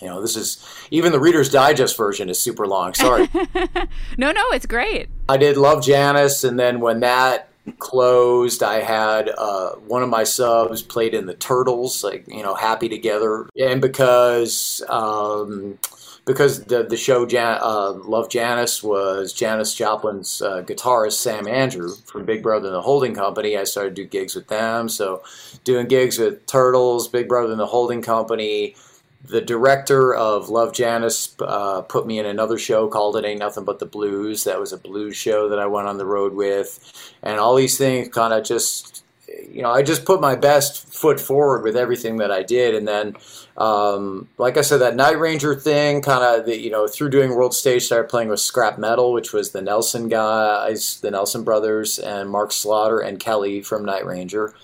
you 0.00 0.08
know, 0.08 0.20
this 0.20 0.36
is 0.36 0.64
even 0.90 1.12
the 1.12 1.20
Reader's 1.20 1.50
Digest 1.50 1.96
version 1.96 2.28
is 2.28 2.38
super 2.38 2.66
long. 2.66 2.94
Sorry. 2.94 3.28
no, 4.18 4.32
no, 4.32 4.44
it's 4.50 4.66
great. 4.66 5.08
I 5.28 5.36
did 5.36 5.56
Love 5.56 5.82
Janis, 5.82 6.44
and 6.44 6.58
then 6.58 6.80
when 6.80 7.00
that 7.00 7.48
closed, 7.78 8.62
I 8.62 8.80
had 8.82 9.30
uh, 9.36 9.72
one 9.86 10.02
of 10.02 10.08
my 10.08 10.24
subs 10.24 10.82
played 10.82 11.14
in 11.14 11.26
the 11.26 11.34
Turtles, 11.34 12.04
like 12.04 12.26
you 12.28 12.42
know, 12.42 12.54
Happy 12.54 12.88
Together, 12.88 13.48
and 13.58 13.80
because. 13.80 14.82
Um, 14.88 15.78
because 16.26 16.64
the 16.64 16.82
the 16.82 16.96
show 16.96 17.24
Jan, 17.24 17.58
uh, 17.62 17.92
Love 17.92 18.28
Janis 18.28 18.82
was 18.82 19.32
Janis 19.32 19.74
Joplin's 19.74 20.42
uh, 20.42 20.62
guitarist 20.62 21.12
Sam 21.12 21.46
Andrew 21.46 21.94
from 22.04 22.24
Big 22.24 22.42
Brother 22.42 22.66
and 22.66 22.74
the 22.74 22.82
Holding 22.82 23.14
Company. 23.14 23.56
I 23.56 23.64
started 23.64 23.96
to 23.96 24.02
do 24.02 24.08
gigs 24.08 24.34
with 24.34 24.48
them, 24.48 24.88
so 24.88 25.22
doing 25.64 25.86
gigs 25.86 26.18
with 26.18 26.44
Turtles, 26.46 27.08
Big 27.08 27.28
Brother 27.28 27.52
and 27.52 27.60
the 27.60 27.66
Holding 27.66 28.02
Company. 28.02 28.74
The 29.24 29.40
director 29.40 30.14
of 30.14 30.50
Love 30.50 30.72
Janis 30.72 31.34
uh, 31.40 31.82
put 31.82 32.06
me 32.06 32.20
in 32.20 32.26
another 32.26 32.58
show 32.58 32.86
called 32.86 33.16
It 33.16 33.24
Ain't 33.24 33.40
Nothing 33.40 33.64
But 33.64 33.80
the 33.80 33.86
Blues. 33.86 34.44
That 34.44 34.60
was 34.60 34.72
a 34.72 34.76
blues 34.76 35.16
show 35.16 35.48
that 35.48 35.58
I 35.58 35.66
went 35.66 35.88
on 35.88 35.98
the 35.98 36.06
road 36.06 36.34
with, 36.34 36.78
and 37.22 37.40
all 37.40 37.54
these 37.56 37.78
things 37.78 38.08
kind 38.08 38.32
of 38.32 38.44
just 38.44 39.04
you 39.50 39.62
know, 39.62 39.70
I 39.70 39.82
just 39.82 40.04
put 40.04 40.20
my 40.20 40.34
best 40.36 40.85
foot 40.96 41.20
forward 41.20 41.62
with 41.62 41.76
everything 41.76 42.16
that 42.16 42.30
I 42.30 42.42
did, 42.42 42.74
and 42.74 42.88
then, 42.88 43.16
um, 43.56 44.28
like 44.38 44.56
I 44.56 44.62
said, 44.62 44.78
that 44.78 44.96
Night 44.96 45.18
Ranger 45.18 45.54
thing, 45.54 46.00
kind 46.00 46.24
of, 46.24 46.48
you 46.48 46.70
know, 46.70 46.88
through 46.88 47.10
doing 47.10 47.34
World 47.34 47.54
Stage, 47.54 47.84
started 47.84 48.08
playing 48.08 48.30
with 48.30 48.40
Scrap 48.40 48.78
Metal, 48.78 49.12
which 49.12 49.32
was 49.32 49.50
the 49.50 49.62
Nelson 49.62 50.08
guys, 50.08 51.00
the 51.00 51.10
Nelson 51.10 51.44
brothers, 51.44 51.98
and 51.98 52.30
Mark 52.30 52.50
Slaughter 52.50 52.98
and 52.98 53.20
Kelly 53.20 53.60
from 53.62 53.84
Night 53.84 54.06
Ranger, 54.06 54.54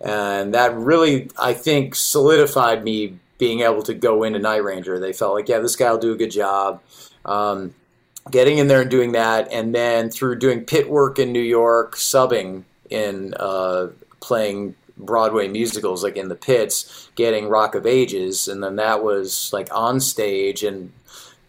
and 0.00 0.52
that 0.54 0.74
really, 0.76 1.30
I 1.38 1.54
think, 1.54 1.94
solidified 1.94 2.82
me 2.82 3.18
being 3.38 3.60
able 3.60 3.82
to 3.82 3.94
go 3.94 4.22
into 4.24 4.38
Night 4.38 4.64
Ranger. 4.64 4.98
They 4.98 5.12
felt 5.12 5.34
like, 5.34 5.48
yeah, 5.48 5.60
this 5.60 5.76
guy 5.76 5.90
will 5.90 5.98
do 5.98 6.12
a 6.12 6.16
good 6.16 6.30
job. 6.30 6.82
Um, 7.24 7.74
getting 8.30 8.58
in 8.58 8.66
there 8.66 8.80
and 8.80 8.90
doing 8.90 9.12
that, 9.12 9.52
and 9.52 9.74
then 9.74 10.10
through 10.10 10.36
doing 10.36 10.64
pit 10.64 10.90
work 10.90 11.18
in 11.18 11.32
New 11.32 11.38
York, 11.38 11.94
subbing 11.96 12.64
in 12.90 13.34
uh, 13.38 13.88
playing 14.20 14.74
Broadway 14.96 15.48
musicals 15.48 16.02
like 16.02 16.16
in 16.16 16.28
the 16.28 16.34
pits, 16.34 17.10
getting 17.14 17.48
Rock 17.48 17.74
of 17.74 17.86
Ages, 17.86 18.48
and 18.48 18.62
then 18.62 18.76
that 18.76 19.02
was 19.02 19.52
like 19.52 19.68
on 19.74 20.00
stage 20.00 20.62
and 20.62 20.92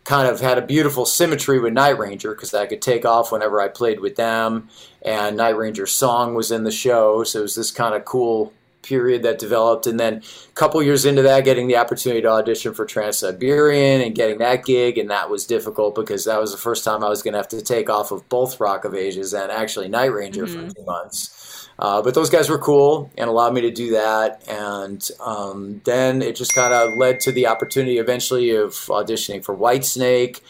kind 0.03 0.27
of 0.27 0.39
had 0.39 0.57
a 0.57 0.62
beautiful 0.62 1.05
symmetry 1.05 1.60
with 1.60 1.73
Night 1.73 1.97
Ranger 1.97 2.33
because 2.33 2.53
I 2.53 2.65
could 2.65 2.81
take 2.81 3.05
off 3.05 3.31
whenever 3.31 3.60
I 3.60 3.67
played 3.67 3.99
with 3.99 4.15
them, 4.15 4.69
and 5.01 5.38
Night 5.38 5.57
Ranger's 5.57 5.91
song 5.91 6.33
was 6.33 6.51
in 6.51 6.63
the 6.63 6.71
show, 6.71 7.23
so 7.23 7.39
it 7.39 7.41
was 7.43 7.55
this 7.55 7.71
kind 7.71 7.93
of 7.93 8.05
cool 8.05 8.53
period 8.88 9.23
that 9.23 9.38
developed 9.38 9.86
and 9.86 9.99
then 9.99 10.15
a 10.49 10.53
couple 10.53 10.81
years 10.81 11.05
into 11.05 11.21
that 11.21 11.43
getting 11.43 11.67
the 11.67 11.75
opportunity 11.75 12.21
to 12.21 12.29
audition 12.29 12.73
for 12.73 12.86
trans-siberian 12.86 13.99
and 14.01 14.15
getting 14.15 14.38
that 14.38 14.63
gig 14.63 14.97
and 14.97 15.10
that 15.10 15.29
was 15.29 15.45
difficult 15.45 15.93
because 15.93 16.23
that 16.23 16.39
was 16.39 16.51
the 16.51 16.57
first 16.57 16.86
time 16.86 17.03
i 17.03 17.10
was 17.10 17.21
going 17.21 17.33
to 17.33 17.38
have 17.38 17.47
to 17.47 17.62
take 17.62 17.89
off 17.89 18.12
of 18.12 18.27
both 18.29 18.60
rock 18.62 18.86
of 18.86 18.95
ages 18.95 19.33
and 19.33 19.51
actually 19.51 19.89
night 19.89 20.05
ranger 20.13 20.45
mm-hmm. 20.45 20.69
for 20.69 20.73
two 20.73 20.86
months 20.86 21.37
uh, 21.79 22.01
but 22.01 22.15
those 22.15 22.29
guys 22.29 22.49
were 22.49 22.57
cool 22.57 23.11
and 23.17 23.29
allowed 23.29 23.53
me 23.53 23.61
to 23.61 23.71
do 23.71 23.91
that. 23.91 24.43
And 24.47 25.07
um, 25.19 25.81
then 25.85 26.21
it 26.21 26.35
just 26.35 26.55
kind 26.55 26.73
of 26.73 26.97
led 26.97 27.19
to 27.21 27.31
the 27.31 27.47
opportunity 27.47 27.99
eventually 27.99 28.51
of 28.51 28.71
auditioning 28.71 29.43
for 29.43 29.55
Whitesnake. 29.55 30.41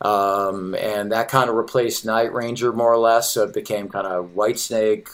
Um, 0.00 0.76
and 0.76 1.10
that 1.10 1.28
kind 1.28 1.50
of 1.50 1.56
replaced 1.56 2.06
Night 2.06 2.32
Ranger 2.32 2.72
more 2.72 2.92
or 2.92 2.98
less. 2.98 3.32
So 3.32 3.42
it 3.44 3.54
became 3.54 3.88
kind 3.88 4.06
of 4.06 4.34
Whitesnake. 4.34 5.08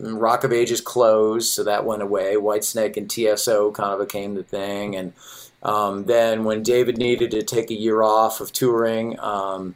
Rock 0.00 0.44
of 0.44 0.52
Ages 0.52 0.80
closed, 0.80 1.52
so 1.52 1.64
that 1.64 1.84
went 1.84 2.02
away. 2.02 2.34
Whitesnake 2.34 2.96
and 2.96 3.10
TSO 3.10 3.72
kind 3.72 3.92
of 3.92 4.06
became 4.06 4.34
the 4.34 4.42
thing. 4.42 4.96
And 4.96 5.12
um, 5.62 6.04
then 6.04 6.44
when 6.44 6.62
David 6.62 6.98
needed 6.98 7.30
to 7.30 7.42
take 7.42 7.70
a 7.70 7.78
year 7.78 8.02
off 8.02 8.40
of 8.40 8.52
touring 8.52 9.18
um, 9.20 9.74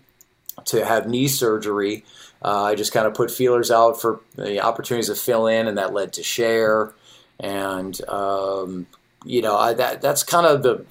to 0.67 0.85
have 0.85 1.09
knee 1.09 1.29
surgery, 1.29 2.05
uh, 2.45 2.65
I 2.65 2.75
just 2.75 2.93
kind 2.93 3.07
of 3.07 3.15
put 3.15 3.31
feelers 3.31 3.71
out 3.71 4.01
for 4.01 4.21
the 4.35 4.61
opportunities 4.61 5.09
to 5.09 5.15
fill 5.15 5.47
in, 5.47 5.69
and 5.69 5.79
that 5.79 5.93
led 5.93 6.13
to 6.15 6.23
Cher. 6.23 6.93
And 7.39 8.01
um, 8.09 8.87
you 9.25 9.43
know, 9.43 9.57
I, 9.57 9.75
that 9.75 10.03
that's 10.03 10.23
kind 10.23 10.47
of 10.47 10.63
the 10.63 10.85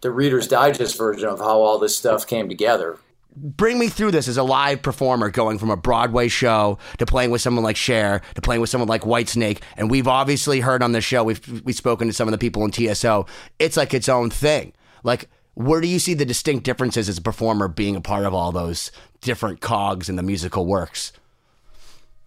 the 0.00 0.10
Reader's 0.10 0.46
Digest 0.46 0.96
version 0.96 1.28
of 1.28 1.40
how 1.40 1.60
all 1.60 1.78
this 1.78 1.96
stuff 1.96 2.26
came 2.26 2.48
together. 2.48 2.98
Bring 3.36 3.78
me 3.78 3.88
through 3.88 4.10
this 4.10 4.26
as 4.26 4.36
a 4.36 4.42
live 4.42 4.82
performer, 4.82 5.30
going 5.30 5.58
from 5.58 5.70
a 5.70 5.76
Broadway 5.76 6.28
show 6.28 6.78
to 6.98 7.06
playing 7.06 7.30
with 7.30 7.40
someone 7.40 7.62
like 7.62 7.76
Cher 7.76 8.20
to 8.34 8.40
playing 8.42 8.60
with 8.60 8.68
someone 8.68 8.88
like 8.88 9.02
Whitesnake. 9.02 9.60
And 9.76 9.90
we've 9.90 10.08
obviously 10.08 10.60
heard 10.60 10.82
on 10.82 10.92
the 10.92 11.00
show, 11.00 11.24
we've 11.24 11.62
we've 11.64 11.76
spoken 11.76 12.08
to 12.08 12.12
some 12.12 12.28
of 12.28 12.32
the 12.32 12.38
people 12.38 12.64
in 12.64 12.72
TSO. 12.72 13.26
It's 13.58 13.76
like 13.76 13.94
its 13.94 14.08
own 14.08 14.30
thing. 14.30 14.72
Like 15.04 15.28
where 15.58 15.80
do 15.80 15.88
you 15.88 15.98
see 15.98 16.14
the 16.14 16.24
distinct 16.24 16.62
differences 16.62 17.08
as 17.08 17.18
a 17.18 17.20
performer 17.20 17.66
being 17.66 17.96
a 17.96 18.00
part 18.00 18.24
of 18.24 18.32
all 18.32 18.52
those 18.52 18.92
different 19.20 19.60
cogs 19.60 20.08
in 20.08 20.16
the 20.16 20.22
musical 20.22 20.66
works? 20.66 21.12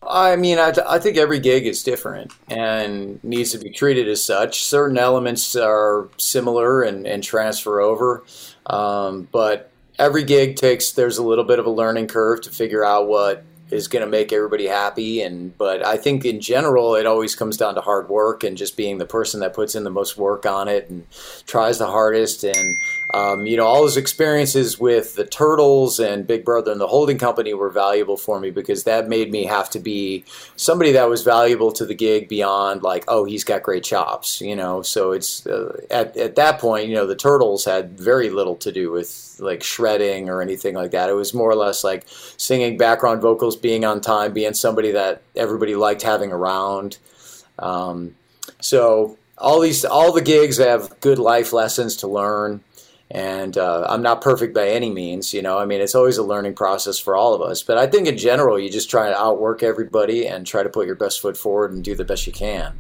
I 0.04 0.36
mean, 0.36 0.58
I, 0.58 0.74
I 0.88 1.00
think 1.00 1.18
every 1.18 1.40
gig 1.40 1.68
is 1.68 1.84
different 1.84 2.32
and 2.50 3.24
needs 3.24 3.52
to 3.52 3.60
be 3.60 3.70
treated 3.70 4.08
as 4.08 4.24
such. 4.24 4.64
Certain 4.64 4.98
elements 4.98 5.56
are 5.56 6.10
similar 6.18 6.82
and, 6.82 7.06
and 7.06 7.24
transfer 7.24 7.80
over, 7.80 8.24
um, 8.66 9.28
but 9.32 9.70
every 10.00 10.24
gig 10.24 10.56
takes, 10.56 10.92
there's 10.92 11.20
a 11.20 11.24
little 11.24 11.44
bit 11.44 11.60
of 11.60 11.68
a 11.68 11.70
learning 11.70 12.08
curve 12.08 12.42
to 12.42 12.50
figure 12.50 12.84
out 12.84 13.08
what 13.08 13.44
is 13.72 13.88
going 13.88 14.04
to 14.04 14.10
make 14.10 14.32
everybody 14.34 14.68
happy 14.68 15.22
and 15.22 15.58
but 15.58 15.86
i 15.86 15.98
think 15.98 16.26
in 16.26 16.40
general 16.40 16.96
it 16.96 17.06
always 17.06 17.36
comes 17.36 17.58
down 17.58 17.76
to 17.76 17.82
hard 17.82 18.10
work 18.10 18.44
and 18.44 18.58
just 18.58 18.78
being 18.78 18.98
the 18.98 19.06
person 19.06 19.40
that 19.40 19.54
puts 19.54 19.76
in 19.76 19.84
the 19.84 19.90
most 19.90 20.18
work 20.18 20.46
on 20.46 20.68
it 20.68 20.90
and 20.90 21.06
tries 21.46 21.78
the 21.78 21.88
hardest. 21.88 22.44
And 22.44 22.78
um, 23.14 23.46
you 23.46 23.58
know 23.58 23.66
all 23.66 23.82
those 23.82 23.98
experiences 23.98 24.80
with 24.80 25.16
the 25.16 25.26
turtles 25.26 26.00
and 26.00 26.26
big 26.26 26.46
brother 26.46 26.72
and 26.72 26.80
the 26.80 26.88
holding 26.88 27.18
company 27.18 27.54
were 27.54 27.70
valuable 27.70 28.18
for 28.18 28.40
me 28.40 28.52
because 28.52 28.84
that 28.86 29.10
made 29.10 29.32
me 29.32 29.46
have 29.46 29.70
to 29.72 29.80
be 29.80 30.24
somebody 30.56 30.94
that 30.94 31.10
was 31.10 31.24
valuable 31.24 31.72
to 31.74 31.86
the 31.86 31.94
gig 31.94 32.30
beyond 32.30 32.84
like 32.84 33.04
oh 33.08 33.26
he's 33.26 33.44
got 33.44 33.64
great 33.64 33.84
chops 33.84 34.42
you 34.42 34.56
know? 34.56 34.82
So 34.82 35.12
it's 35.12 35.46
uh, 35.46 35.82
at, 35.90 36.16
at 36.16 36.36
that 36.36 36.60
point 36.60 36.88
you 36.88 36.96
know 36.96 37.06
the 37.06 37.16
turtles 37.16 37.66
had 37.66 38.00
very 38.00 38.30
little 38.30 38.56
to 38.58 38.72
do 38.72 38.92
with 38.92 39.31
like 39.42 39.64
shredding 39.64 40.30
or 40.30 40.42
anything 40.42 40.76
like 40.76 40.92
that 40.92 41.10
it 41.10 41.14
was 41.14 41.34
more 41.34 41.50
or 41.50 41.56
less 41.56 41.84
like 41.84 42.06
singing 42.38 42.78
background 42.78 43.22
vocals 43.22 43.56
being 43.56 43.84
on 43.84 44.00
time 44.00 44.34
being 44.34 44.54
somebody 44.54 44.92
that 44.92 45.22
everybody 45.36 45.76
liked 45.76 46.02
having 46.02 46.32
around 46.32 46.98
um, 47.60 48.16
so 48.60 49.18
all 49.38 49.60
these 49.60 49.84
all 49.84 50.14
the 50.14 50.22
gigs 50.22 50.58
have 50.58 51.00
good 51.00 51.20
life 51.20 51.52
lessons 51.52 51.98
to 51.98 52.08
learn 52.08 52.62
and 53.14 53.58
uh, 53.58 53.86
I'm 53.90 54.02
not 54.02 54.22
perfect 54.22 54.54
by 54.54 54.70
any 54.70 54.90
means, 54.90 55.34
you 55.34 55.42
know. 55.42 55.58
I 55.58 55.66
mean, 55.66 55.82
it's 55.82 55.96
always 55.96 56.18
a 56.18 56.24
learning 56.24 56.54
process 56.54 56.98
for 56.98 57.14
all 57.14 57.34
of 57.34 57.42
us. 57.42 57.62
But 57.62 57.78
I 57.78 57.86
think 57.86 58.08
in 58.08 58.18
general, 58.18 58.58
you 58.58 58.70
just 58.70 58.90
try 58.90 59.10
to 59.10 59.20
outwork 59.20 59.64
everybody 59.64 60.28
and 60.28 60.48
try 60.48 60.64
to 60.64 60.70
put 60.70 60.86
your 60.86 60.96
best 60.96 61.20
foot 61.20 61.36
forward 61.36 61.74
and 61.74 61.84
do 61.84 61.94
the 61.94 62.06
best 62.06 62.26
you 62.26 62.32
can. 62.32 62.74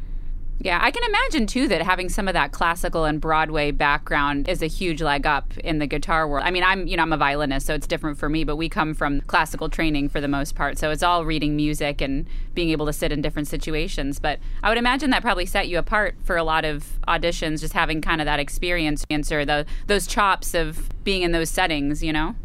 Yeah, 0.64 0.78
I 0.80 0.92
can 0.92 1.04
imagine 1.04 1.48
too 1.48 1.68
that 1.70 1.82
having 1.82 2.08
some 2.08 2.28
of 2.28 2.36
that 2.36 2.52
classical 2.52 3.06
and 3.06 3.20
Broadway 3.20 3.72
background 3.72 4.48
is 4.48 4.62
a 4.62 4.68
huge 4.68 5.02
leg 5.02 5.26
up 5.26 5.58
in 5.58 5.80
the 5.80 5.88
guitar 5.88 6.28
world. 6.28 6.46
I 6.46 6.52
mean, 6.52 6.64
I'm, 6.64 6.86
you 6.86 6.96
know, 6.96 7.02
I'm 7.02 7.14
a 7.14 7.18
violinist, 7.18 7.66
so 7.66 7.74
it's 7.74 7.88
different 7.88 8.20
for 8.20 8.30
me, 8.30 8.44
but 8.44 8.58
we 8.58 8.70
come 8.70 8.94
from 8.94 9.22
classical 9.22 9.70
training 9.70 10.10
for 10.10 10.22
the 10.22 10.28
most 10.28 10.54
part. 10.54 10.78
So 10.78 10.92
it's 10.92 11.02
all 11.02 11.26
reading 11.26 11.56
music 11.56 12.00
and 12.00 12.28
being 12.54 12.70
able 12.70 12.86
to 12.86 12.94
sit 12.94 13.12
in 13.12 13.24
different 13.24 13.48
situations. 13.48 14.20
But 14.20 14.38
I 14.62 14.70
would 14.70 14.78
imagine 14.78 15.10
that 15.10 15.24
probably 15.24 15.48
set 15.48 15.68
you 15.68 15.80
apart 15.80 16.16
for 16.24 16.38
a 16.38 16.44
lot 16.44 16.64
of 16.64 17.00
auditions, 17.08 17.62
just 17.62 17.74
having 17.74 18.00
kind 18.00 18.22
of 18.22 18.26
that 18.26 18.40
experience 18.40 19.04
or 19.32 19.44
the 19.44 19.66
those 19.88 20.06
chops 20.06 20.54
of 20.54 20.90
being 21.04 21.24
in 21.24 21.32
those 21.32 21.50
settings, 21.50 22.04
you 22.04 22.14
know? 22.14 22.36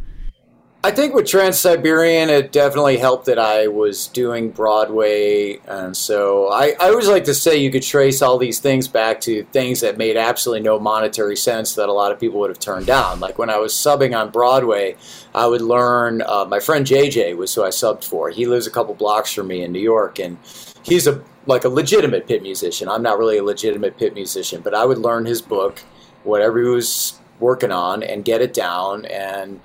I 0.86 0.92
think 0.92 1.14
with 1.14 1.26
Trans 1.26 1.58
Siberian, 1.58 2.30
it 2.30 2.52
definitely 2.52 2.96
helped 2.96 3.26
that 3.26 3.40
I 3.40 3.66
was 3.66 4.06
doing 4.06 4.50
Broadway. 4.50 5.58
And 5.66 5.96
so 5.96 6.46
I, 6.46 6.76
I 6.78 6.90
always 6.90 7.08
like 7.08 7.24
to 7.24 7.34
say 7.34 7.56
you 7.56 7.72
could 7.72 7.82
trace 7.82 8.22
all 8.22 8.38
these 8.38 8.60
things 8.60 8.86
back 8.86 9.20
to 9.22 9.42
things 9.50 9.80
that 9.80 9.98
made 9.98 10.16
absolutely 10.16 10.62
no 10.62 10.78
monetary 10.78 11.34
sense 11.34 11.74
that 11.74 11.88
a 11.88 11.92
lot 11.92 12.12
of 12.12 12.20
people 12.20 12.38
would 12.38 12.50
have 12.50 12.60
turned 12.60 12.86
down. 12.86 13.18
Like 13.18 13.36
when 13.36 13.50
I 13.50 13.58
was 13.58 13.72
subbing 13.72 14.16
on 14.16 14.30
Broadway, 14.30 14.94
I 15.34 15.48
would 15.48 15.60
learn. 15.60 16.22
Uh, 16.22 16.44
my 16.44 16.60
friend 16.60 16.86
JJ 16.86 17.36
was 17.36 17.52
who 17.52 17.64
I 17.64 17.70
subbed 17.70 18.04
for. 18.04 18.30
He 18.30 18.46
lives 18.46 18.68
a 18.68 18.70
couple 18.70 18.94
blocks 18.94 19.32
from 19.32 19.48
me 19.48 19.64
in 19.64 19.72
New 19.72 19.80
York, 19.80 20.20
and 20.20 20.38
he's 20.84 21.08
a 21.08 21.20
like 21.46 21.64
a 21.64 21.68
legitimate 21.68 22.28
pit 22.28 22.42
musician. 22.42 22.88
I'm 22.88 23.02
not 23.02 23.18
really 23.18 23.38
a 23.38 23.42
legitimate 23.42 23.98
pit 23.98 24.14
musician, 24.14 24.60
but 24.60 24.72
I 24.72 24.84
would 24.84 24.98
learn 24.98 25.26
his 25.26 25.42
book, 25.42 25.82
whatever 26.22 26.62
he 26.62 26.68
was 26.68 27.18
working 27.40 27.72
on, 27.72 28.04
and 28.04 28.24
get 28.24 28.40
it 28.40 28.54
down 28.54 29.04
and 29.06 29.60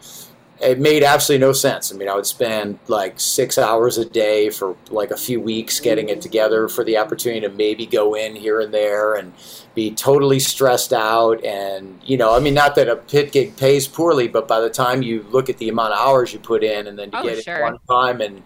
it 0.62 0.80
made 0.80 1.04
absolutely 1.04 1.46
no 1.46 1.54
sense. 1.54 1.92
I 1.92 1.98
mean, 1.98 2.08
I 2.08 2.16
would 2.16 2.26
spend 2.26 2.80
like 2.88 3.20
six 3.20 3.58
hours 3.58 3.98
a 3.98 4.06
day 4.06 4.50
for 4.50 4.76
like 4.90 5.12
a 5.12 5.18
few 5.18 5.42
weeks 5.42 5.80
getting 5.80 6.10
it 6.10 6.22
together 6.22 6.68
for 6.68 6.84
the 6.84 6.98
opportunity 6.98 7.42
to 7.42 7.50
maybe 7.50 7.86
go 7.86 8.14
in 8.14 8.36
here 8.36 8.60
and 8.60 8.74
there 8.74 9.16
and 9.16 9.34
be 9.74 9.92
totally 9.92 10.40
stressed 10.40 10.94
out. 10.94 11.44
And, 11.44 12.00
you 12.04 12.18
know, 12.18 12.36
I 12.36 12.40
mean, 12.40 12.54
not 12.54 12.76
that 12.76 12.88
a 12.88 12.96
pit 12.96 13.32
gig 13.32 13.58
pays 13.58 13.88
poorly, 13.88 14.28
but 14.28 14.48
by 14.48 14.60
the 14.60 14.70
time 14.70 15.02
you 15.02 15.26
look 15.32 15.50
at 15.50 15.58
the 15.58 15.70
amount 15.70 15.94
of 15.94 16.00
hours 16.00 16.32
you 16.32 16.40
put 16.40 16.64
in 16.64 16.88
and 16.88 16.98
then 16.98 17.10
you 17.12 17.20
oh, 17.20 17.24
get 17.24 17.44
sure. 17.44 17.58
it 17.58 17.62
one 17.64 17.80
time 17.90 18.22
and, 18.22 18.44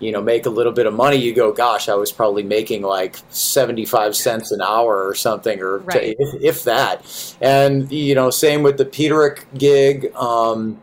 you 0.00 0.10
know, 0.10 0.20
make 0.20 0.46
a 0.46 0.50
little 0.50 0.72
bit 0.72 0.86
of 0.86 0.94
money, 0.94 1.16
you 1.16 1.32
go, 1.32 1.52
gosh, 1.52 1.88
I 1.88 1.94
was 1.94 2.10
probably 2.10 2.42
making 2.42 2.82
like 2.82 3.18
75 3.30 4.16
cents 4.16 4.50
an 4.50 4.60
hour 4.60 5.06
or 5.06 5.14
something, 5.14 5.60
or 5.60 5.78
right. 5.78 6.16
if, 6.18 6.42
if, 6.42 6.64
that. 6.64 7.36
And, 7.40 7.90
you 7.92 8.16
know, 8.16 8.30
same 8.30 8.64
with 8.64 8.78
the 8.78 8.84
Peterick 8.84 9.44
gig. 9.56 10.12
Um, 10.16 10.80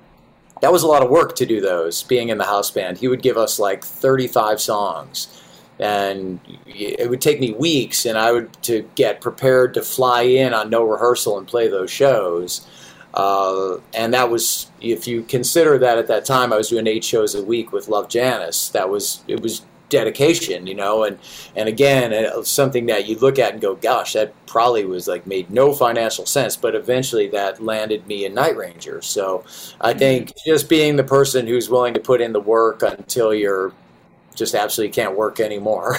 that 0.62 0.72
was 0.72 0.84
a 0.84 0.88
lot 0.88 1.02
of 1.02 1.10
work 1.10 1.36
to 1.38 1.46
do 1.46 1.62
those 1.62 2.04
being 2.04 2.30
in 2.30 2.38
the 2.38 2.46
house 2.46 2.72
band. 2.72 2.98
He 2.98 3.08
would 3.08 3.22
give 3.22 3.38
us 3.38 3.60
like 3.60 3.84
35 3.84 4.60
songs. 4.60 5.42
And 5.80 6.40
it 6.66 7.10
would 7.10 7.22
take 7.22 7.40
me 7.40 7.54
weeks 7.54 8.06
and 8.06 8.18
i 8.18 8.34
would 8.34 8.52
to 8.64 8.82
get 8.96 9.22
prepared 9.22 9.74
to 9.76 9.82
fly 9.82 10.24
in 10.24 10.54
on 10.54 10.70
no 10.70 10.84
rehearsal 10.84 11.38
and 11.38 11.48
play 11.48 11.70
those 11.70 11.90
shows. 11.90 12.68
Uh, 13.14 13.78
and 13.94 14.14
that 14.14 14.30
was 14.30 14.70
if 14.82 15.08
you 15.08 15.24
consider 15.24 15.78
that 15.80 15.98
at 15.98 16.08
that 16.08 16.26
time 16.26 16.54
i 16.54 16.58
was 16.58 16.70
doing 16.70 16.86
eight 16.86 17.04
shows 17.04 17.34
a 17.34 17.44
week 17.44 17.72
with 17.72 17.88
love 17.88 18.08
janis 18.08 18.70
that 18.70 18.88
was 18.88 19.24
it 19.28 19.42
was 19.42 19.64
dedication, 19.90 20.68
you 20.68 20.76
know, 20.76 21.04
and 21.04 21.20
and 21.56 21.68
again, 21.68 22.14
uh, 22.14 22.44
something 22.44 22.86
that 22.88 23.08
you 23.08 23.18
look 23.18 23.40
at 23.40 23.54
and 23.54 23.62
go, 23.62 23.76
gosh, 23.76 24.14
that 24.14 24.34
probably 24.46 24.86
was 24.86 25.08
like 25.08 25.28
made 25.28 25.50
no 25.50 25.74
financial 25.74 26.26
sense, 26.26 26.56
but 26.56 26.76
eventually 26.76 27.28
that 27.30 27.62
landed 27.62 28.08
me 28.08 28.26
in 28.26 28.34
Night 28.34 28.56
Ranger. 28.56 29.02
So 29.02 29.44
I 29.82 29.92
mm-hmm. 29.92 30.00
think 30.00 30.34
just 30.46 30.70
being 30.70 30.96
the 30.96 31.04
person 31.04 31.48
who's 31.48 31.70
willing 31.70 31.94
to 31.96 32.00
put 32.00 32.22
in 32.22 32.34
the 32.34 32.40
work 32.40 32.82
until 32.84 33.34
you're 33.34 33.74
just 34.36 34.56
absolutely 34.56 34.94
can't 34.94 35.16
work 35.18 35.40
anymore. 35.40 35.98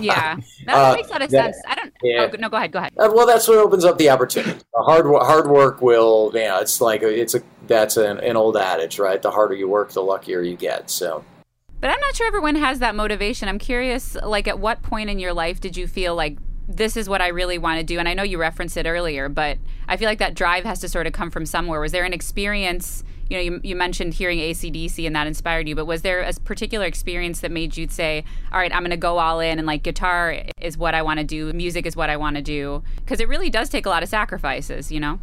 yeah, 0.00 0.36
that 0.66 0.74
uh, 0.74 0.94
makes 0.96 1.08
a 1.08 1.12
lot 1.12 1.22
of 1.22 1.30
sense. 1.30 1.56
I 1.66 1.74
don't. 1.76 1.92
Yeah. 2.02 2.28
Oh, 2.32 2.36
no, 2.36 2.48
go 2.48 2.56
ahead. 2.56 2.72
Go 2.72 2.80
ahead. 2.80 2.92
Uh, 2.98 3.10
well, 3.14 3.26
that's 3.26 3.46
what 3.46 3.58
opens 3.58 3.84
up 3.84 3.96
the 3.96 4.10
opportunity. 4.10 4.60
hard 4.74 5.06
hard 5.06 5.48
work 5.48 5.80
will. 5.80 6.30
You 6.34 6.40
know, 6.40 6.58
it's 6.58 6.80
like 6.80 7.02
it's 7.02 7.34
a 7.34 7.42
that's 7.68 7.96
an, 7.96 8.18
an 8.18 8.36
old 8.36 8.56
adage, 8.56 8.98
right? 8.98 9.22
The 9.22 9.30
harder 9.30 9.54
you 9.54 9.68
work, 9.68 9.92
the 9.92 10.02
luckier 10.02 10.42
you 10.42 10.56
get. 10.56 10.90
So. 10.90 11.24
But 11.82 11.90
I'm 11.90 11.98
not 11.98 12.14
sure 12.14 12.28
everyone 12.28 12.54
has 12.54 12.78
that 12.78 12.94
motivation. 12.94 13.48
I'm 13.48 13.58
curious, 13.58 14.14
like, 14.14 14.46
at 14.46 14.60
what 14.60 14.84
point 14.84 15.10
in 15.10 15.18
your 15.18 15.32
life 15.32 15.60
did 15.60 15.76
you 15.76 15.88
feel 15.88 16.14
like 16.14 16.38
this 16.68 16.96
is 16.96 17.08
what 17.08 17.20
I 17.20 17.26
really 17.26 17.58
want 17.58 17.80
to 17.80 17.84
do? 17.84 17.98
And 17.98 18.08
I 18.08 18.14
know 18.14 18.22
you 18.22 18.38
referenced 18.38 18.76
it 18.76 18.86
earlier, 18.86 19.28
but 19.28 19.58
I 19.88 19.96
feel 19.96 20.08
like 20.08 20.20
that 20.20 20.34
drive 20.34 20.62
has 20.62 20.78
to 20.82 20.88
sort 20.88 21.08
of 21.08 21.12
come 21.12 21.28
from 21.28 21.44
somewhere. 21.44 21.80
Was 21.80 21.90
there 21.90 22.04
an 22.04 22.12
experience? 22.12 23.02
You 23.28 23.36
know, 23.36 23.42
you, 23.42 23.60
you 23.64 23.74
mentioned 23.74 24.14
hearing 24.14 24.38
ACDC 24.38 25.04
and 25.04 25.16
that 25.16 25.26
inspired 25.26 25.68
you, 25.68 25.74
but 25.74 25.86
was 25.86 26.02
there 26.02 26.20
a 26.20 26.32
particular 26.44 26.86
experience 26.86 27.40
that 27.40 27.50
made 27.50 27.76
you 27.76 27.88
say, 27.88 28.24
all 28.52 28.60
right, 28.60 28.72
I'm 28.72 28.82
going 28.82 28.90
to 28.90 28.96
go 28.96 29.18
all 29.18 29.40
in 29.40 29.58
and 29.58 29.66
like 29.66 29.82
guitar 29.82 30.36
is 30.60 30.78
what 30.78 30.94
I 30.94 31.02
want 31.02 31.18
to 31.18 31.24
do, 31.24 31.52
music 31.52 31.84
is 31.84 31.96
what 31.96 32.10
I 32.10 32.16
want 32.16 32.36
to 32.36 32.42
do? 32.42 32.84
Because 32.98 33.18
it 33.18 33.26
really 33.26 33.50
does 33.50 33.68
take 33.68 33.86
a 33.86 33.88
lot 33.88 34.04
of 34.04 34.08
sacrifices, 34.08 34.92
you 34.92 35.00
know? 35.00 35.18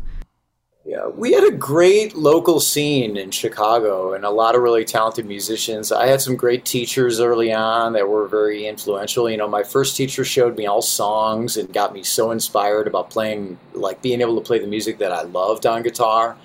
Yeah, 0.89 1.05
we 1.05 1.33
had 1.33 1.43
a 1.43 1.51
great 1.51 2.15
local 2.15 2.59
scene 2.59 3.15
in 3.15 3.29
Chicago 3.29 4.13
and 4.13 4.25
a 4.25 4.31
lot 4.31 4.55
of 4.55 4.63
really 4.63 4.83
talented 4.83 5.27
musicians. 5.27 5.91
I 5.91 6.07
had 6.07 6.19
some 6.19 6.35
great 6.35 6.65
teachers 6.65 7.19
early 7.19 7.53
on 7.53 7.93
that 7.93 8.09
were 8.09 8.27
very 8.27 8.65
influential. 8.65 9.29
You 9.29 9.37
know, 9.37 9.47
my 9.47 9.61
first 9.61 9.95
teacher 9.95 10.25
showed 10.25 10.57
me 10.57 10.65
all 10.65 10.81
songs 10.81 11.57
and 11.57 11.71
got 11.71 11.93
me 11.93 12.01
so 12.01 12.31
inspired 12.31 12.87
about 12.87 13.11
playing, 13.11 13.59
like 13.73 14.01
being 14.01 14.19
able 14.19 14.35
to 14.37 14.41
play 14.41 14.57
the 14.57 14.65
music 14.65 14.97
that 14.97 15.11
I 15.11 15.21
loved 15.21 15.67
on 15.67 15.83
guitar. 15.83 16.35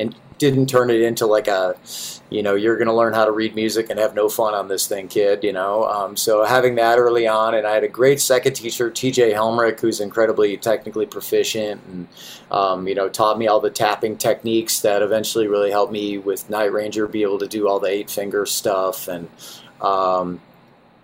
And 0.00 0.16
didn't 0.42 0.66
turn 0.66 0.90
it 0.90 1.00
into 1.00 1.24
like 1.24 1.46
a, 1.46 1.76
you 2.28 2.42
know, 2.42 2.56
you're 2.56 2.76
going 2.76 2.88
to 2.88 2.94
learn 2.94 3.14
how 3.14 3.24
to 3.24 3.30
read 3.30 3.54
music 3.54 3.90
and 3.90 3.98
have 4.00 4.12
no 4.12 4.28
fun 4.28 4.54
on 4.54 4.66
this 4.66 4.88
thing, 4.88 5.06
kid. 5.06 5.44
You 5.44 5.52
know, 5.52 5.84
um, 5.84 6.16
so 6.16 6.44
having 6.44 6.74
that 6.74 6.98
early 6.98 7.28
on, 7.28 7.54
and 7.54 7.64
I 7.64 7.72
had 7.74 7.84
a 7.84 7.88
great 7.88 8.20
second 8.20 8.54
teacher, 8.54 8.90
T.J. 8.90 9.32
Helmerich, 9.34 9.78
who's 9.78 10.00
incredibly 10.00 10.56
technically 10.56 11.06
proficient, 11.06 11.80
and 11.86 12.08
um, 12.50 12.88
you 12.88 12.96
know, 12.96 13.08
taught 13.08 13.38
me 13.38 13.46
all 13.46 13.60
the 13.60 13.70
tapping 13.70 14.16
techniques 14.16 14.80
that 14.80 15.00
eventually 15.00 15.46
really 15.46 15.70
helped 15.70 15.92
me 15.92 16.18
with 16.18 16.50
Night 16.50 16.72
Ranger 16.72 17.06
be 17.06 17.22
able 17.22 17.38
to 17.38 17.46
do 17.46 17.68
all 17.68 17.78
the 17.78 17.88
eight 17.88 18.10
finger 18.10 18.44
stuff 18.44 19.06
and. 19.06 19.28
Um, 19.80 20.40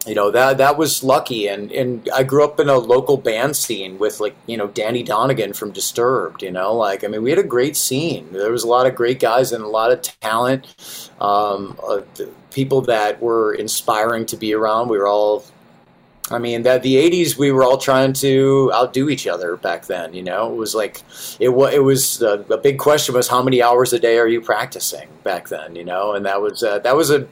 you 0.06 0.14
know 0.14 0.30
that 0.30 0.58
that 0.58 0.78
was 0.78 1.02
lucky. 1.02 1.48
And 1.48 1.72
and 1.72 2.08
I 2.14 2.22
grew 2.22 2.44
up 2.44 2.60
in 2.60 2.68
a 2.68 2.78
local 2.78 3.16
band 3.16 3.56
scene 3.56 3.98
with 3.98 4.20
like 4.20 4.36
you 4.46 4.56
know 4.56 4.68
Danny 4.68 5.02
Donegan 5.02 5.52
from 5.52 5.72
Disturbed 5.72 6.42
you 6.42 6.50
know 6.50 6.74
like 6.74 7.04
I 7.04 7.08
mean 7.08 7.22
we 7.22 7.30
had 7.30 7.38
a 7.38 7.44
great 7.44 7.76
scene. 7.76 8.28
There 8.32 8.52
was 8.52 8.64
a 8.64 8.68
lot 8.68 8.86
of 8.86 8.94
great 8.94 9.20
guys 9.20 9.52
and 9.52 9.64
a 9.64 9.68
lot 9.68 9.92
of 9.92 10.02
talent 10.02 11.10
um, 11.20 11.78
uh, 11.86 12.02
people 12.50 12.80
that 12.82 13.20
were 13.20 13.54
inspiring 13.54 14.26
to 14.26 14.36
be 14.36 14.54
around. 14.54 14.88
We 14.88 14.98
were 14.98 15.08
all 15.08 15.44
I 16.30 16.38
mean 16.38 16.62
that 16.62 16.82
the 16.82 16.96
80s 16.96 17.36
we 17.36 17.50
were 17.52 17.64
all 17.64 17.78
trying 17.78 18.12
to 18.14 18.70
outdo 18.74 19.08
each 19.08 19.26
other 19.26 19.56
back 19.56 19.86
then 19.86 20.14
you 20.14 20.22
know? 20.22 20.52
It 20.52 20.56
was 20.56 20.74
like 20.74 21.02
it 21.40 21.48
was 21.48 21.74
it 21.74 21.82
was 21.82 22.22
uh, 22.22 22.44
a 22.50 22.58
big 22.58 22.78
question 22.78 23.14
was 23.14 23.28
how 23.28 23.42
many 23.42 23.62
hours 23.62 23.92
a 23.92 23.98
day 23.98 24.18
are 24.18 24.28
you 24.28 24.40
practicing 24.40 25.08
back 25.24 25.48
then 25.48 25.74
you 25.74 25.84
know? 25.84 26.12
And 26.12 26.24
that 26.24 26.40
was 26.40 26.62
uh, 26.62 26.78
that 26.80 26.94
was 26.94 27.10
a 27.10 27.26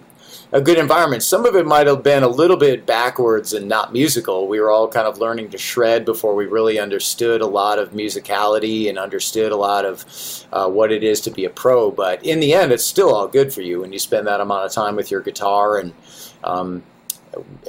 a 0.57 0.61
good 0.63 0.79
environment. 0.79 1.23
Some 1.23 1.45
of 1.45 1.55
it 1.55 1.67
might 1.67 1.87
have 1.87 2.03
been 2.03 2.23
a 2.23 2.29
little 2.29 2.57
bit 2.57 2.87
backwards 2.87 3.53
and 3.53 3.69
not 3.69 3.93
musical. 3.93 4.49
We 4.49 4.59
were 4.59 4.71
all 4.71 4.89
kind 4.89 5.07
of 5.07 5.19
learning 5.19 5.51
to 5.51 5.59
shred 5.59 6.07
before 6.07 6.35
we 6.35 6.47
really 6.47 6.79
understood 6.79 7.43
a 7.43 7.47
lot 7.47 7.79
of 7.79 7.91
musicality 7.91 8.89
and 8.89 8.99
understood 8.99 9.53
a 9.53 9.57
lot 9.57 9.85
of 9.85 10.07
uh, 10.55 10.67
what 10.67 10.93
it 10.93 11.05
is 11.05 11.21
to 11.21 11.31
be 11.31 11.45
a 11.45 11.51
pro. 11.51 11.91
But 11.91 12.25
in 12.25 12.41
the 12.41 12.55
end, 12.55 12.73
it's 12.73 12.85
still 12.87 13.15
all 13.15 13.29
good 13.29 13.53
for 13.53 13.61
you 13.61 13.83
when 13.83 13.93
you 13.93 13.99
spend 13.99 14.27
that 14.29 14.41
amount 14.41 14.65
of 14.65 14.73
time 14.73 14.97
with 14.97 15.11
your 15.11 15.21
guitar 15.21 15.77
and. 15.77 15.93
Um, 16.43 16.83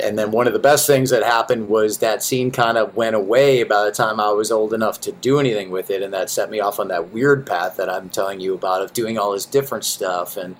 and 0.02 0.17
then 0.17 0.32
one 0.32 0.47
of 0.47 0.54
the 0.54 0.60
best 0.60 0.88
things 0.88 1.10
that 1.10 1.23
happened 1.23 1.67
was 1.67 1.97
that 1.97 2.23
scene 2.23 2.52
kind 2.52 2.78
of 2.78 2.95
went 2.95 3.17
away 3.17 3.63
by 3.63 3.84
the 3.84 3.91
time 3.91 4.17
I 4.17 4.32
was 4.32 4.50
old 4.50 4.73
enough 4.73 5.02
to 5.02 5.12
do 5.12 5.41
anything 5.41 5.71
with 5.71 5.89
it, 5.89 6.02
and 6.02 6.13
that 6.13 6.30
set 6.30 6.50
me 6.50 6.62
off 6.62 6.80
on 6.80 6.88
that 6.88 7.12
weird 7.12 7.45
path 7.45 7.76
that 7.76 7.89
I'm 7.89 8.08
telling 8.08 8.39
you 8.39 8.54
about 8.54 8.82
of 8.82 8.93
doing 8.93 9.17
all 9.17 9.34
this 9.34 9.45
different 9.45 9.84
stuff. 9.84 10.38
And 10.38 10.56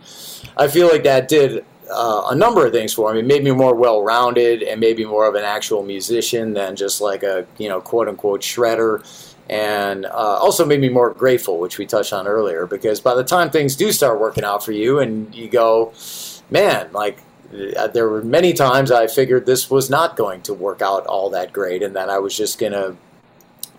I 0.58 0.68
feel 0.68 0.90
like 0.90 1.04
that 1.04 1.30
did 1.30 1.64
uh, 1.90 2.28
a 2.30 2.36
number 2.36 2.66
of 2.66 2.72
things 2.72 2.94
for 2.94 3.14
me. 3.14 3.20
It 3.20 3.26
made 3.26 3.44
me 3.44 3.52
more 3.52 3.76
well-rounded 3.76 4.64
and 4.64 4.80
maybe 4.80 5.06
more 5.06 5.28
of 5.28 5.36
an 5.36 5.44
actual 5.44 5.84
musician 5.84 6.54
than 6.54 6.76
just 6.76 7.02
like 7.02 7.24
a 7.24 7.46
you 7.58 7.70
know 7.70 7.82
quote 7.82 8.08
unquote 8.08 8.42
shredder. 8.42 9.06
And 9.50 10.06
uh, 10.06 10.10
also 10.10 10.66
made 10.66 10.82
me 10.82 10.90
more 10.90 11.14
grateful, 11.14 11.58
which 11.58 11.78
we 11.78 11.86
touched 11.86 12.12
on 12.12 12.28
earlier, 12.28 12.66
because 12.68 13.00
by 13.00 13.16
the 13.16 13.24
time 13.24 13.50
things 13.50 13.78
do 13.78 13.94
start 13.94 14.20
working 14.20 14.44
out 14.44 14.62
for 14.66 14.74
you, 14.74 15.00
and 15.00 15.34
you 15.34 15.48
go, 15.48 15.94
man, 16.52 16.90
like 16.92 17.20
uh, 17.78 17.88
there 17.88 18.10
were 18.10 18.22
many 18.22 18.52
times 18.52 18.92
I 18.92 19.08
figured 19.08 19.46
this 19.46 19.70
was 19.70 19.90
not 19.90 20.18
going 20.18 20.42
to 20.44 20.54
work 20.54 20.82
out 20.82 21.06
all 21.06 21.30
that 21.30 21.54
great, 21.54 21.82
and 21.82 21.96
that 21.96 22.10
I 22.10 22.20
was 22.20 22.36
just 22.36 22.60
gonna. 22.60 22.98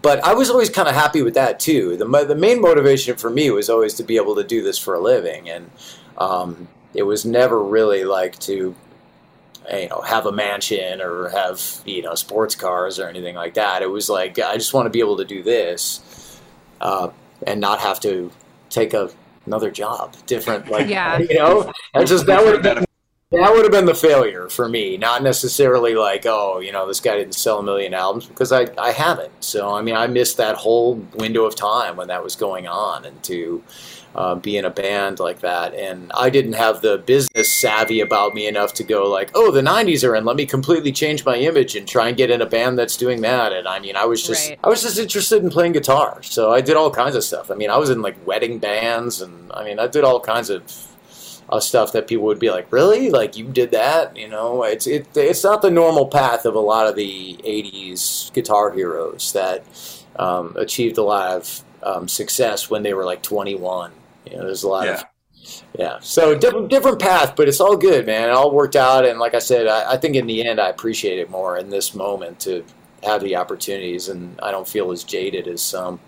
But 0.01 0.25
I 0.25 0.33
was 0.33 0.49
always 0.49 0.71
kind 0.71 0.89
of 0.89 0.95
happy 0.95 1.21
with 1.21 1.35
that 1.35 1.61
too. 1.61 1.99
the 1.99 2.07
The 2.07 2.35
main 2.35 2.63
motivation 2.63 3.17
for 3.17 3.29
me 3.29 3.51
was 3.51 3.69
always 3.69 3.93
to 3.95 4.03
be 4.03 4.17
able 4.17 4.37
to 4.37 4.45
do 4.45 4.63
this 4.63 4.79
for 4.79 4.95
a 4.95 5.01
living, 5.01 5.51
and 5.51 5.71
um, 6.17 6.69
it 6.95 7.03
was 7.03 7.25
never 7.25 7.63
really 7.63 8.05
like 8.05 8.39
to 8.41 8.75
you 9.73 9.89
know 9.89 10.01
have 10.01 10.27
a 10.27 10.33
mansion 10.33 11.01
or 11.01 11.29
have 11.29 11.63
you 11.85 12.03
know 12.03 12.15
sports 12.15 12.55
cars 12.55 12.99
or 12.99 13.09
anything 13.09 13.35
like 13.35 13.55
that. 13.55 13.83
It 13.83 13.91
was 13.91 14.09
like 14.09 14.39
i 14.39 14.55
just 14.55 14.75
want 14.75 14.87
to 14.87 14.91
be 14.91 15.01
able 15.01 15.17
to 15.19 15.25
do 15.25 15.43
this 15.43 16.41
uh, 16.81 17.11
and 17.47 17.61
not 17.61 17.81
have 17.81 18.01
to 18.01 18.31
take 18.71 18.95
a, 18.95 19.11
another 19.47 19.71
job 19.71 20.15
different 20.27 20.69
like 20.71 20.89
yeah. 20.89 21.19
you 21.31 21.39
know? 21.39 21.73
I 21.95 22.05
just 22.05 22.27
that 22.27 22.45
would 22.45 22.55
have 22.55 22.63
been 22.63 22.85
that 23.31 23.53
would 23.53 23.65
have 23.65 23.73
been 23.73 23.85
the 23.85 23.95
failure 23.95 24.49
for 24.49 24.69
me 24.69 24.97
not 24.97 25.23
necessarily 25.23 25.95
like 25.95 26.25
oh 26.25 26.61
you 26.61 26.73
know 26.73 26.87
this 26.87 27.01
guy 27.01 27.17
didn't 27.17 27.35
sell 27.35 27.59
a 27.59 27.63
million 27.63 27.93
albums 27.93 28.27
because 28.27 28.53
i 28.53 28.67
i 28.79 28.93
haven't. 28.93 29.33
So 29.45 29.75
i 29.75 29.83
mean 29.83 29.97
i 29.97 30.07
missed 30.07 30.39
that 30.39 30.57
whole 30.57 30.95
window 31.15 31.45
of 31.45 31.55
time 31.55 31.97
when 31.97 32.09
that 32.09 32.25
was 32.25 32.37
going 32.37 32.67
on 32.67 33.05
and 33.05 33.23
to 33.25 33.63
uh, 34.19 34.35
be 34.35 34.57
in 34.57 34.65
a 34.65 34.71
band 34.71 35.21
like 35.21 35.39
that. 35.41 35.73
And 35.75 36.11
I 36.13 36.29
didn't 36.29 36.55
have 36.55 36.81
the 36.81 36.99
business 36.99 37.53
savvy 37.53 38.01
about 38.01 38.35
me 38.35 38.49
enough 38.49 38.75
to 38.75 38.83
go 38.83 39.09
like, 39.09 39.31
oh, 39.37 39.53
the 39.53 39.61
'90s 39.61 40.07
are 40.07 40.17
in. 40.17 40.25
Let 40.25 40.35
me 40.35 40.45
completely 40.45 40.91
change 40.91 41.25
my 41.25 41.37
image 41.37 41.77
and 41.77 41.87
try 41.87 42.09
and 42.09 42.17
get 42.17 42.29
in 42.29 42.43
a 42.43 42.47
band 42.47 42.77
that's 42.77 42.97
doing 42.97 43.21
that. 43.21 43.53
And 43.53 43.69
I 43.69 43.79
mean, 43.79 43.95
I 43.95 44.07
was 44.07 44.27
just 44.27 44.51
right. 44.51 44.59
I 44.65 44.69
was 44.69 44.83
just 44.83 44.99
interested 44.99 45.45
in 45.45 45.51
playing 45.51 45.73
guitar, 45.73 46.21
so 46.25 46.53
I 46.53 46.61
did 46.61 46.77
all 46.77 46.91
kinds 46.91 47.15
of 47.15 47.23
stuff. 47.23 47.49
I 47.49 47.55
mean, 47.55 47.71
I 47.71 47.77
was 47.77 47.91
in 47.91 48.03
like 48.03 48.17
wedding 48.27 48.59
bands, 48.59 49.23
and 49.23 49.53
I 49.53 49.63
mean, 49.63 49.79
I 49.79 49.87
did 49.87 50.03
all 50.03 50.19
kinds 50.19 50.51
of 50.51 50.63
uh, 51.49 51.61
stuff 51.61 51.93
that 51.93 52.09
people 52.09 52.25
would 52.25 52.41
be 52.41 52.51
like, 52.51 52.73
"Really? 52.73 53.11
Like 53.11 53.37
you 53.37 53.45
did 53.45 53.71
that?" 53.71 54.17
You 54.17 54.27
know, 54.27 54.65
it's 54.65 54.89
it, 54.89 55.17
it's 55.17 55.45
not 55.45 55.63
the 55.63 55.71
normal 55.71 56.09
path 56.09 56.45
of 56.45 56.57
a 56.57 56.61
lot 56.61 56.89
of 56.89 56.97
the 56.97 57.39
'80s 57.45 58.33
guitar 58.33 58.73
heroes 58.73 59.33
that 59.33 59.65
um, 60.17 60.57
achieved 60.57 60.99
a 60.99 61.05
lot 61.05 61.37
of 61.37 61.63
um, 61.85 62.09
success 62.09 62.69
when 62.69 62.83
they 62.83 62.95
were 62.95 63.05
like 63.05 63.23
21. 63.23 63.93
You 64.31 64.39
know, 64.39 64.45
there's 64.45 64.63
a 64.63 64.69
lot 64.69 64.87
yeah. 64.87 64.95
of 64.95 65.05
yeah. 65.79 65.99
So 66.01 66.37
different 66.37 66.69
different 66.69 66.99
path, 66.99 67.35
but 67.37 67.49
it's 67.49 67.61
all 67.61 67.77
good, 67.77 68.07
man. 68.07 68.29
It 68.29 68.33
all 68.33 68.51
worked 68.51 68.77
out, 68.77 69.05
and 69.05 69.19
like 69.19 69.35
I 69.35 69.39
said, 69.39 69.67
I, 69.67 69.93
I 69.93 69.97
think 69.97 70.17
in 70.17 70.27
the 70.27 70.47
end, 70.47 70.61
I 70.61 70.69
appreciate 70.69 71.19
it 71.19 71.31
more 71.31 71.59
in 71.59 71.71
this 71.71 71.95
moment 71.95 72.41
to 72.41 72.65
have 73.03 73.23
the 73.23 73.37
opportunities, 73.37 74.09
and 74.09 74.39
I 74.41 74.51
don't 74.51 74.69
feel 74.69 74.91
as 74.91 75.05
jaded 75.05 75.47
as 75.47 75.63
some 75.63 76.01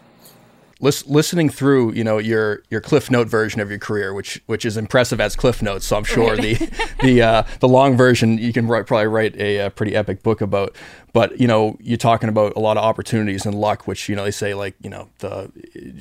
listening 0.81 1.51
through, 1.51 1.93
you 1.93 2.03
know, 2.03 2.19
your 2.19 2.63
your 2.71 2.81
Cliff 2.81 3.11
Note 3.11 3.29
version 3.29 3.61
of 3.61 3.69
your 3.71 3.79
career, 3.79 4.15
which 4.15 4.41
which 4.47 4.65
is 4.65 4.77
impressive 4.77 5.21
as 5.21 5.37
Cliff 5.37 5.63
Notes. 5.63 5.87
So 5.87 5.97
I'm 5.97 6.05
sure 6.05 6.37
the 6.37 6.55
the 7.03 7.23
uh, 7.23 7.43
the 7.61 7.69
long 7.69 7.97
version 7.97 8.39
you 8.39 8.53
can 8.53 8.67
write, 8.67 8.87
probably 8.87 9.07
write 9.07 9.37
a, 9.37 9.67
a, 9.67 9.71
pretty 9.71 9.95
epic 9.95 10.23
book 10.23 10.41
about. 10.41 10.75
But 11.13 11.41
you 11.41 11.47
know, 11.47 11.77
you're 11.81 11.99
talking 11.99 12.29
about 12.29 12.55
a 12.57 12.61
lot 12.61 12.77
of 12.77 12.85
opportunities 12.85 13.45
and 13.45 13.55
luck, 13.55 13.87
which 13.87 14.09
you 14.09 14.17
know 14.17 14.25
they 14.25 14.31
say 14.31 14.55
like 14.55 14.75
you 14.81 14.91
know 14.91 15.09
the 15.19 15.51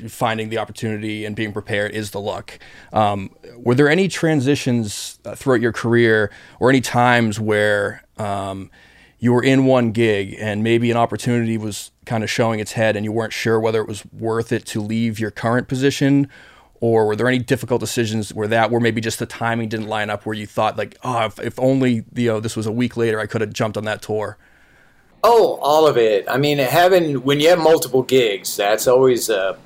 finding 0.08 0.50
the 0.50 0.58
opportunity 0.58 1.26
and 1.26 1.36
being 1.36 1.52
prepared 1.52 1.92
is 1.92 2.12
the 2.12 2.22
luck. 2.22 2.58
Um, 2.94 3.32
were 3.58 3.76
there 3.76 3.89
any 3.89 4.08
transitions 4.08 5.20
uh, 5.26 5.36
throughout 5.36 5.62
your 5.62 5.74
career 5.74 6.32
or 6.60 6.70
any 6.70 6.82
times 6.82 7.39
where 7.39 8.04
um, 8.18 8.72
you 9.19 9.34
were 9.34 9.43
in 9.43 9.65
one 9.65 9.91
gig 9.91 10.36
and 10.39 10.63
maybe 10.63 10.89
an 10.89 10.97
opportunity 10.97 11.58
was 11.58 11.91
kind 12.05 12.23
of 12.23 12.29
showing 12.29 12.60
its 12.60 12.71
head 12.71 12.95
and 12.95 13.03
you 13.03 13.12
weren't 13.12 13.34
sure 13.34 13.60
whether 13.60 13.82
it 13.82 13.88
was 13.88 14.03
worth 14.13 14.51
it 14.51 14.65
to 14.67 14.82
leave 14.82 15.19
your 15.19 15.29
current 15.29 15.67
position? 15.67 16.29
Or 16.82 17.05
were 17.05 17.15
there 17.17 17.27
any 17.27 17.39
difficult 17.39 17.82
decisions 17.82 18.34
where 18.34 18.47
that 18.47 18.71
where 18.71 18.79
maybe 18.79 19.01
just 19.01 19.19
the 19.19 19.25
timing 19.25 19.67
didn't 19.67 19.88
line 19.88 20.10
up 20.10 20.25
where 20.25 20.36
you 20.36 20.47
thought 20.47 20.77
like 20.77 20.97
oh 21.03 21.25
if, 21.25 21.38
if 21.39 21.60
only 21.60 22.05
you 22.15 22.27
know 22.27 22.39
this 22.39 22.55
was 22.55 22.65
a 22.65 22.71
week 22.71 22.95
later 22.95 23.19
i 23.19 23.25
could 23.25 23.41
have 23.41 23.51
jumped 23.51 23.75
on 23.75 23.84
that 23.84 24.01
tour 24.01 24.38
oh 25.21 25.60
all 25.62 25.86
of 25.86 25.97
it. 25.97 26.23
I 26.29 26.38
mean 26.38 26.58
having 26.58 27.15
when 27.23 27.41
you 27.41 27.49
have 27.49 27.60
multiple 27.60 28.01
gigs 28.01 28.55
that's 28.55 28.88
always 28.88 29.29
a 29.29 29.58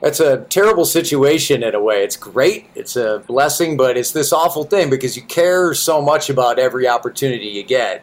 that's 0.00 0.20
a 0.20 0.38
terrible 0.48 0.84
situation 0.84 1.62
in 1.62 1.74
a 1.74 1.82
way. 1.82 2.02
It's 2.02 2.16
great 2.16 2.64
it's 2.74 2.96
a 2.96 3.22
blessing 3.26 3.76
but 3.76 3.98
it's 3.98 4.12
this 4.12 4.32
awful 4.32 4.64
thing 4.64 4.88
because 4.88 5.18
you 5.18 5.22
care 5.24 5.74
so 5.74 6.00
much 6.00 6.30
about 6.30 6.58
every 6.58 6.88
opportunity 6.88 7.48
you 7.48 7.62
get 7.62 8.02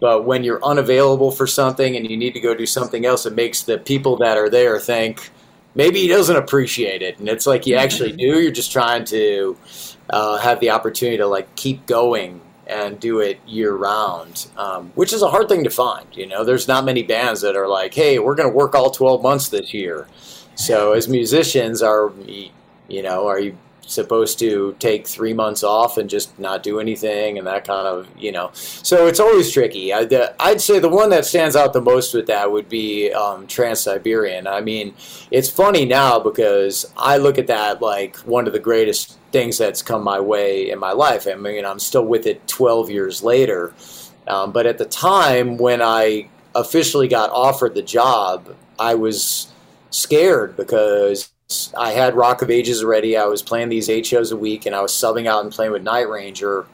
but 0.00 0.24
when 0.24 0.44
you're 0.44 0.64
unavailable 0.64 1.30
for 1.30 1.46
something 1.46 1.96
and 1.96 2.08
you 2.10 2.16
need 2.16 2.34
to 2.34 2.40
go 2.40 2.54
do 2.54 2.66
something 2.66 3.06
else, 3.06 3.26
it 3.26 3.34
makes 3.34 3.62
the 3.62 3.78
people 3.78 4.16
that 4.18 4.36
are 4.36 4.50
there 4.50 4.78
think 4.78 5.30
maybe 5.74 6.00
he 6.00 6.08
doesn't 6.08 6.36
appreciate 6.36 7.02
it. 7.02 7.18
And 7.18 7.28
it's 7.28 7.46
like 7.46 7.66
you 7.66 7.76
actually 7.76 8.12
do. 8.12 8.40
You're 8.40 8.52
just 8.52 8.72
trying 8.72 9.04
to 9.06 9.56
uh, 10.10 10.38
have 10.38 10.60
the 10.60 10.70
opportunity 10.70 11.18
to 11.18 11.26
like 11.26 11.54
keep 11.56 11.86
going 11.86 12.40
and 12.66 12.98
do 12.98 13.20
it 13.20 13.38
year 13.46 13.74
round, 13.74 14.46
um, 14.56 14.90
which 14.94 15.12
is 15.12 15.22
a 15.22 15.28
hard 15.28 15.48
thing 15.48 15.64
to 15.64 15.70
find. 15.70 16.06
You 16.12 16.26
know, 16.26 16.44
there's 16.44 16.66
not 16.66 16.84
many 16.84 17.02
bands 17.02 17.42
that 17.42 17.56
are 17.56 17.68
like, 17.68 17.92
hey, 17.94 18.18
we're 18.18 18.34
going 18.34 18.48
to 18.48 18.54
work 18.54 18.74
all 18.74 18.90
12 18.90 19.22
months 19.22 19.48
this 19.48 19.74
year. 19.74 20.06
So 20.54 20.92
as 20.92 21.08
musicians, 21.08 21.82
are 21.82 22.12
you 22.88 23.02
know, 23.02 23.26
are 23.26 23.38
you 23.38 23.56
supposed 23.90 24.38
to 24.38 24.74
take 24.78 25.06
three 25.06 25.32
months 25.32 25.62
off 25.62 25.98
and 25.98 26.08
just 26.08 26.38
not 26.38 26.62
do 26.62 26.80
anything 26.80 27.38
and 27.38 27.46
that 27.46 27.66
kind 27.66 27.86
of 27.86 28.08
you 28.18 28.32
know. 28.32 28.50
So 28.52 29.06
it's 29.06 29.20
always 29.20 29.50
tricky. 29.50 29.92
I, 29.92 30.04
would 30.04 30.60
say 30.60 30.78
the 30.78 30.88
one 30.88 31.10
that 31.10 31.24
stands 31.24 31.56
out 31.56 31.72
the 31.72 31.80
most 31.80 32.14
with 32.14 32.26
that 32.26 32.50
would 32.50 32.68
be 32.68 33.12
um, 33.12 33.46
trans-siberian. 33.46 34.46
I 34.46 34.60
mean 34.60 34.94
it's 35.30 35.50
funny 35.50 35.84
now 35.84 36.18
because 36.18 36.86
i 36.96 37.16
look 37.16 37.38
at 37.38 37.46
that 37.48 37.80
like 37.82 38.16
one 38.18 38.46
of 38.46 38.52
the 38.52 38.58
greatest 38.58 39.18
things 39.32 39.58
that's 39.58 39.82
come 39.82 40.04
my 40.04 40.20
way 40.20 40.70
in 40.70 40.78
my 40.78 40.92
life. 40.92 41.26
I 41.26 41.34
mean 41.34 41.64
i'm 41.64 41.78
still 41.78 42.04
with 42.04 42.26
it 42.26 42.46
12 42.48 42.90
years 42.90 43.22
later. 43.22 43.74
Um, 44.26 44.52
but 44.52 44.66
at 44.66 44.78
the 44.78 44.86
time 44.86 45.58
when 45.58 45.82
i 45.82 46.28
officially 46.54 47.08
got 47.08 47.30
offered 47.30 47.74
the 47.74 47.82
job 47.82 48.54
i 48.78 48.94
was 48.94 49.48
scared 49.90 50.56
because 50.56 51.30
I 51.76 51.92
had 51.92 52.14
Rock 52.14 52.42
of 52.42 52.50
Ages 52.50 52.82
already. 52.82 53.16
I 53.16 53.26
was 53.26 53.42
playing 53.42 53.68
these 53.68 53.88
eight 53.88 54.06
shows 54.06 54.32
a 54.32 54.36
week, 54.36 54.66
and 54.66 54.74
I 54.74 54.80
was 54.80 54.92
subbing 54.92 55.26
out 55.26 55.44
and 55.44 55.52
playing 55.52 55.72
with 55.72 55.82
Night 55.82 56.08
Ranger. 56.08 56.66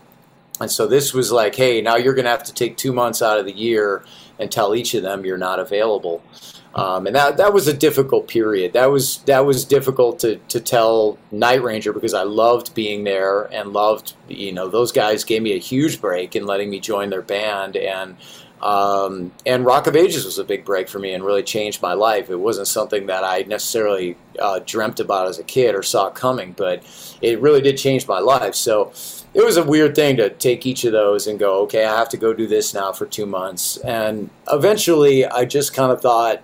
And 0.60 0.70
so 0.70 0.86
this 0.86 1.14
was 1.14 1.32
like, 1.32 1.54
hey, 1.54 1.80
now 1.80 1.96
you're 1.96 2.14
going 2.14 2.26
to 2.26 2.30
have 2.30 2.44
to 2.44 2.54
take 2.54 2.76
two 2.76 2.92
months 2.92 3.22
out 3.22 3.38
of 3.38 3.46
the 3.46 3.52
year 3.52 4.04
and 4.38 4.50
tell 4.50 4.74
each 4.74 4.94
of 4.94 5.02
them 5.02 5.24
you're 5.24 5.38
not 5.38 5.58
available. 5.58 6.22
Um, 6.74 7.06
and 7.08 7.16
that 7.16 7.36
that 7.38 7.52
was 7.52 7.66
a 7.66 7.72
difficult 7.72 8.28
period. 8.28 8.74
That 8.74 8.92
was 8.92 9.18
that 9.22 9.44
was 9.44 9.64
difficult 9.64 10.20
to 10.20 10.36
to 10.36 10.60
tell 10.60 11.18
Night 11.32 11.62
Ranger 11.62 11.92
because 11.92 12.14
I 12.14 12.22
loved 12.22 12.74
being 12.74 13.02
there 13.02 13.42
and 13.52 13.72
loved 13.72 14.14
you 14.28 14.52
know 14.52 14.68
those 14.68 14.92
guys 14.92 15.24
gave 15.24 15.42
me 15.42 15.52
a 15.54 15.58
huge 15.58 16.00
break 16.00 16.36
in 16.36 16.46
letting 16.46 16.70
me 16.70 16.78
join 16.78 17.10
their 17.10 17.22
band 17.22 17.76
and 17.76 18.16
um, 18.62 19.32
and 19.46 19.64
Rock 19.64 19.86
of 19.86 19.96
Ages 19.96 20.24
was 20.24 20.38
a 20.38 20.44
big 20.44 20.64
break 20.64 20.88
for 20.88 20.98
me 20.98 21.14
and 21.14 21.24
really 21.24 21.42
changed 21.42 21.80
my 21.80 21.94
life. 21.94 22.28
It 22.28 22.36
wasn't 22.36 22.68
something 22.68 23.06
that 23.06 23.24
I 23.24 23.42
necessarily 23.42 24.16
uh, 24.38 24.60
dreamt 24.64 25.00
about 25.00 25.28
as 25.28 25.38
a 25.38 25.44
kid 25.44 25.74
or 25.74 25.82
saw 25.82 26.10
coming, 26.10 26.52
but 26.52 26.82
it 27.22 27.40
really 27.40 27.62
did 27.62 27.78
change 27.78 28.06
my 28.06 28.18
life. 28.18 28.54
So 28.54 28.92
it 29.32 29.44
was 29.44 29.56
a 29.56 29.64
weird 29.64 29.94
thing 29.94 30.16
to 30.16 30.28
take 30.28 30.66
each 30.66 30.84
of 30.84 30.92
those 30.92 31.26
and 31.26 31.38
go, 31.38 31.60
okay, 31.62 31.84
I 31.84 31.96
have 31.96 32.08
to 32.10 32.16
go 32.16 32.34
do 32.34 32.46
this 32.46 32.74
now 32.74 32.92
for 32.92 33.06
two 33.06 33.26
months. 33.26 33.78
And 33.78 34.28
eventually 34.50 35.24
I 35.24 35.44
just 35.44 35.72
kind 35.72 35.90
of 35.92 36.00
thought, 36.02 36.42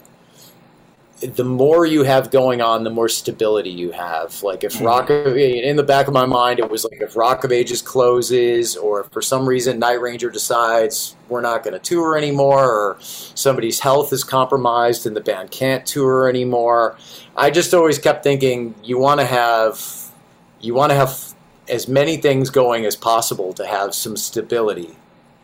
the 1.21 1.45
more 1.45 1.87
you 1.87 2.03
have 2.03 2.31
going 2.31 2.61
on, 2.61 2.85
the 2.85 2.91
more 2.91 3.09
stability 3.09 3.71
you 3.71 3.91
have. 3.91 4.43
Like 4.43 4.65
if 4.65 4.77
hmm. 4.77 4.85
Rock 4.85 5.11
of 5.11 5.37
in 5.37 5.77
the 5.77 5.83
back 5.83 6.09
of 6.09 6.15
my 6.15 6.27
mind, 6.27 6.59
it 6.59 6.71
was 6.71 6.85
like 6.85 7.01
if 7.01 7.17
Rock 7.17 7.45
of 7.45 7.53
Ages 7.53 7.81
closes, 7.81 8.77
or 8.77 9.01
if 9.01 9.07
for 9.09 9.23
some 9.23 9.49
reason 9.49 9.79
Night 9.79 10.01
Ranger 10.01 10.31
decides 10.31 11.17
we're 11.29 11.41
not 11.41 11.65
going 11.65 11.73
to 11.73 11.81
tour 11.81 12.17
anymore, 12.17 12.71
or 12.71 12.97
somebody's 13.01 13.81
health 13.81 14.13
is 14.13 14.25
compromised 14.25 15.07
and 15.07 15.17
the 15.17 15.21
band 15.21 15.51
can't 15.51 15.87
tour 15.87 16.29
anymore. 16.29 16.97
I 17.37 17.51
just 17.51 17.73
always 17.73 17.99
kept 17.99 18.23
thinking 18.23 18.75
you 18.83 18.99
want 18.99 19.21
to 19.21 19.27
have 19.27 20.11
you 20.61 20.75
want 20.75 20.91
to 20.91 20.97
have 20.97 21.35
as 21.69 21.89
many 21.89 22.17
things 22.17 22.51
going 22.51 22.85
as 22.85 22.95
possible 22.95 23.53
to 23.55 23.67
have 23.67 23.95
some 23.95 24.17
stability 24.17 24.95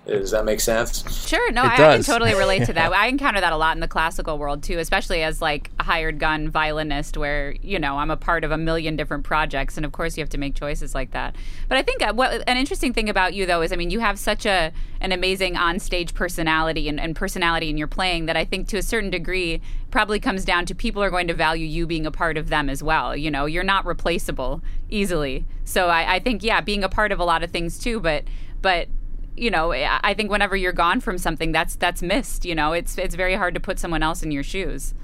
Does 0.04 0.32
that 0.32 0.44
make 0.44 0.60
sense? 0.60 1.28
Sure. 1.28 1.52
No, 1.52 1.62
I, 1.62 1.74
I 1.74 1.76
can 1.76 2.02
totally 2.02 2.34
relate 2.34 2.66
to 2.66 2.72
that. 2.72 2.92
I 2.92 3.06
encounter 3.06 3.40
that 3.40 3.52
a 3.52 3.56
lot 3.56 3.76
in 3.76 3.80
the 3.80 3.86
classical 3.86 4.36
world 4.36 4.64
too, 4.64 4.78
especially 4.78 5.22
as 5.22 5.40
like 5.40 5.70
a 5.78 5.84
hired 5.84 6.18
gun 6.18 6.50
violinist, 6.50 7.16
where 7.16 7.54
you 7.62 7.78
know 7.78 7.98
I'm 7.98 8.10
a 8.10 8.16
part 8.16 8.42
of 8.42 8.50
a 8.50 8.58
million 8.58 8.96
different 8.96 9.22
projects, 9.22 9.76
and 9.76 9.86
of 9.86 9.92
course 9.92 10.16
you 10.16 10.22
have 10.22 10.30
to 10.30 10.38
make 10.38 10.56
choices 10.56 10.92
like 10.92 11.12
that. 11.12 11.36
But 11.68 11.78
I 11.78 11.82
think 11.82 12.02
uh, 12.02 12.14
what 12.14 12.42
an 12.48 12.56
interesting 12.56 12.92
thing 12.92 13.08
about 13.08 13.34
you 13.34 13.46
though 13.46 13.62
is, 13.62 13.72
I 13.72 13.76
mean, 13.76 13.90
you 13.90 14.00
have 14.00 14.18
such 14.18 14.44
a 14.44 14.72
an 15.00 15.12
amazing 15.12 15.56
on-stage 15.56 16.14
personality 16.14 16.88
and, 16.88 16.98
and 16.98 17.14
personality 17.14 17.70
in 17.70 17.76
your 17.76 17.88
playing 17.88 18.26
that 18.26 18.36
I 18.36 18.44
think 18.44 18.68
to 18.68 18.78
a 18.78 18.82
certain 18.82 19.10
degree 19.10 19.60
probably 19.90 20.18
comes 20.18 20.44
down 20.44 20.66
to 20.66 20.74
people 20.74 21.02
are 21.02 21.10
going 21.10 21.28
to 21.28 21.34
value 21.34 21.66
you 21.66 21.86
being 21.86 22.06
a 22.06 22.10
part 22.10 22.36
of 22.36 22.48
them 22.48 22.68
as 22.68 22.82
well. 22.82 23.16
You 23.16 23.30
know, 23.30 23.46
you're 23.46 23.64
not 23.64 23.84
replaceable 23.84 24.62
easily. 24.90 25.44
So 25.64 25.88
I, 25.88 26.14
I 26.14 26.18
think 26.18 26.42
yeah, 26.42 26.60
being 26.60 26.82
a 26.82 26.88
part 26.88 27.12
of 27.12 27.20
a 27.20 27.24
lot 27.24 27.44
of 27.44 27.52
things 27.52 27.78
too, 27.78 28.00
but 28.00 28.24
but 28.62 28.88
you 29.36 29.50
know, 29.50 29.72
I 29.72 30.14
think 30.14 30.30
whenever 30.30 30.56
you're 30.56 30.72
gone 30.72 31.00
from 31.00 31.18
something, 31.18 31.52
that's 31.52 31.76
that's 31.76 32.02
missed. 32.02 32.44
You 32.44 32.54
know, 32.54 32.72
it's 32.72 32.98
it's 32.98 33.14
very 33.14 33.34
hard 33.34 33.54
to 33.54 33.60
put 33.60 33.78
someone 33.78 34.02
else 34.02 34.22
in 34.22 34.30
your 34.30 34.42
shoes. 34.42 34.94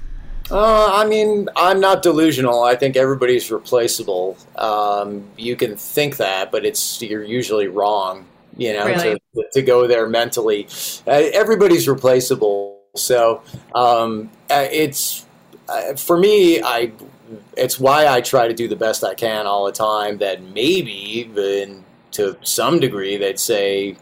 Uh, 0.51 0.89
I 0.91 1.05
mean, 1.05 1.47
I'm 1.55 1.79
not 1.79 2.01
delusional. 2.01 2.63
I 2.63 2.75
think 2.75 2.95
everybody's 2.95 3.51
replaceable. 3.51 4.35
Um, 4.55 5.25
you 5.37 5.55
can 5.55 5.75
think 5.75 6.17
that, 6.17 6.51
but 6.51 6.65
it's 6.65 7.01
you're 7.01 7.23
usually 7.23 7.67
wrong. 7.67 8.25
You 8.57 8.73
know, 8.73 8.85
Really? 8.85 9.21
to, 9.35 9.43
to 9.53 9.61
go 9.61 9.87
there 9.87 10.09
mentally, 10.09 10.67
uh, 11.07 11.29
everybody's 11.33 11.87
replaceable. 11.87 12.81
So 12.95 13.41
um, 13.75 14.29
uh, 14.49 14.67
it's 14.71 15.25
uh, 15.67 15.95
for 15.95 16.17
me. 16.17 16.61
I 16.61 16.91
it's 17.55 17.79
why 17.79 18.07
I 18.07 18.21
try 18.21 18.47
to 18.47 18.53
do 18.53 18.67
the 18.67 18.75
best 18.75 19.03
I 19.03 19.13
can 19.13 19.45
all 19.45 19.65
the 19.65 19.71
time. 19.71 20.17
That 20.17 20.41
maybe 20.41 20.91
even 21.19 21.83
to 22.11 22.37
some 22.41 22.79
degree, 22.79 23.17
they'd 23.17 23.39
say, 23.39 23.95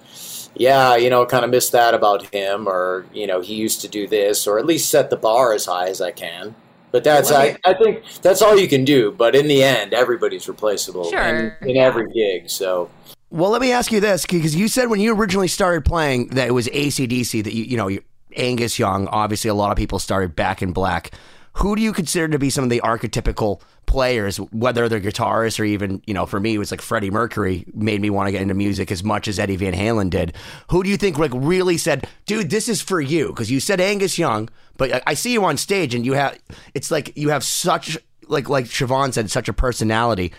yeah, 0.60 0.96
you 0.96 1.10
know, 1.10 1.26
kind 1.26 1.46
of 1.46 1.52
miss 1.52 1.70
that 1.72 1.94
about 1.94 2.34
him, 2.34 2.68
or 2.68 3.06
you 3.14 3.28
know, 3.28 3.42
he 3.42 3.56
used 3.56 3.82
to 3.82 3.88
do 3.88 4.08
this, 4.08 4.48
or 4.48 4.60
at 4.60 4.66
least 4.66 4.90
set 4.90 5.10
the 5.10 5.18
bar 5.18 5.54
as 5.54 5.66
high 5.66 5.88
as 5.88 6.02
I 6.02 6.12
can. 6.12 6.56
But 6.92 7.04
that's 7.04 7.32
Well, 7.32 7.42
I, 7.42 7.58
I 7.66 7.74
think 7.74 8.04
that's 8.22 8.42
all 8.42 8.58
you 8.58 8.68
can 8.68 8.86
do. 8.86 9.12
But 9.12 9.36
in 9.36 9.48
the 9.48 9.64
end, 9.64 9.94
everybody's 9.94 10.48
replaceable 10.48 11.10
Sure, 11.10 11.22
in, 11.22 11.54
in 11.62 11.76
yeah. 11.76 11.84
every 11.84 12.12
gig. 12.12 12.50
So 12.50 12.90
Well, 13.30 13.52
let 13.52 13.62
me 13.62 13.72
ask 13.72 13.92
you 13.92 14.00
this 14.00 14.26
because 14.26 14.56
you 14.56 14.68
said 14.68 14.90
when 14.90 15.00
you 15.00 15.14
originally 15.14 15.50
started 15.50 15.86
playing 15.86 16.30
that 16.30 16.48
it 16.48 16.52
was 16.52 16.68
ACDC 16.68 17.44
that 17.44 17.54
you, 17.54 17.64
you 17.64 17.78
know, 17.78 17.90
Angus 18.36 18.80
Young, 18.80 19.08
obviously 19.08 19.50
a 19.50 19.54
lot 19.54 19.72
of 19.72 19.78
people 19.78 20.00
started 20.00 20.36
back 20.36 20.62
in 20.62 20.72
black. 20.72 21.12
Who 21.58 21.76
do 21.76 21.82
you 21.82 21.92
consider 21.92 22.28
to 22.28 22.38
be 22.38 22.52
some 22.52 22.64
of 22.64 22.70
the 22.70 22.82
archetypical 22.82 23.62
players, 23.88 24.38
whether 24.38 24.88
they're 24.88 25.00
guitarists 25.02 25.60
or 25.60 25.64
even, 25.64 26.04
you 26.06 26.14
know, 26.14 26.28
for 26.28 26.40
me, 26.40 26.54
it 26.54 26.60
was 26.60 26.70
like 26.70 26.82
Freddie 26.82 27.10
Mercury 27.10 27.66
made 27.74 28.00
me 28.00 28.12
want 28.12 28.28
to 28.28 28.32
get 28.32 28.44
into 28.44 28.54
music 28.54 28.92
as 28.92 29.04
much 29.04 29.28
as 29.28 29.40
Eddie 29.40 29.56
Van 29.56 29.74
Halen 29.74 30.12
did. 30.12 30.36
Who 30.70 30.84
do 30.84 30.90
you 30.90 30.98
think 30.98 31.18
like 31.18 31.32
really 31.34 31.78
said, 31.80 32.08
dude, 32.28 32.52
this 32.52 32.70
is 32.70 32.80
for 32.80 33.02
you? 33.02 33.30
Because 33.30 33.50
you 33.50 33.60
said 33.60 33.82
Angus 33.82 34.20
Young, 34.20 34.50
but 34.78 35.02
I- 35.08 35.16
see 35.16 35.34
you 35.34 35.44
on 35.46 35.58
stage 35.58 35.96
and 35.96 36.06
you 36.06 36.14
have, 36.14 36.38
it's 36.76 36.92
like 36.92 37.18
you 37.18 37.30
have 37.30 37.44
such, 37.44 37.98
like, 38.28 38.50
like 38.50 38.66
Siobhan 38.66 39.12
said, 39.12 39.32
such 39.32 39.50
a 39.50 39.54
personality. 39.54 40.34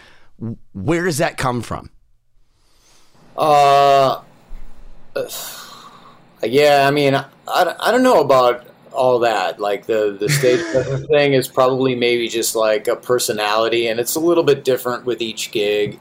Where 0.72 1.04
does 1.04 1.18
that 1.18 1.36
come 1.36 1.62
from? 1.62 1.90
Uh, 3.36 4.20
yeah, 6.44 6.86
I 6.86 6.92
mean, 6.92 7.16
I, 7.16 7.26
I 7.48 7.90
don't 7.90 8.04
know 8.04 8.20
about 8.20 8.68
all 8.98 9.20
that. 9.20 9.60
Like 9.60 9.86
the 9.86 10.16
the 10.18 10.28
stage 10.28 10.60
presence 10.72 11.06
thing 11.06 11.32
is 11.32 11.48
probably 11.48 11.94
maybe 11.94 12.28
just 12.28 12.54
like 12.54 12.88
a 12.88 12.96
personality, 12.96 13.86
and 13.86 13.98
it's 13.98 14.16
a 14.16 14.20
little 14.20 14.44
bit 14.44 14.64
different 14.64 15.04
with 15.04 15.22
each 15.22 15.50
gig, 15.52 15.98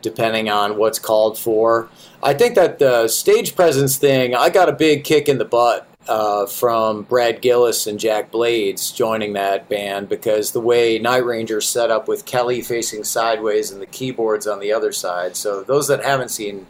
depending 0.00 0.48
on 0.48 0.78
what's 0.78 0.98
called 0.98 1.38
for. 1.38 1.88
I 2.22 2.32
think 2.32 2.54
that 2.54 2.78
the 2.78 3.08
stage 3.08 3.54
presence 3.54 3.96
thing, 3.96 4.34
I 4.34 4.48
got 4.48 4.68
a 4.68 4.72
big 4.72 5.04
kick 5.04 5.28
in 5.28 5.38
the 5.38 5.44
butt 5.44 5.86
uh, 6.08 6.46
from 6.46 7.02
Brad 7.02 7.40
Gillis 7.42 7.86
and 7.86 7.98
Jack 7.98 8.30
Blades 8.30 8.92
joining 8.92 9.32
that 9.34 9.68
band 9.68 10.08
because 10.08 10.52
the 10.52 10.60
way 10.60 10.98
Night 10.98 11.24
Ranger's 11.24 11.68
set 11.68 11.90
up 11.90 12.08
with 12.08 12.24
Kelly 12.24 12.62
facing 12.62 13.04
sideways 13.04 13.70
and 13.70 13.82
the 13.82 13.86
keyboards 13.86 14.46
on 14.46 14.60
the 14.60 14.72
other 14.72 14.92
side. 14.92 15.36
So 15.36 15.62
those 15.62 15.88
that 15.88 16.04
haven't 16.04 16.30
seen 16.30 16.66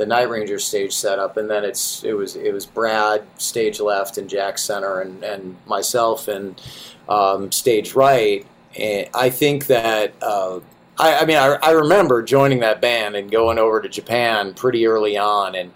the 0.00 0.06
Night 0.06 0.30
Ranger 0.30 0.58
stage 0.58 0.94
setup, 0.94 1.36
and 1.36 1.48
then 1.50 1.62
it's 1.62 2.02
it 2.04 2.14
was 2.14 2.34
it 2.34 2.54
was 2.54 2.64
Brad 2.64 3.22
stage 3.36 3.80
left 3.80 4.16
and 4.16 4.30
Jack 4.30 4.56
center, 4.56 5.02
and 5.02 5.22
and 5.22 5.56
myself 5.66 6.26
and 6.26 6.58
um, 7.06 7.52
stage 7.52 7.94
right. 7.94 8.46
And 8.78 9.10
I 9.12 9.28
think 9.28 9.66
that 9.66 10.14
uh, 10.22 10.60
I, 10.98 11.18
I 11.18 11.26
mean 11.26 11.36
I, 11.36 11.58
I 11.62 11.72
remember 11.72 12.22
joining 12.22 12.60
that 12.60 12.80
band 12.80 13.14
and 13.14 13.30
going 13.30 13.58
over 13.58 13.82
to 13.82 13.90
Japan 13.90 14.54
pretty 14.54 14.86
early 14.86 15.18
on, 15.18 15.54
and 15.54 15.70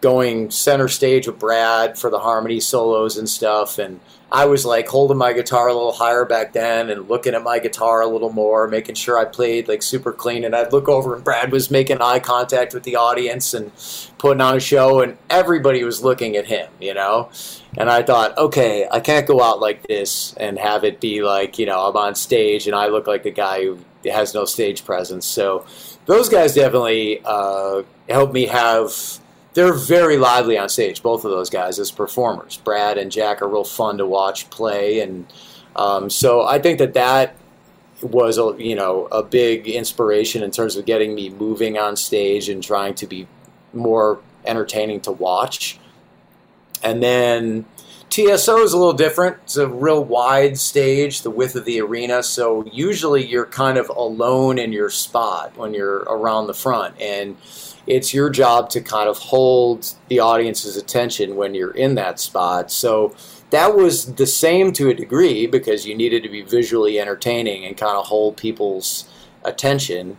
going 0.00 0.52
center 0.52 0.86
stage 0.86 1.26
with 1.26 1.40
Brad 1.40 1.98
for 1.98 2.10
the 2.10 2.20
harmony 2.20 2.60
solos 2.60 3.16
and 3.18 3.28
stuff, 3.28 3.80
and 3.80 3.98
I 4.34 4.46
was 4.46 4.66
like 4.66 4.88
holding 4.88 5.16
my 5.16 5.32
guitar 5.32 5.68
a 5.68 5.72
little 5.72 5.92
higher 5.92 6.24
back 6.24 6.52
then 6.52 6.90
and 6.90 7.08
looking 7.08 7.34
at 7.34 7.44
my 7.44 7.60
guitar 7.60 8.00
a 8.02 8.08
little 8.08 8.32
more, 8.32 8.66
making 8.66 8.96
sure 8.96 9.16
I 9.16 9.26
played 9.26 9.68
like 9.68 9.80
super 9.80 10.12
clean. 10.12 10.42
And 10.44 10.56
I'd 10.56 10.72
look 10.72 10.88
over 10.88 11.14
and 11.14 11.22
Brad 11.22 11.52
was 11.52 11.70
making 11.70 12.02
eye 12.02 12.18
contact 12.18 12.74
with 12.74 12.82
the 12.82 12.96
audience 12.96 13.54
and 13.54 13.70
putting 14.18 14.40
on 14.40 14.56
a 14.56 14.60
show, 14.60 15.02
and 15.02 15.16
everybody 15.30 15.84
was 15.84 16.02
looking 16.02 16.34
at 16.34 16.46
him, 16.46 16.68
you 16.80 16.94
know. 16.94 17.30
And 17.78 17.88
I 17.88 18.02
thought, 18.02 18.36
okay, 18.36 18.88
I 18.90 18.98
can't 18.98 19.24
go 19.24 19.40
out 19.40 19.60
like 19.60 19.86
this 19.86 20.34
and 20.34 20.58
have 20.58 20.82
it 20.82 21.00
be 21.00 21.22
like, 21.22 21.56
you 21.60 21.66
know, 21.66 21.86
I'm 21.86 21.96
on 21.96 22.16
stage 22.16 22.66
and 22.66 22.74
I 22.74 22.88
look 22.88 23.06
like 23.06 23.26
a 23.26 23.30
guy 23.30 23.62
who 23.62 23.78
has 24.04 24.34
no 24.34 24.46
stage 24.46 24.84
presence. 24.84 25.26
So 25.26 25.64
those 26.06 26.28
guys 26.28 26.54
definitely 26.54 27.20
uh, 27.24 27.84
helped 28.08 28.34
me 28.34 28.46
have 28.46 28.92
they're 29.54 29.72
very 29.72 30.18
lively 30.18 30.58
on 30.58 30.68
stage, 30.68 31.02
both 31.02 31.24
of 31.24 31.30
those 31.30 31.48
guys 31.48 31.78
as 31.78 31.90
performers. 31.90 32.58
Brad 32.58 32.98
and 32.98 33.10
Jack 33.10 33.40
are 33.40 33.48
real 33.48 33.64
fun 33.64 33.98
to 33.98 34.06
watch 34.06 34.50
play, 34.50 35.00
and 35.00 35.32
um, 35.76 36.10
so 36.10 36.42
I 36.42 36.58
think 36.58 36.78
that 36.78 36.94
that 36.94 37.36
was 38.02 38.36
a 38.36 38.54
you 38.58 38.74
know 38.74 39.06
a 39.06 39.22
big 39.22 39.66
inspiration 39.68 40.42
in 40.42 40.50
terms 40.50 40.76
of 40.76 40.84
getting 40.84 41.14
me 41.14 41.30
moving 41.30 41.78
on 41.78 41.96
stage 41.96 42.48
and 42.48 42.62
trying 42.62 42.94
to 42.96 43.06
be 43.06 43.26
more 43.72 44.20
entertaining 44.44 45.00
to 45.02 45.12
watch. 45.12 45.78
And 46.82 47.02
then 47.02 47.64
TSO 48.10 48.58
is 48.58 48.72
a 48.72 48.78
little 48.78 48.92
different. 48.92 49.38
It's 49.44 49.56
a 49.56 49.66
real 49.66 50.04
wide 50.04 50.58
stage, 50.58 51.22
the 51.22 51.30
width 51.30 51.56
of 51.56 51.64
the 51.64 51.80
arena. 51.80 52.22
So 52.22 52.64
usually 52.66 53.26
you're 53.26 53.46
kind 53.46 53.78
of 53.78 53.88
alone 53.88 54.58
in 54.58 54.72
your 54.72 54.90
spot 54.90 55.56
when 55.56 55.74
you're 55.74 56.00
around 56.00 56.46
the 56.46 56.54
front. 56.54 57.00
And 57.00 57.36
it's 57.86 58.14
your 58.14 58.30
job 58.30 58.70
to 58.70 58.80
kind 58.80 59.08
of 59.08 59.18
hold 59.18 59.94
the 60.08 60.20
audience's 60.20 60.76
attention 60.76 61.36
when 61.36 61.54
you're 61.54 61.72
in 61.72 61.94
that 61.96 62.18
spot. 62.18 62.70
So 62.70 63.14
that 63.50 63.76
was 63.76 64.14
the 64.14 64.26
same 64.26 64.72
to 64.72 64.88
a 64.88 64.94
degree 64.94 65.46
because 65.46 65.86
you 65.86 65.94
needed 65.94 66.22
to 66.22 66.28
be 66.28 66.42
visually 66.42 66.98
entertaining 66.98 67.64
and 67.64 67.76
kind 67.76 67.96
of 67.96 68.06
hold 68.06 68.36
people's 68.36 69.08
attention 69.44 70.16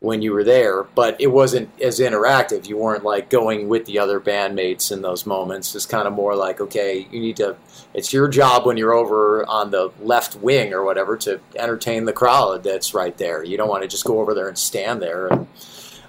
when 0.00 0.22
you 0.22 0.32
were 0.32 0.44
there, 0.44 0.84
but 0.84 1.20
it 1.20 1.26
wasn't 1.26 1.68
as 1.82 1.98
interactive. 1.98 2.68
You 2.68 2.76
weren't 2.76 3.02
like 3.02 3.30
going 3.30 3.68
with 3.68 3.84
the 3.86 3.98
other 3.98 4.20
bandmates 4.20 4.92
in 4.92 5.02
those 5.02 5.26
moments. 5.26 5.74
It's 5.74 5.86
kind 5.86 6.06
of 6.06 6.14
more 6.14 6.36
like, 6.36 6.60
okay, 6.60 7.08
you 7.10 7.18
need 7.18 7.36
to, 7.38 7.56
it's 7.94 8.12
your 8.12 8.28
job 8.28 8.64
when 8.64 8.76
you're 8.76 8.92
over 8.92 9.44
on 9.46 9.72
the 9.72 9.90
left 10.00 10.36
wing 10.36 10.72
or 10.72 10.84
whatever 10.84 11.16
to 11.16 11.40
entertain 11.56 12.04
the 12.04 12.12
crowd 12.12 12.62
that's 12.62 12.94
right 12.94 13.18
there. 13.18 13.42
You 13.42 13.56
don't 13.56 13.68
want 13.68 13.82
to 13.82 13.88
just 13.88 14.04
go 14.04 14.20
over 14.20 14.34
there 14.34 14.46
and 14.46 14.56
stand 14.56 15.02
there. 15.02 15.26
And, 15.26 15.48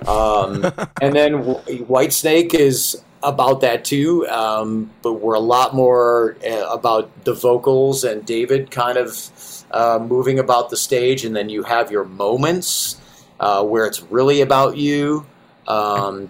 um, 0.07 0.63
and 1.01 1.15
then 1.15 1.43
Whitesnake 1.43 2.53
is 2.53 3.01
about 3.21 3.61
that 3.61 3.83
too, 3.83 4.27
um, 4.27 4.89
but 5.01 5.13
we're 5.13 5.35
a 5.35 5.41
lot 5.41 5.75
more 5.75 6.37
uh, 6.45 6.69
about 6.71 7.25
the 7.25 7.33
vocals 7.33 8.03
and 8.03 8.25
David 8.25 8.71
kind 8.71 8.97
of 8.97 9.65
uh, 9.71 9.99
moving 10.01 10.39
about 10.39 10.69
the 10.69 10.77
stage, 10.77 11.25
and 11.25 11.35
then 11.35 11.49
you 11.49 11.63
have 11.63 11.91
your 11.91 12.05
moments 12.05 12.99
uh, 13.39 13.63
where 13.63 13.85
it's 13.85 14.01
really 14.03 14.41
about 14.41 14.77
you. 14.77 15.25
Um, 15.67 16.29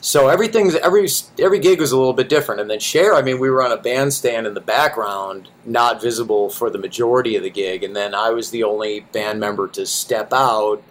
so 0.00 0.28
everything's 0.28 0.74
every 0.76 1.08
every 1.38 1.60
gig 1.60 1.78
was 1.80 1.92
a 1.92 1.96
little 1.96 2.12
bit 2.12 2.28
different, 2.28 2.60
and 2.60 2.70
then 2.70 2.80
Cher, 2.80 3.14
I 3.14 3.22
mean, 3.22 3.38
we 3.38 3.50
were 3.50 3.62
on 3.62 3.72
a 3.72 3.76
bandstand 3.76 4.46
in 4.46 4.54
the 4.54 4.60
background, 4.60 5.48
not 5.64 6.02
visible 6.02 6.50
for 6.50 6.70
the 6.70 6.78
majority 6.78 7.36
of 7.36 7.42
the 7.42 7.50
gig, 7.50 7.84
and 7.84 7.94
then 7.94 8.14
I 8.14 8.30
was 8.30 8.50
the 8.50 8.64
only 8.64 9.00
band 9.00 9.38
member 9.38 9.68
to 9.68 9.86
step 9.86 10.32
out 10.32 10.82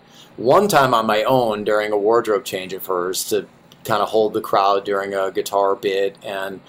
one 0.42 0.68
time 0.68 0.94
on 0.94 1.06
my 1.06 1.24
own 1.24 1.64
during 1.64 1.92
a 1.92 1.98
wardrobe 1.98 2.44
change 2.44 2.74
of 2.74 2.86
hers 2.86 3.24
to 3.26 3.48
kind 3.84 4.02
of 4.02 4.10
hold 4.10 4.34
the 4.34 4.42
crowd 4.42 4.86
during 4.86 5.14
a 5.14 5.32
guitar 5.32 5.76
bit, 5.76 6.18
and 6.24 6.60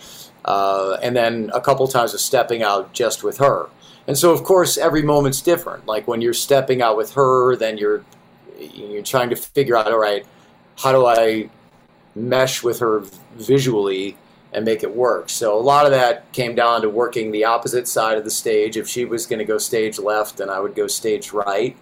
uh, 0.44 0.98
and 1.02 1.16
then 1.16 1.50
a 1.54 1.60
couple 1.60 1.86
times 1.88 2.14
of 2.14 2.20
stepping 2.20 2.62
out 2.62 2.92
just 2.92 3.22
with 3.22 3.38
her. 3.38 3.68
And 4.06 4.18
so, 4.18 4.32
of 4.32 4.42
course, 4.42 4.76
every 4.76 5.02
moment's 5.02 5.40
different. 5.40 5.86
Like 5.86 6.08
when 6.08 6.20
you're 6.20 6.34
stepping 6.34 6.82
out 6.82 6.96
with 6.96 7.12
her, 7.12 7.56
then 7.56 7.78
you're 7.78 8.04
you're 8.58 9.02
trying 9.02 9.30
to 9.30 9.36
figure 9.36 9.76
out, 9.76 9.90
all 9.90 9.98
right, 9.98 10.26
how 10.78 10.92
do 10.92 11.06
I 11.06 11.48
mesh 12.14 12.62
with 12.62 12.80
her 12.80 13.02
visually 13.36 14.16
and 14.52 14.64
make 14.64 14.82
it 14.82 14.94
work? 14.94 15.30
So 15.30 15.58
a 15.58 15.60
lot 15.60 15.86
of 15.86 15.92
that 15.92 16.30
came 16.32 16.54
down 16.54 16.82
to 16.82 16.88
working 16.88 17.32
the 17.32 17.44
opposite 17.44 17.88
side 17.88 18.18
of 18.18 18.24
the 18.24 18.30
stage. 18.30 18.76
If 18.76 18.88
she 18.88 19.04
was 19.04 19.26
going 19.26 19.38
to 19.38 19.44
go 19.44 19.58
stage 19.58 19.98
left, 19.98 20.36
then 20.36 20.50
I 20.50 20.60
would 20.60 20.74
go 20.74 20.86
stage 20.86 21.32
right 21.32 21.76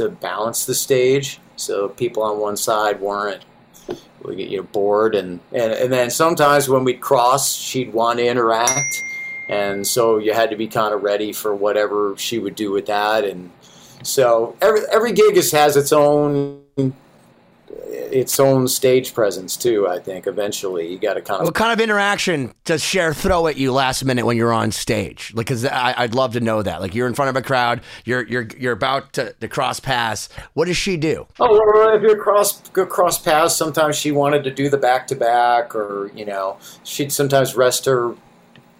to 0.00 0.10
balance 0.10 0.64
the 0.64 0.74
stage, 0.74 1.38
so 1.56 1.88
people 1.88 2.22
on 2.22 2.38
one 2.38 2.56
side 2.56 3.00
weren't 3.00 3.44
we 4.22 4.36
get 4.36 4.48
you 4.48 4.58
know 4.58 4.62
bored 4.64 5.14
and, 5.14 5.40
and 5.52 5.72
and 5.72 5.92
then 5.92 6.10
sometimes 6.10 6.68
when 6.68 6.84
we'd 6.84 7.00
cross 7.00 7.54
she'd 7.54 7.92
want 7.92 8.18
to 8.18 8.26
interact 8.26 9.02
and 9.48 9.86
so 9.86 10.18
you 10.18 10.32
had 10.32 10.50
to 10.50 10.56
be 10.56 10.66
kind 10.66 10.94
of 10.94 11.02
ready 11.02 11.32
for 11.32 11.54
whatever 11.54 12.14
she 12.16 12.38
would 12.38 12.54
do 12.54 12.70
with 12.70 12.86
that 12.86 13.24
and 13.24 13.50
so 14.02 14.56
every 14.60 14.80
every 14.92 15.12
gig 15.12 15.36
is, 15.36 15.52
has 15.52 15.76
its 15.76 15.92
own 15.92 16.62
its 18.12 18.40
own 18.40 18.68
stage 18.68 19.14
presence 19.14 19.56
too. 19.56 19.86
I 19.88 19.98
think 19.98 20.26
eventually 20.26 20.90
you 20.90 20.98
got 20.98 21.14
to 21.14 21.22
kind 21.22 21.40
of. 21.40 21.46
What 21.46 21.54
kind 21.54 21.72
of 21.72 21.80
interaction 21.80 22.52
does 22.64 22.82
Cher 22.82 23.14
throw 23.14 23.46
at 23.46 23.56
you 23.56 23.72
last 23.72 24.04
minute 24.04 24.26
when 24.26 24.36
you're 24.36 24.52
on 24.52 24.72
stage? 24.72 25.32
Like, 25.34 25.46
because 25.46 25.64
I'd 25.64 26.14
love 26.14 26.32
to 26.34 26.40
know 26.40 26.62
that. 26.62 26.80
Like, 26.80 26.94
you're 26.94 27.06
in 27.06 27.14
front 27.14 27.28
of 27.30 27.36
a 27.36 27.42
crowd, 27.42 27.80
you're 28.04 28.26
you're 28.26 28.48
you're 28.58 28.72
about 28.72 29.12
to, 29.14 29.32
to 29.34 29.48
cross 29.48 29.80
paths. 29.80 30.28
What 30.54 30.66
does 30.66 30.76
she 30.76 30.96
do? 30.96 31.26
Oh, 31.38 31.60
well, 31.74 31.96
if 31.96 32.02
you're 32.02 32.16
cross 32.16 32.60
cross 32.70 33.18
paths, 33.18 33.56
sometimes 33.56 33.96
she 33.96 34.12
wanted 34.12 34.44
to 34.44 34.50
do 34.50 34.68
the 34.68 34.78
back 34.78 35.06
to 35.08 35.14
back, 35.14 35.74
or 35.74 36.10
you 36.14 36.24
know, 36.24 36.58
she'd 36.84 37.12
sometimes 37.12 37.56
rest 37.56 37.84
her 37.86 38.14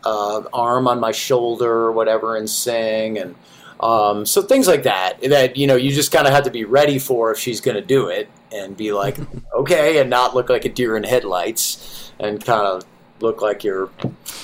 uh, 0.04 0.42
arm 0.52 0.88
on 0.88 1.00
my 1.00 1.12
shoulder 1.12 1.70
or 1.70 1.92
whatever 1.92 2.36
and 2.36 2.48
sing 2.48 3.18
and. 3.18 3.34
Um, 3.82 4.26
so 4.26 4.42
things 4.42 4.68
like 4.68 4.82
that, 4.82 5.22
that 5.22 5.56
you 5.56 5.66
know, 5.66 5.74
you 5.74 5.90
just 5.90 6.12
kind 6.12 6.26
of 6.26 6.34
have 6.34 6.44
to 6.44 6.50
be 6.50 6.64
ready 6.64 6.98
for 6.98 7.32
if 7.32 7.38
she's 7.38 7.62
going 7.62 7.76
to 7.76 7.80
do 7.82 8.08
it, 8.08 8.28
and 8.52 8.76
be 8.76 8.92
like, 8.92 9.18
okay, 9.54 9.98
and 9.98 10.10
not 10.10 10.34
look 10.34 10.48
like 10.48 10.64
a 10.64 10.68
deer 10.68 10.96
in 10.96 11.04
headlights, 11.04 12.12
and 12.18 12.44
kind 12.44 12.66
of 12.66 12.84
look 13.20 13.42
like 13.42 13.64
you're, 13.64 13.90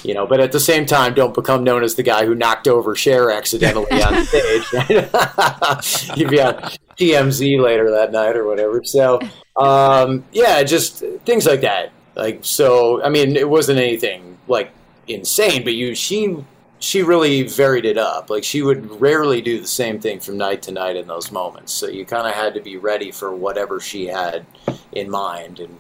you 0.03 0.15
know. 0.15 0.27
But 0.27 0.41
at 0.41 0.53
the 0.53 0.61
same 0.61 0.87
time, 0.87 1.15
don't 1.15 1.35
become 1.35 1.65
known 1.65 1.83
as 1.83 1.95
the 1.95 2.03
guy 2.03 2.27
who 2.27 2.35
knocked 2.35 2.69
over 2.69 2.95
Cher 2.95 3.31
accidentally 3.31 4.03
on 4.03 4.25
stage. 4.27 4.65
You'd 6.17 6.31
be 6.31 6.41
on 6.41 6.55
TMZ 6.99 7.61
later 7.61 7.91
that 7.93 8.13
night 8.13 8.37
or 8.37 8.47
whatever. 8.47 8.83
So, 8.85 9.21
um, 9.57 10.25
yeah, 10.33 10.63
just 10.63 10.99
things 11.25 11.47
like 11.47 11.63
that. 11.63 11.93
Like 12.15 12.41
so, 12.43 13.03
I 13.03 13.09
mean, 13.11 13.37
it 13.37 13.49
wasn't 13.49 13.79
anything 13.79 14.39
like 14.49 14.71
insane, 15.07 15.65
but 15.65 15.75
you 15.75 15.95
she 15.95 16.37
she 16.79 17.03
really 17.03 17.43
varied 17.43 17.85
it 17.85 17.99
up. 17.99 18.31
Like 18.31 18.45
she 18.45 18.63
would 18.63 19.01
rarely 19.01 19.41
do 19.41 19.61
the 19.61 19.67
same 19.67 20.01
thing 20.01 20.21
from 20.21 20.37
night 20.37 20.63
to 20.63 20.73
night 20.73 20.97
in 20.97 21.07
those 21.07 21.31
moments. 21.33 21.73
So 21.73 21.87
you 21.87 22.05
kind 22.05 22.27
of 22.27 22.35
had 22.35 22.55
to 22.55 22.61
be 22.61 22.77
ready 22.77 23.11
for 23.11 23.35
whatever 23.35 23.81
she 23.81 24.07
had 24.07 24.45
in 24.93 25.11
mind. 25.11 25.61
And 25.61 25.77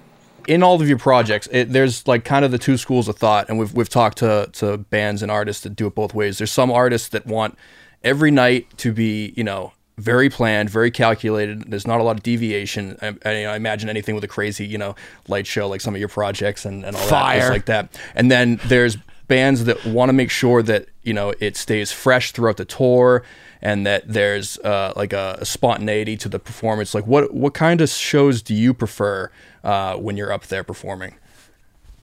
in 0.47 0.62
all 0.62 0.80
of 0.80 0.88
your 0.88 0.99
projects, 0.99 1.49
it, 1.51 1.72
there's 1.72 2.07
like 2.07 2.24
kind 2.24 2.44
of 2.44 2.51
the 2.51 2.59
two 2.59 2.76
schools 2.76 3.09
of 3.09 3.16
thought, 3.16 3.49
and 3.49 3.59
we've 3.59 3.72
we've 3.72 3.88
talked 3.88 4.18
to 4.18 4.49
to 4.55 4.78
bands 4.78 5.22
and 5.22 5.30
artists 5.30 5.62
that 5.64 5.76
do 5.76 5.86
it 5.86 5.94
both 5.94 6.14
ways. 6.14 6.38
There's 6.38 6.53
some 6.53 6.70
artists 6.70 7.09
that 7.09 7.26
want 7.26 7.59
every 8.05 8.30
night 8.30 8.66
to 8.78 8.92
be, 8.92 9.32
you 9.36 9.44
know, 9.44 9.72
very 9.99 10.28
planned, 10.28 10.70
very 10.70 10.90
calculated. 10.90 11.70
There's 11.70 11.86
not 11.86 12.01
a 12.01 12.03
lot 12.03 12.16
of 12.16 12.22
deviation. 12.22 12.99
I, 13.03 13.09
I, 13.24 13.44
I, 13.47 13.57
imagine 13.57 13.88
anything 13.88 14.14
with 14.14 14.22
a 14.24 14.28
crazy, 14.28 14.66
you 14.66 14.78
know, 14.78 14.94
light 15.26 15.47
show 15.47 15.68
like 15.68 15.80
some 15.80 15.94
of 15.94 15.99
your 15.99 16.09
projects 16.09 16.64
and, 16.64 16.84
and 16.84 16.94
all 16.94 17.03
Fire. 17.09 17.40
that, 17.40 17.51
like 17.51 17.66
that. 17.66 17.99
And 18.14 18.30
then 18.30 18.61
there's 18.66 18.99
bands 19.29 19.64
that 19.64 19.85
want 19.85 20.09
to 20.09 20.12
make 20.12 20.31
sure 20.31 20.62
that 20.62 20.87
you 21.03 21.12
know 21.12 21.35
it 21.41 21.57
stays 21.57 21.93
fresh 21.93 22.33
throughout 22.33 22.57
the 22.57 22.64
tour 22.64 23.22
and 23.62 23.87
that 23.87 24.05
there's 24.07 24.59
uh, 24.59 24.93
like 24.97 25.12
a, 25.12 25.39
a, 25.41 25.45
spontaneity 25.45 26.16
to 26.16 26.29
the 26.29 26.39
performance. 26.39 26.95
Like 26.95 27.07
what 27.07 27.35
what 27.35 27.55
kind 27.55 27.81
of 27.81 27.89
shows 27.89 28.43
do 28.43 28.55
you 28.55 28.74
prefer 28.74 29.31
uh, 29.64 29.97
when 29.97 30.16
you're 30.16 30.33
up 30.33 30.47
there 30.47 30.64
performing? 30.64 31.14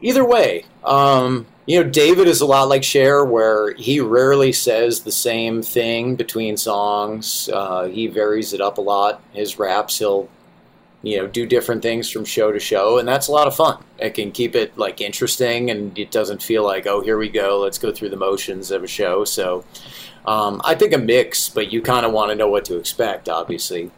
Either 0.01 0.25
way, 0.25 0.65
um, 0.83 1.45
you 1.65 1.81
know, 1.81 1.89
David 1.89 2.27
is 2.27 2.41
a 2.41 2.45
lot 2.45 2.67
like 2.67 2.83
Cher, 2.83 3.23
where 3.23 3.73
he 3.75 4.01
rarely 4.01 4.51
says 4.51 5.01
the 5.01 5.11
same 5.13 5.61
thing 5.61 6.15
between 6.15 6.57
songs. 6.57 7.49
Uh, 7.51 7.85
he 7.85 8.07
varies 8.07 8.51
it 8.51 8.59
up 8.59 8.77
a 8.77 8.81
lot. 8.81 9.21
His 9.31 9.57
raps, 9.57 9.99
he'll 9.99 10.27
you 11.03 11.17
know 11.17 11.27
do 11.27 11.45
different 11.45 11.83
things 11.83 12.09
from 12.09 12.23
show 12.25 12.51
to 12.51 12.59
show 12.59 12.97
and 12.97 13.07
that's 13.07 13.27
a 13.27 13.31
lot 13.31 13.45
of 13.45 13.55
fun. 13.55 13.83
It 13.99 14.15
can 14.15 14.31
keep 14.31 14.55
it 14.55 14.75
like 14.77 15.01
interesting 15.01 15.69
and 15.69 15.97
it 15.99 16.09
doesn't 16.09 16.41
feel 16.41 16.63
like 16.63 16.87
oh 16.87 17.01
here 17.01 17.17
we 17.17 17.29
go 17.29 17.59
let's 17.59 17.77
go 17.77 17.91
through 17.91 18.09
the 18.09 18.17
motions 18.17 18.71
of 18.71 18.83
a 18.83 18.87
show. 18.87 19.25
So 19.25 19.63
um, 20.25 20.61
i 20.63 20.73
think 20.73 20.93
a 20.93 20.97
mix 20.97 21.49
but 21.49 21.73
you 21.73 21.81
kind 21.81 22.05
of 22.05 22.13
want 22.13 22.31
to 22.31 22.35
know 22.35 22.47
what 22.47 22.63
to 22.65 22.77
expect 22.77 23.27
obviously 23.27 23.91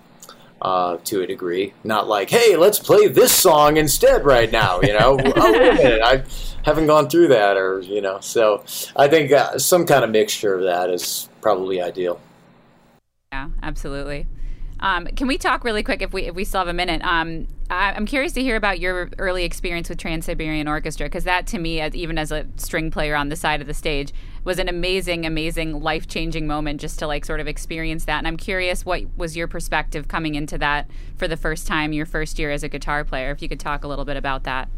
uh, 0.61 0.97
to 1.03 1.21
a 1.21 1.27
degree. 1.27 1.73
Not 1.83 2.07
like 2.07 2.31
hey 2.31 2.55
let's 2.55 2.79
play 2.79 3.07
this 3.07 3.31
song 3.31 3.77
instead 3.77 4.25
right 4.25 4.51
now 4.51 4.81
you 4.81 4.93
know? 4.93 5.19
Oh 5.35 5.51
wait 5.51 5.69
a 5.69 5.73
minute 5.75 6.01
i 6.03 6.23
haven't 6.63 6.87
gone 6.87 7.07
through 7.07 7.27
that 7.27 7.55
or 7.55 7.81
you 7.81 8.01
know 8.01 8.19
so 8.19 8.63
i 8.95 9.07
think 9.07 9.31
uh, 9.31 9.59
some 9.59 9.85
kind 9.85 10.03
of 10.03 10.09
mixture 10.09 10.55
of 10.55 10.63
that 10.63 10.89
is 10.89 11.29
probably 11.41 11.79
ideal. 11.81 12.19
Yeah 13.31 13.49
absolutely 13.61 14.25
um, 14.79 15.07
can 15.07 15.27
we 15.27 15.37
talk 15.37 15.63
really 15.63 15.83
quick 15.83 16.01
if 16.01 16.13
we 16.13 16.23
if 16.23 16.35
we 16.35 16.43
still 16.43 16.59
have 16.59 16.67
a 16.67 16.73
minute? 16.73 17.01
Um, 17.03 17.47
I, 17.69 17.93
am 17.93 18.05
curious 18.05 18.33
to 18.33 18.41
hear 18.41 18.55
about 18.55 18.79
your 18.79 19.09
early 19.17 19.43
experience 19.43 19.89
with 19.89 19.97
Trans 19.97 20.25
Siberian 20.25 20.67
Orchestra 20.67 21.07
because 21.07 21.23
that, 21.23 21.47
to 21.47 21.59
me, 21.59 21.79
as, 21.79 21.95
even 21.95 22.17
as 22.17 22.31
a 22.31 22.45
string 22.57 22.91
player 22.91 23.15
on 23.15 23.29
the 23.29 23.35
side 23.35 23.61
of 23.61 23.67
the 23.67 23.73
stage, 23.73 24.13
was 24.43 24.59
an 24.59 24.69
amazing, 24.69 25.25
amazing, 25.25 25.81
life 25.81 26.07
changing 26.07 26.45
moment 26.45 26.79
just 26.79 26.99
to 26.99 27.07
like 27.07 27.25
sort 27.25 27.39
of 27.39 27.47
experience 27.47 28.05
that. 28.05 28.19
And 28.19 28.27
I'm 28.27 28.37
curious, 28.37 28.85
what 28.85 29.03
was 29.17 29.35
your 29.35 29.47
perspective 29.47 30.07
coming 30.07 30.35
into 30.35 30.57
that 30.59 30.89
for 31.17 31.27
the 31.27 31.37
first 31.37 31.65
time, 31.65 31.93
your 31.93 32.05
first 32.05 32.37
year 32.37 32.51
as 32.51 32.63
a 32.63 32.69
guitar 32.69 33.03
player? 33.03 33.31
If 33.31 33.41
you 33.41 33.49
could 33.49 33.59
talk 33.59 33.83
a 33.83 33.87
little 33.87 34.05
bit 34.05 34.17
about 34.17 34.43
that. 34.43 34.69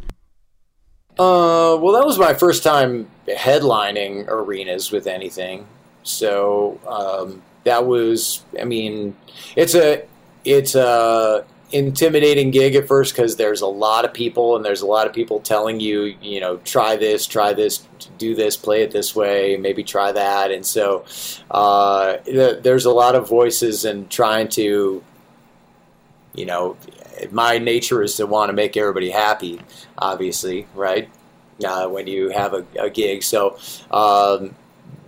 Uh, 1.19 1.75
well, 1.81 1.93
that 1.93 2.05
was 2.05 2.19
my 2.19 2.33
first 2.33 2.63
time 2.63 3.09
headlining 3.27 4.27
arenas 4.27 4.91
with 4.91 5.07
anything. 5.07 5.65
So 6.03 6.79
um, 6.87 7.41
that 7.67 7.85
was, 7.85 8.43
I 8.59 8.63
mean, 8.63 9.15
it's 9.55 9.75
a 9.75 10.03
it's 10.43 10.75
a 10.75 11.45
intimidating 11.73 12.49
gig 12.49 12.75
at 12.75 12.87
first 12.87 13.13
because 13.13 13.35
there's 13.35 13.59
a 13.59 13.67
lot 13.67 14.05
of 14.05 14.13
people 14.13 14.55
and 14.55 14.63
there's 14.63 14.81
a 14.81 14.85
lot 14.85 15.05
of 15.05 15.11
people 15.11 15.41
telling 15.41 15.81
you, 15.81 16.15
you 16.21 16.39
know, 16.39 16.57
try 16.63 16.95
this, 16.95 17.27
try 17.27 17.51
this, 17.51 17.85
do 18.17 18.33
this, 18.35 18.55
play 18.55 18.83
it 18.83 18.91
this 18.91 19.13
way, 19.13 19.57
maybe 19.57 19.83
try 19.83 20.13
that, 20.13 20.51
and 20.51 20.65
so 20.65 21.03
uh, 21.51 22.17
there's 22.25 22.85
a 22.85 22.91
lot 22.91 23.15
of 23.15 23.27
voices 23.27 23.83
and 23.83 24.09
trying 24.09 24.47
to, 24.47 25.03
you 26.33 26.45
know, 26.45 26.77
my 27.31 27.57
nature 27.57 28.01
is 28.01 28.15
to 28.15 28.25
want 28.25 28.47
to 28.49 28.53
make 28.53 28.77
everybody 28.77 29.09
happy, 29.09 29.59
obviously, 29.97 30.67
right? 30.73 31.09
Uh, 31.65 31.87
when 31.87 32.07
you 32.07 32.29
have 32.29 32.53
a, 32.53 32.65
a 32.79 32.89
gig, 32.89 33.23
so 33.23 33.57
um, 33.91 34.55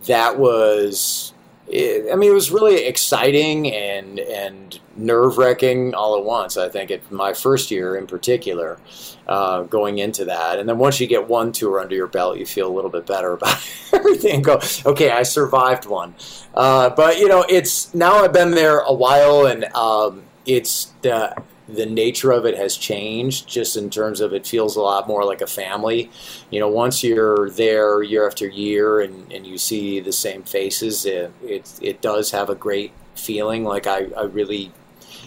that 0.07 0.37
was 0.37 1.31
it, 1.69 2.11
I 2.11 2.15
mean, 2.15 2.31
it 2.31 2.33
was 2.33 2.51
really 2.51 2.85
exciting 2.85 3.71
and 3.73 4.19
and 4.19 4.79
nerve 4.95 5.37
wracking 5.37 5.93
all 5.93 6.17
at 6.17 6.23
once. 6.23 6.57
I 6.57 6.69
think 6.69 6.91
it, 6.91 7.11
my 7.11 7.33
first 7.33 7.71
year 7.71 7.95
in 7.95 8.07
particular, 8.07 8.79
uh, 9.27 9.63
going 9.63 9.99
into 9.99 10.25
that, 10.25 10.59
and 10.59 10.67
then 10.67 10.77
once 10.77 10.99
you 10.99 11.07
get 11.07 11.27
one 11.27 11.51
tour 11.51 11.79
under 11.79 11.95
your 11.95 12.07
belt, 12.07 12.37
you 12.37 12.45
feel 12.45 12.67
a 12.67 12.73
little 12.73 12.89
bit 12.89 13.05
better 13.05 13.33
about 13.33 13.57
everything. 13.93 14.41
Go, 14.41 14.59
okay, 14.85 15.11
I 15.11 15.23
survived 15.23 15.85
one, 15.85 16.15
uh, 16.53 16.89
but 16.89 17.19
you 17.19 17.27
know, 17.27 17.45
it's 17.47 17.93
now 17.93 18.23
I've 18.23 18.33
been 18.33 18.51
there 18.51 18.79
a 18.79 18.93
while, 18.93 19.45
and 19.45 19.65
um, 19.75 20.23
it's 20.45 20.85
the 21.01 21.35
the 21.73 21.85
nature 21.85 22.31
of 22.31 22.45
it 22.45 22.57
has 22.57 22.77
changed 22.77 23.47
just 23.47 23.77
in 23.77 23.89
terms 23.89 24.21
of 24.21 24.33
it 24.33 24.45
feels 24.45 24.75
a 24.75 24.81
lot 24.81 25.07
more 25.07 25.23
like 25.23 25.41
a 25.41 25.47
family. 25.47 26.09
You 26.49 26.59
know, 26.59 26.67
once 26.67 27.03
you're 27.03 27.49
there 27.51 28.01
year 28.03 28.27
after 28.27 28.47
year 28.47 29.01
and, 29.01 29.31
and 29.31 29.45
you 29.45 29.57
see 29.57 29.99
the 29.99 30.11
same 30.11 30.43
faces, 30.43 31.05
it, 31.05 31.31
it, 31.43 31.71
it 31.81 32.01
does 32.01 32.31
have 32.31 32.49
a 32.49 32.55
great 32.55 32.91
feeling. 33.15 33.63
Like 33.63 33.87
I, 33.87 34.07
I 34.17 34.23
really 34.23 34.71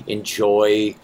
enjoy 0.07 0.97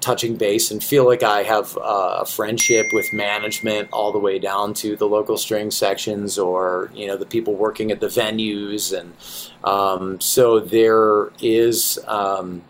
touching 0.00 0.36
base 0.36 0.70
and 0.70 0.82
feel 0.82 1.06
like 1.06 1.22
I 1.22 1.42
have 1.42 1.76
a 1.80 2.24
friendship 2.24 2.86
with 2.92 3.12
management 3.12 3.88
all 3.92 4.10
the 4.10 4.18
way 4.18 4.38
down 4.38 4.74
to 4.74 4.96
the 4.96 5.06
local 5.06 5.36
string 5.36 5.70
sections 5.70 6.38
or 6.38 6.90
you 6.94 7.06
know 7.06 7.16
the 7.16 7.26
people 7.26 7.54
working 7.54 7.90
at 7.92 8.00
the 8.00 8.06
venues 8.06 8.98
and 8.98 9.14
um, 9.64 10.20
so 10.20 10.60
there 10.60 11.30
is 11.40 11.98
um, 12.06 12.62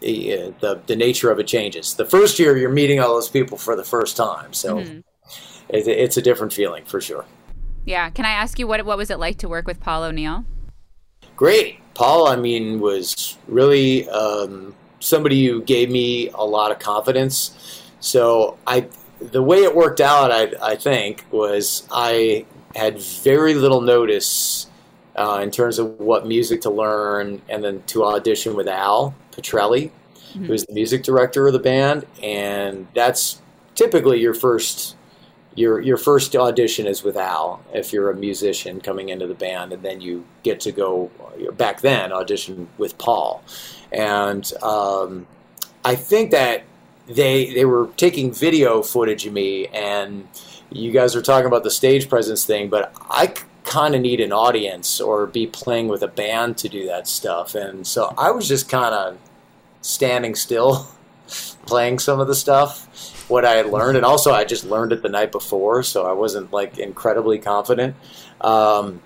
the 0.00 0.80
the 0.86 0.96
nature 0.96 1.30
of 1.30 1.38
it 1.38 1.46
changes. 1.46 1.94
The 1.94 2.04
first 2.04 2.38
year, 2.38 2.56
you're 2.56 2.70
meeting 2.70 3.00
all 3.00 3.14
those 3.14 3.28
people 3.28 3.58
for 3.58 3.76
the 3.76 3.84
first 3.84 4.16
time, 4.16 4.52
so 4.52 4.76
mm-hmm. 4.76 4.98
it, 5.68 5.86
it's 5.86 6.16
a 6.16 6.22
different 6.22 6.52
feeling 6.52 6.84
for 6.84 7.00
sure. 7.00 7.24
Yeah. 7.84 8.10
Can 8.10 8.24
I 8.24 8.30
ask 8.30 8.58
you 8.58 8.66
what 8.66 8.84
what 8.84 8.98
was 8.98 9.10
it 9.10 9.18
like 9.18 9.38
to 9.38 9.48
work 9.48 9.66
with 9.66 9.80
Paul 9.80 10.04
O'Neill? 10.04 10.44
Great, 11.36 11.80
Paul. 11.94 12.28
I 12.28 12.36
mean, 12.36 12.80
was 12.80 13.38
really 13.48 14.08
um, 14.10 14.74
somebody 15.00 15.46
who 15.46 15.62
gave 15.62 15.90
me 15.90 16.28
a 16.30 16.44
lot 16.44 16.70
of 16.70 16.78
confidence. 16.78 17.82
So 18.00 18.58
I, 18.66 18.88
the 19.20 19.42
way 19.42 19.58
it 19.58 19.74
worked 19.74 20.00
out, 20.00 20.30
I, 20.30 20.52
I 20.62 20.76
think, 20.76 21.24
was 21.30 21.86
I 21.90 22.46
had 22.74 23.00
very 23.00 23.54
little 23.54 23.80
notice 23.80 24.66
uh, 25.16 25.40
in 25.42 25.50
terms 25.50 25.78
of 25.78 25.98
what 25.98 26.26
music 26.26 26.60
to 26.62 26.70
learn, 26.70 27.42
and 27.48 27.62
then 27.64 27.82
to 27.86 28.04
audition 28.04 28.54
with 28.54 28.68
Al 28.68 29.14
Pitrelli, 29.32 29.90
mm-hmm. 29.90 30.44
who's 30.44 30.64
the 30.64 30.72
music 30.72 31.02
director 31.02 31.46
of 31.46 31.52
the 31.52 31.58
band, 31.58 32.06
and 32.22 32.86
that's 32.94 33.40
typically 33.74 34.20
your 34.20 34.34
first 34.34 34.96
your 35.56 35.80
your 35.80 35.96
first 35.96 36.36
audition 36.36 36.86
is 36.86 37.02
with 37.02 37.16
Al 37.16 37.60
if 37.74 37.92
you're 37.92 38.10
a 38.10 38.16
musician 38.16 38.80
coming 38.80 39.08
into 39.08 39.26
the 39.26 39.34
band, 39.34 39.72
and 39.72 39.82
then 39.82 40.00
you 40.00 40.24
get 40.42 40.60
to 40.60 40.72
go 40.72 41.10
back 41.56 41.80
then 41.80 42.12
audition 42.12 42.68
with 42.78 42.96
Paul, 42.98 43.42
and 43.92 44.50
um, 44.62 45.26
I 45.84 45.96
think 45.96 46.30
that 46.30 46.62
they 47.06 47.52
they 47.52 47.64
were 47.64 47.88
taking 47.96 48.32
video 48.32 48.82
footage 48.82 49.26
of 49.26 49.32
me, 49.32 49.66
and 49.68 50.28
you 50.70 50.92
guys 50.92 51.14
were 51.16 51.22
talking 51.22 51.46
about 51.46 51.64
the 51.64 51.70
stage 51.70 52.08
presence 52.08 52.44
thing, 52.44 52.68
but 52.68 52.92
I 53.10 53.34
kind 53.70 53.94
of 53.94 54.00
need 54.02 54.20
an 54.20 54.32
audience 54.32 55.00
or 55.00 55.26
be 55.26 55.46
playing 55.46 55.88
with 55.88 56.02
a 56.02 56.08
band 56.08 56.58
to 56.58 56.68
do 56.68 56.86
that 56.86 57.08
stuff, 57.08 57.54
and 57.54 57.86
so 57.86 58.12
I 58.18 58.30
was 58.32 58.46
just 58.46 58.68
kind 58.68 58.94
of 58.94 59.18
standing 59.80 60.34
still, 60.34 60.88
playing 61.66 62.00
some 62.00 62.20
of 62.20 62.26
the 62.26 62.34
stuff 62.34 62.86
what 63.30 63.44
I 63.44 63.52
had 63.52 63.66
learned, 63.66 63.96
and 63.96 64.04
also 64.04 64.32
I 64.32 64.44
just 64.44 64.64
learned 64.64 64.92
it 64.92 65.02
the 65.02 65.08
night 65.08 65.30
before, 65.30 65.84
so 65.84 66.04
I 66.04 66.12
wasn't 66.12 66.52
like 66.52 66.78
incredibly 66.78 67.38
confident. 67.38 67.94
Um, 68.40 69.00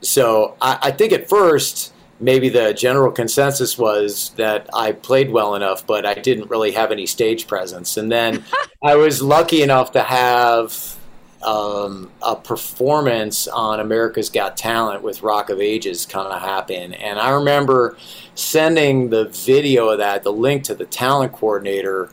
so 0.00 0.56
I, 0.60 0.78
I 0.82 0.90
think 0.92 1.12
at 1.12 1.28
first 1.28 1.92
maybe 2.20 2.48
the 2.48 2.72
general 2.72 3.10
consensus 3.10 3.76
was 3.76 4.30
that 4.36 4.70
I 4.72 4.92
played 4.92 5.30
well 5.30 5.56
enough, 5.56 5.86
but 5.86 6.06
I 6.06 6.14
didn't 6.14 6.48
really 6.48 6.70
have 6.70 6.92
any 6.92 7.04
stage 7.04 7.48
presence. 7.48 7.96
And 7.96 8.10
then 8.10 8.44
I 8.82 8.94
was 8.94 9.20
lucky 9.20 9.62
enough 9.62 9.92
to 9.92 10.02
have 10.02 10.96
um, 11.42 12.10
a 12.22 12.36
performance 12.36 13.48
on 13.48 13.80
America's 13.80 14.30
Got 14.30 14.56
Talent 14.56 15.02
with 15.02 15.22
Rock 15.22 15.50
of 15.50 15.60
Ages 15.60 16.06
kind 16.06 16.28
of 16.28 16.40
happen. 16.40 16.94
And 16.94 17.18
I 17.18 17.30
remember 17.30 17.96
sending 18.34 19.10
the 19.10 19.26
video 19.26 19.88
of 19.88 19.98
that, 19.98 20.22
the 20.22 20.32
link 20.32 20.64
to 20.64 20.74
the 20.74 20.84
talent 20.84 21.32
coordinator, 21.32 22.10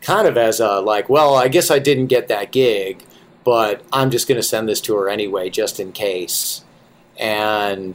kind 0.00 0.26
of 0.26 0.36
as 0.36 0.60
a 0.60 0.80
like, 0.80 1.08
well, 1.08 1.34
I 1.34 1.48
guess 1.48 1.70
I 1.70 1.78
didn't 1.78 2.06
get 2.06 2.28
that 2.28 2.52
gig, 2.52 3.04
but 3.44 3.82
I'm 3.92 4.10
just 4.10 4.28
going 4.28 4.40
to 4.40 4.42
send 4.42 4.68
this 4.68 4.80
to 4.82 4.96
her 4.96 5.08
anyway, 5.08 5.50
just 5.50 5.80
in 5.80 5.92
case. 5.92 6.64
And 7.18 7.94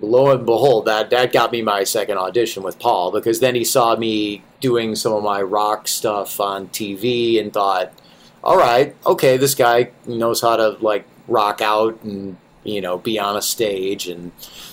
lo 0.00 0.30
and 0.30 0.44
behold, 0.44 0.86
that 0.86 1.10
that 1.10 1.32
got 1.32 1.52
me 1.52 1.62
my 1.62 1.84
second 1.84 2.18
audition 2.18 2.62
with 2.62 2.78
Paul 2.78 3.12
because 3.12 3.40
then 3.40 3.54
he 3.54 3.64
saw 3.64 3.96
me 3.96 4.42
doing 4.60 4.94
some 4.94 5.12
of 5.12 5.22
my 5.22 5.40
rock 5.40 5.88
stuff 5.88 6.40
on 6.40 6.68
TV 6.68 7.40
and 7.40 7.52
thought, 7.52 7.92
all 8.46 8.56
right, 8.56 8.94
okay, 9.04 9.36
this 9.36 9.56
guy 9.56 9.90
knows 10.06 10.40
how 10.40 10.54
to 10.54 10.68
like 10.80 11.04
rock 11.26 11.60
out 11.60 12.00
and 12.04 12.36
you 12.62 12.80
know 12.80 12.96
be 12.96 13.18
on 13.18 13.36
a 13.36 13.42
stage 13.42 14.08
and 14.08 14.30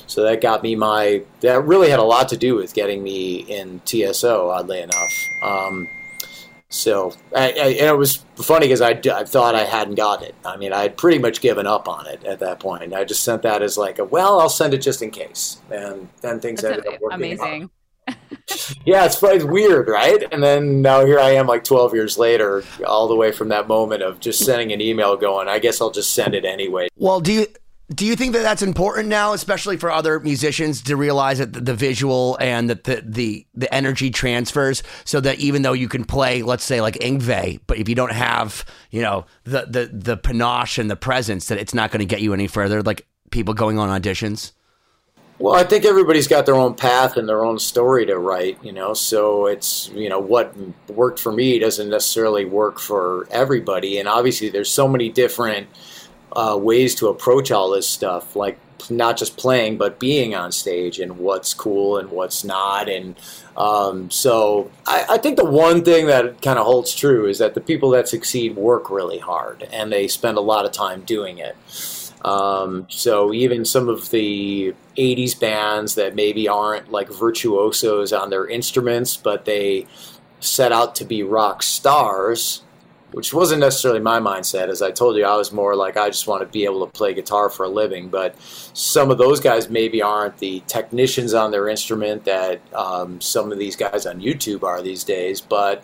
so 0.07 0.23
that 0.23 0.41
got 0.41 0.63
me 0.63 0.75
my 0.75 1.21
that 1.41 1.63
really 1.65 1.89
had 1.89 1.99
a 1.99 2.03
lot 2.03 2.29
to 2.29 2.37
do 2.37 2.55
with 2.55 2.73
getting 2.73 3.03
me 3.03 3.37
in 3.37 3.81
TSO 3.85 4.49
oddly 4.49 4.81
enough 4.81 5.11
um, 5.43 5.87
so, 6.69 7.13
I, 7.35 7.51
I, 7.51 7.67
and 7.67 7.87
it 7.87 7.97
was 7.97 8.25
funny 8.35 8.65
because 8.65 8.81
I, 8.81 8.99
I 9.13 9.25
thought 9.25 9.53
I 9.53 9.63
hadn't 9.63 9.93
got 9.93 10.23
it. 10.23 10.33
I 10.43 10.57
mean, 10.57 10.73
I 10.73 10.81
had 10.81 10.97
pretty 10.97 11.19
much 11.19 11.39
given 11.39 11.67
up 11.67 11.87
on 11.87 12.07
it 12.07 12.23
at 12.23 12.39
that 12.39 12.59
point. 12.59 12.95
I 12.95 13.03
just 13.03 13.23
sent 13.23 13.43
that 13.43 13.61
as 13.61 13.77
like 13.77 13.99
a, 13.99 14.05
well, 14.05 14.39
I'll 14.39 14.49
send 14.49 14.73
it 14.73 14.79
just 14.79 15.03
in 15.03 15.11
case. 15.11 15.61
And 15.69 16.09
then 16.21 16.39
things 16.39 16.63
That's 16.63 16.77
ended 16.77 16.95
up 16.95 16.99
working 16.99 17.15
amazing. 17.15 17.69
Yeah, 18.85 19.05
it's, 19.05 19.21
it's 19.21 19.45
weird, 19.45 19.87
right? 19.87 20.23
And 20.31 20.43
then 20.43 20.81
now 20.81 21.05
here 21.05 21.19
I 21.19 21.31
am, 21.31 21.47
like 21.47 21.63
12 21.63 21.93
years 21.93 22.17
later, 22.17 22.63
all 22.85 23.07
the 23.07 23.15
way 23.15 23.31
from 23.31 23.49
that 23.49 23.67
moment 23.67 24.03
of 24.03 24.19
just 24.19 24.43
sending 24.43 24.71
an 24.71 24.81
email 24.81 25.15
going, 25.15 25.47
I 25.47 25.59
guess 25.59 25.81
I'll 25.81 25.91
just 25.91 26.13
send 26.13 26.35
it 26.35 26.45
anyway. 26.45 26.89
Well, 26.97 27.21
do 27.21 27.33
you 27.33 27.47
do 27.93 28.05
you 28.05 28.15
think 28.15 28.33
that 28.33 28.43
that's 28.43 28.61
important 28.61 29.09
now, 29.09 29.33
especially 29.33 29.77
for 29.77 29.91
other 29.91 30.19
musicians, 30.19 30.81
to 30.83 30.95
realize 30.95 31.39
that 31.39 31.53
the, 31.53 31.73
visual 31.73 32.37
and 32.39 32.69
that 32.69 32.85
the, 32.85 33.03
the 33.05 33.45
the 33.53 33.73
energy 33.73 34.09
transfers, 34.09 34.83
so 35.03 35.19
that 35.19 35.39
even 35.39 35.61
though 35.61 35.73
you 35.73 35.89
can 35.89 36.05
play, 36.05 36.41
let's 36.43 36.63
say 36.63 36.81
like 36.81 36.95
Yngwie, 36.95 37.59
but 37.67 37.77
if 37.77 37.89
you 37.89 37.95
don't 37.95 38.13
have, 38.13 38.65
you 38.89 39.01
know, 39.01 39.25
the 39.43 39.65
the 39.69 39.89
the 39.91 40.17
panache 40.17 40.77
and 40.77 40.89
the 40.89 40.95
presence, 40.95 41.47
that 41.47 41.57
it's 41.57 41.73
not 41.73 41.91
going 41.91 41.99
to 41.99 42.05
get 42.05 42.21
you 42.21 42.33
any 42.33 42.47
further. 42.47 42.81
Like 42.81 43.05
people 43.31 43.53
going 43.53 43.77
on 43.77 43.89
auditions. 44.01 44.53
Well, 45.43 45.55
I 45.55 45.65
think 45.65 45.83
everybody's 45.83 46.29
got 46.29 46.45
their 46.45 46.55
own 46.55 46.73
path 46.73 47.17
and 47.17 47.27
their 47.27 47.43
own 47.43 47.59
story 47.59 48.05
to 48.05 48.17
write, 48.17 48.63
you 48.63 48.71
know. 48.71 48.93
So 48.93 49.47
it's 49.47 49.89
you 49.89 50.07
know 50.07 50.17
what 50.17 50.55
worked 50.87 51.19
for 51.19 51.33
me 51.33 51.59
doesn't 51.59 51.89
necessarily 51.89 52.45
work 52.45 52.79
for 52.79 53.27
everybody, 53.29 53.99
and 53.99 54.07
obviously 54.07 54.47
there's 54.47 54.71
so 54.71 54.87
many 54.87 55.09
different 55.09 55.67
uh, 56.31 56.57
ways 56.57 56.95
to 56.95 57.09
approach 57.09 57.51
all 57.51 57.69
this 57.71 57.89
stuff, 57.89 58.37
like 58.37 58.57
not 58.89 59.17
just 59.17 59.35
playing 59.35 59.77
but 59.77 59.99
being 59.99 60.33
on 60.33 60.53
stage 60.53 60.97
and 60.97 61.17
what's 61.17 61.53
cool 61.53 61.97
and 61.97 62.09
what's 62.09 62.45
not. 62.45 62.87
And 62.87 63.17
um, 63.57 64.09
so 64.11 64.71
I, 64.87 65.05
I, 65.09 65.17
think 65.17 65.35
the 65.35 65.45
one 65.45 65.83
thing 65.83 66.07
that 66.07 66.41
kind 66.41 66.57
of 66.57 66.65
holds 66.65 66.95
true 66.95 67.27
is 67.27 67.37
that 67.39 67.53
the 67.53 67.61
people 67.61 67.89
that 67.91 68.07
succeed 68.07 68.55
work 68.55 68.89
really 68.89 69.19
hard 69.19 69.67
and 69.71 69.91
they 69.91 70.07
spend 70.07 70.37
a 70.37 70.41
lot 70.41 70.65
of 70.65 70.71
time 70.71 71.01
doing 71.01 71.37
it. 71.37 71.55
Um, 72.23 72.87
so 72.89 73.33
even 73.33 73.65
some 73.65 73.89
of 73.89 74.09
the 74.09 74.73
80s 74.97 75.39
bands 75.39 75.95
that 75.95 76.15
maybe 76.15 76.47
aren't 76.47 76.91
like 76.91 77.09
virtuosos 77.09 78.13
on 78.13 78.29
their 78.29 78.47
instruments, 78.47 79.17
but 79.17 79.45
they 79.45 79.87
set 80.39 80.71
out 80.71 80.95
to 80.95 81.05
be 81.05 81.23
rock 81.23 81.63
stars 81.63 82.63
which 83.13 83.31
wasn't 83.31 83.59
necessarily 83.59 83.99
my 83.99 84.19
mindset. 84.19 84.69
As 84.69 84.81
I 84.81 84.89
told 84.89 85.15
you, 85.15 85.23
I 85.23 85.35
was 85.35 85.51
more 85.51 85.75
like 85.75 85.97
I 85.97 86.07
just 86.07 86.27
want 86.27 86.41
to 86.41 86.47
be 86.47 86.65
able 86.65 86.85
to 86.85 86.91
play 86.91 87.13
guitar 87.13 87.49
for 87.49 87.63
a 87.65 87.69
living. 87.69 88.09
But 88.09 88.35
some 88.73 89.11
of 89.11 89.19
those 89.19 89.39
guys 89.39 89.69
maybe 89.69 90.01
aren't 90.01 90.39
the 90.39 90.63
technicians 90.67 91.33
on 91.35 91.51
their 91.51 91.69
instrument 91.69 92.25
that 92.25 92.59
um, 92.73 93.21
some 93.21 93.51
of 93.51 93.59
these 93.59 93.75
guys 93.75 94.07
on 94.07 94.19
YouTube 94.19 94.63
are 94.63 94.81
these 94.81 95.03
days. 95.03 95.41
But 95.41 95.83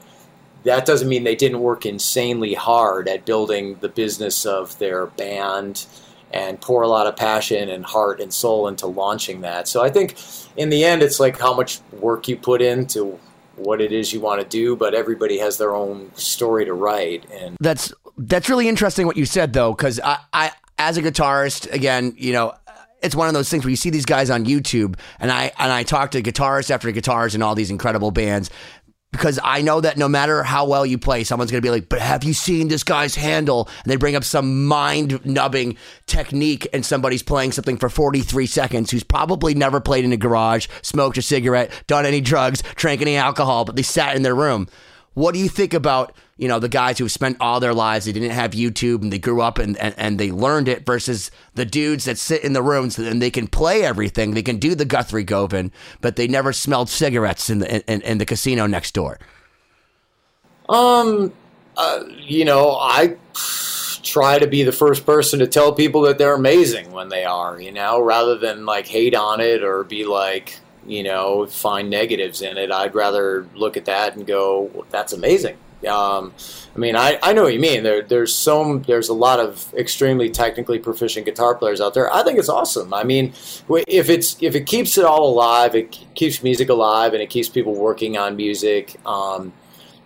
that 0.63 0.85
doesn't 0.85 1.07
mean 1.07 1.23
they 1.23 1.35
didn't 1.35 1.59
work 1.59 1.85
insanely 1.85 2.55
hard 2.55 3.07
at 3.07 3.25
building 3.25 3.75
the 3.75 3.89
business 3.89 4.45
of 4.45 4.77
their 4.79 5.05
band 5.05 5.85
and 6.31 6.59
pour 6.61 6.81
a 6.81 6.87
lot 6.87 7.07
of 7.07 7.15
passion 7.15 7.69
and 7.69 7.85
heart 7.85 8.19
and 8.19 8.33
soul 8.33 8.67
into 8.67 8.87
launching 8.87 9.41
that. 9.41 9.67
So 9.67 9.83
I 9.83 9.89
think 9.89 10.15
in 10.55 10.69
the 10.69 10.83
end, 10.83 11.01
it's 11.01 11.19
like 11.19 11.39
how 11.39 11.53
much 11.53 11.79
work 11.99 12.27
you 12.27 12.37
put 12.37 12.61
into 12.61 13.19
what 13.55 13.81
it 13.81 13.91
is 13.91 14.13
you 14.13 14.19
want 14.19 14.41
to 14.41 14.47
do, 14.47 14.75
but 14.75 14.93
everybody 14.93 15.37
has 15.39 15.57
their 15.57 15.75
own 15.75 16.11
story 16.15 16.65
to 16.65 16.73
write. 16.73 17.25
And 17.31 17.57
that's 17.59 17.93
that's 18.17 18.49
really 18.49 18.67
interesting 18.67 19.05
what 19.05 19.17
you 19.17 19.25
said 19.25 19.53
though, 19.53 19.73
because 19.73 19.99
I, 19.99 20.17
I 20.33 20.51
as 20.77 20.97
a 20.97 21.01
guitarist, 21.01 21.71
again, 21.71 22.13
you 22.17 22.31
know, 22.31 22.53
it's 23.01 23.15
one 23.15 23.27
of 23.27 23.33
those 23.33 23.49
things 23.49 23.63
where 23.63 23.69
you 23.69 23.75
see 23.75 23.89
these 23.89 24.05
guys 24.05 24.29
on 24.29 24.45
YouTube, 24.45 24.97
and 25.19 25.31
I 25.31 25.51
and 25.57 25.71
I 25.71 25.83
talk 25.83 26.11
to 26.11 26.21
guitarists 26.21 26.69
after 26.71 26.91
guitars 26.91 27.33
and 27.33 27.43
all 27.43 27.55
these 27.55 27.71
incredible 27.71 28.11
bands, 28.11 28.49
because 29.11 29.39
I 29.43 29.61
know 29.61 29.81
that 29.81 29.97
no 29.97 30.07
matter 30.07 30.43
how 30.43 30.65
well 30.65 30.85
you 30.85 30.97
play, 30.97 31.23
someone's 31.23 31.51
going 31.51 31.61
to 31.61 31.65
be 31.65 31.71
like, 31.71 31.89
but 31.89 31.99
have 31.99 32.23
you 32.23 32.33
seen 32.33 32.67
this 32.67 32.83
guy's 32.83 33.15
handle? 33.15 33.67
And 33.83 33.91
they 33.91 33.95
bring 33.95 34.15
up 34.15 34.23
some 34.23 34.65
mind 34.65 35.25
nubbing 35.25 35.77
technique, 36.05 36.67
and 36.73 36.85
somebody's 36.85 37.23
playing 37.23 37.53
something 37.53 37.77
for 37.77 37.89
43 37.89 38.45
seconds 38.45 38.91
who's 38.91 39.03
probably 39.03 39.55
never 39.55 39.79
played 39.79 40.05
in 40.05 40.13
a 40.13 40.17
garage, 40.17 40.67
smoked 40.81 41.17
a 41.17 41.21
cigarette, 41.21 41.71
done 41.87 42.05
any 42.05 42.21
drugs, 42.21 42.61
drank 42.75 43.01
any 43.01 43.15
alcohol, 43.15 43.65
but 43.65 43.75
they 43.75 43.81
sat 43.81 44.15
in 44.15 44.21
their 44.21 44.35
room. 44.35 44.67
What 45.15 45.33
do 45.33 45.39
you 45.39 45.49
think 45.49 45.73
about 45.73 46.13
you 46.39 46.47
know 46.47 46.57
the 46.57 46.69
guys 46.69 46.97
who 46.97 47.09
spent 47.09 47.37
all 47.39 47.59
their 47.59 47.73
lives 47.73 48.05
they 48.05 48.13
didn't 48.13 48.31
have 48.31 48.51
YouTube 48.51 49.01
and 49.01 49.11
they 49.11 49.19
grew 49.19 49.41
up 49.41 49.59
and, 49.59 49.77
and, 49.77 49.93
and 49.97 50.19
they 50.19 50.31
learned 50.31 50.69
it 50.69 50.85
versus 50.85 51.29
the 51.53 51.65
dudes 51.65 52.05
that 52.05 52.17
sit 52.17 52.43
in 52.43 52.53
the 52.53 52.63
rooms 52.63 52.97
and 52.97 53.21
they 53.21 53.29
can 53.29 53.45
play 53.45 53.83
everything 53.83 54.33
they 54.33 54.41
can 54.41 54.57
do 54.57 54.73
the 54.73 54.85
Guthrie 54.85 55.23
Govan 55.23 55.71
but 55.99 56.15
they 56.15 56.27
never 56.27 56.53
smelled 56.53 56.89
cigarettes 56.89 57.49
in 57.49 57.59
the 57.59 57.91
in, 57.91 58.01
in 58.01 58.17
the 58.17 58.25
casino 58.25 58.65
next 58.65 58.93
door. 58.93 59.19
Um, 60.69 61.33
uh, 61.75 62.03
you 62.25 62.45
know 62.45 62.77
I 62.79 63.17
try 64.01 64.39
to 64.39 64.47
be 64.47 64.63
the 64.63 64.71
first 64.71 65.05
person 65.05 65.39
to 65.39 65.47
tell 65.47 65.73
people 65.73 66.01
that 66.03 66.17
they're 66.17 66.33
amazing 66.35 66.91
when 66.91 67.09
they 67.09 67.25
are, 67.25 67.59
you 67.59 67.71
know, 67.71 68.01
rather 68.01 68.37
than 68.37 68.65
like 68.65 68.87
hate 68.87 69.13
on 69.13 69.41
it 69.41 69.61
or 69.61 69.83
be 69.83 70.05
like, 70.05 70.57
you 70.87 71.03
know, 71.03 71.45
find 71.47 71.89
negatives 71.89 72.41
in 72.41 72.57
it. 72.57 72.71
I'd 72.71 72.95
rather 72.95 73.45
look 73.55 73.77
at 73.77 73.85
that 73.85 74.15
and 74.15 74.25
go, 74.25 74.85
that's 74.89 75.13
amazing. 75.13 75.57
Um, 75.87 76.33
I 76.75 76.79
mean, 76.79 76.95
I, 76.95 77.17
I 77.23 77.33
know 77.33 77.43
what 77.43 77.53
you 77.53 77.59
mean. 77.59 77.83
There, 77.83 78.01
there's 78.01 78.35
some, 78.35 78.81
there's 78.83 79.09
a 79.09 79.13
lot 79.13 79.39
of 79.39 79.73
extremely 79.75 80.29
technically 80.29 80.77
proficient 80.79 81.25
guitar 81.25 81.55
players 81.55 81.79
out 81.79 81.93
there. 81.93 82.13
I 82.13 82.23
think 82.23 82.37
it's 82.37 82.49
awesome. 82.49 82.93
I 82.93 83.03
mean, 83.03 83.33
if 83.87 84.09
it's 84.09 84.41
if 84.41 84.55
it 84.55 84.65
keeps 84.65 84.97
it 84.97 85.05
all 85.05 85.29
alive, 85.29 85.75
it 85.75 85.97
keeps 86.15 86.43
music 86.43 86.69
alive, 86.69 87.13
and 87.13 87.21
it 87.21 87.29
keeps 87.29 87.47
people 87.47 87.75
working 87.75 88.17
on 88.17 88.35
music. 88.35 88.99
Um, 89.05 89.53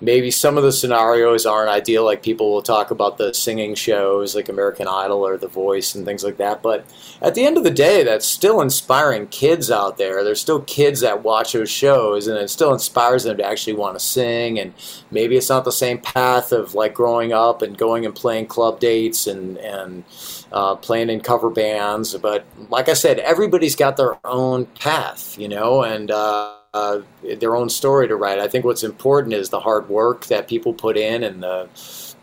maybe 0.04 0.30
some 0.30 0.58
of 0.58 0.64
the 0.64 0.72
scenarios 0.72 1.46
aren't 1.46 1.70
ideal. 1.70 2.04
Like 2.04 2.22
people 2.22 2.52
will 2.52 2.62
talk 2.62 2.92
about 2.92 3.18
the 3.18 3.34
singing 3.34 3.74
shows 3.74 4.36
like 4.36 4.50
American 4.50 4.86
Idol 4.88 5.26
or 5.26 5.38
The 5.38 5.48
Voice 5.48 5.96
and 5.96 6.06
things 6.06 6.26
like 6.26 6.38
that. 6.38 6.62
But 6.62 6.86
at 7.22 7.36
the 7.36 7.46
end 7.46 7.58
of 7.58 7.64
the 7.64 7.72
day, 7.72 8.04
that's 8.04 8.26
still 8.26 8.60
inspiring 8.60 9.28
kids 9.28 9.72
out 9.72 9.98
there. 9.98 10.24
There's 10.24 10.42
still 10.42 10.62
kids 10.62 11.00
that 11.00 11.24
watch 11.24 11.54
those 11.54 11.72
shows 11.72 12.28
and 12.28 12.38
it 12.38 12.50
still 12.50 12.74
inspires 12.74 13.24
them 13.24 13.38
to 13.38 13.46
actually 13.46 13.74
want 13.74 13.98
to 13.98 14.06
sing. 14.06 14.60
And 14.60 14.74
maybe 15.10 15.38
it's 15.38 15.50
not 15.50 15.64
the 15.64 15.72
same 15.72 16.00
path 16.00 16.52
of 16.52 16.76
like 16.76 16.94
growing 16.94 17.32
up 17.32 17.62
and 17.62 17.78
going 17.78 18.06
and 18.06 18.14
playing 18.14 18.48
club 18.48 18.82
dates 18.82 19.26
and, 19.26 19.58
and 19.60 20.04
uh, 20.52 20.76
playing 20.76 21.10
in 21.10 21.22
cover 21.22 21.50
bands. 21.50 22.14
But 22.18 22.46
like 22.70 22.90
I 22.90 22.94
said, 22.94 23.20
everybody's 23.20 23.78
got 23.78 23.96
their 23.96 24.18
own 24.26 24.66
path, 24.66 25.38
you 25.40 25.48
know, 25.48 25.82
and, 25.84 26.12
uh, 26.12 26.58
uh, 26.74 27.02
their 27.40 27.56
own 27.56 27.70
story 27.70 28.08
to 28.08 28.16
write. 28.16 28.40
I 28.40 28.48
think 28.48 28.66
what's 28.66 28.84
important 28.84 29.34
is 29.34 29.50
the 29.50 29.60
hard 29.62 29.90
work 29.90 30.26
that 30.28 30.48
people 30.48 30.74
put 30.74 30.98
in 30.98 31.24
and 31.24 31.44
the 31.44 31.70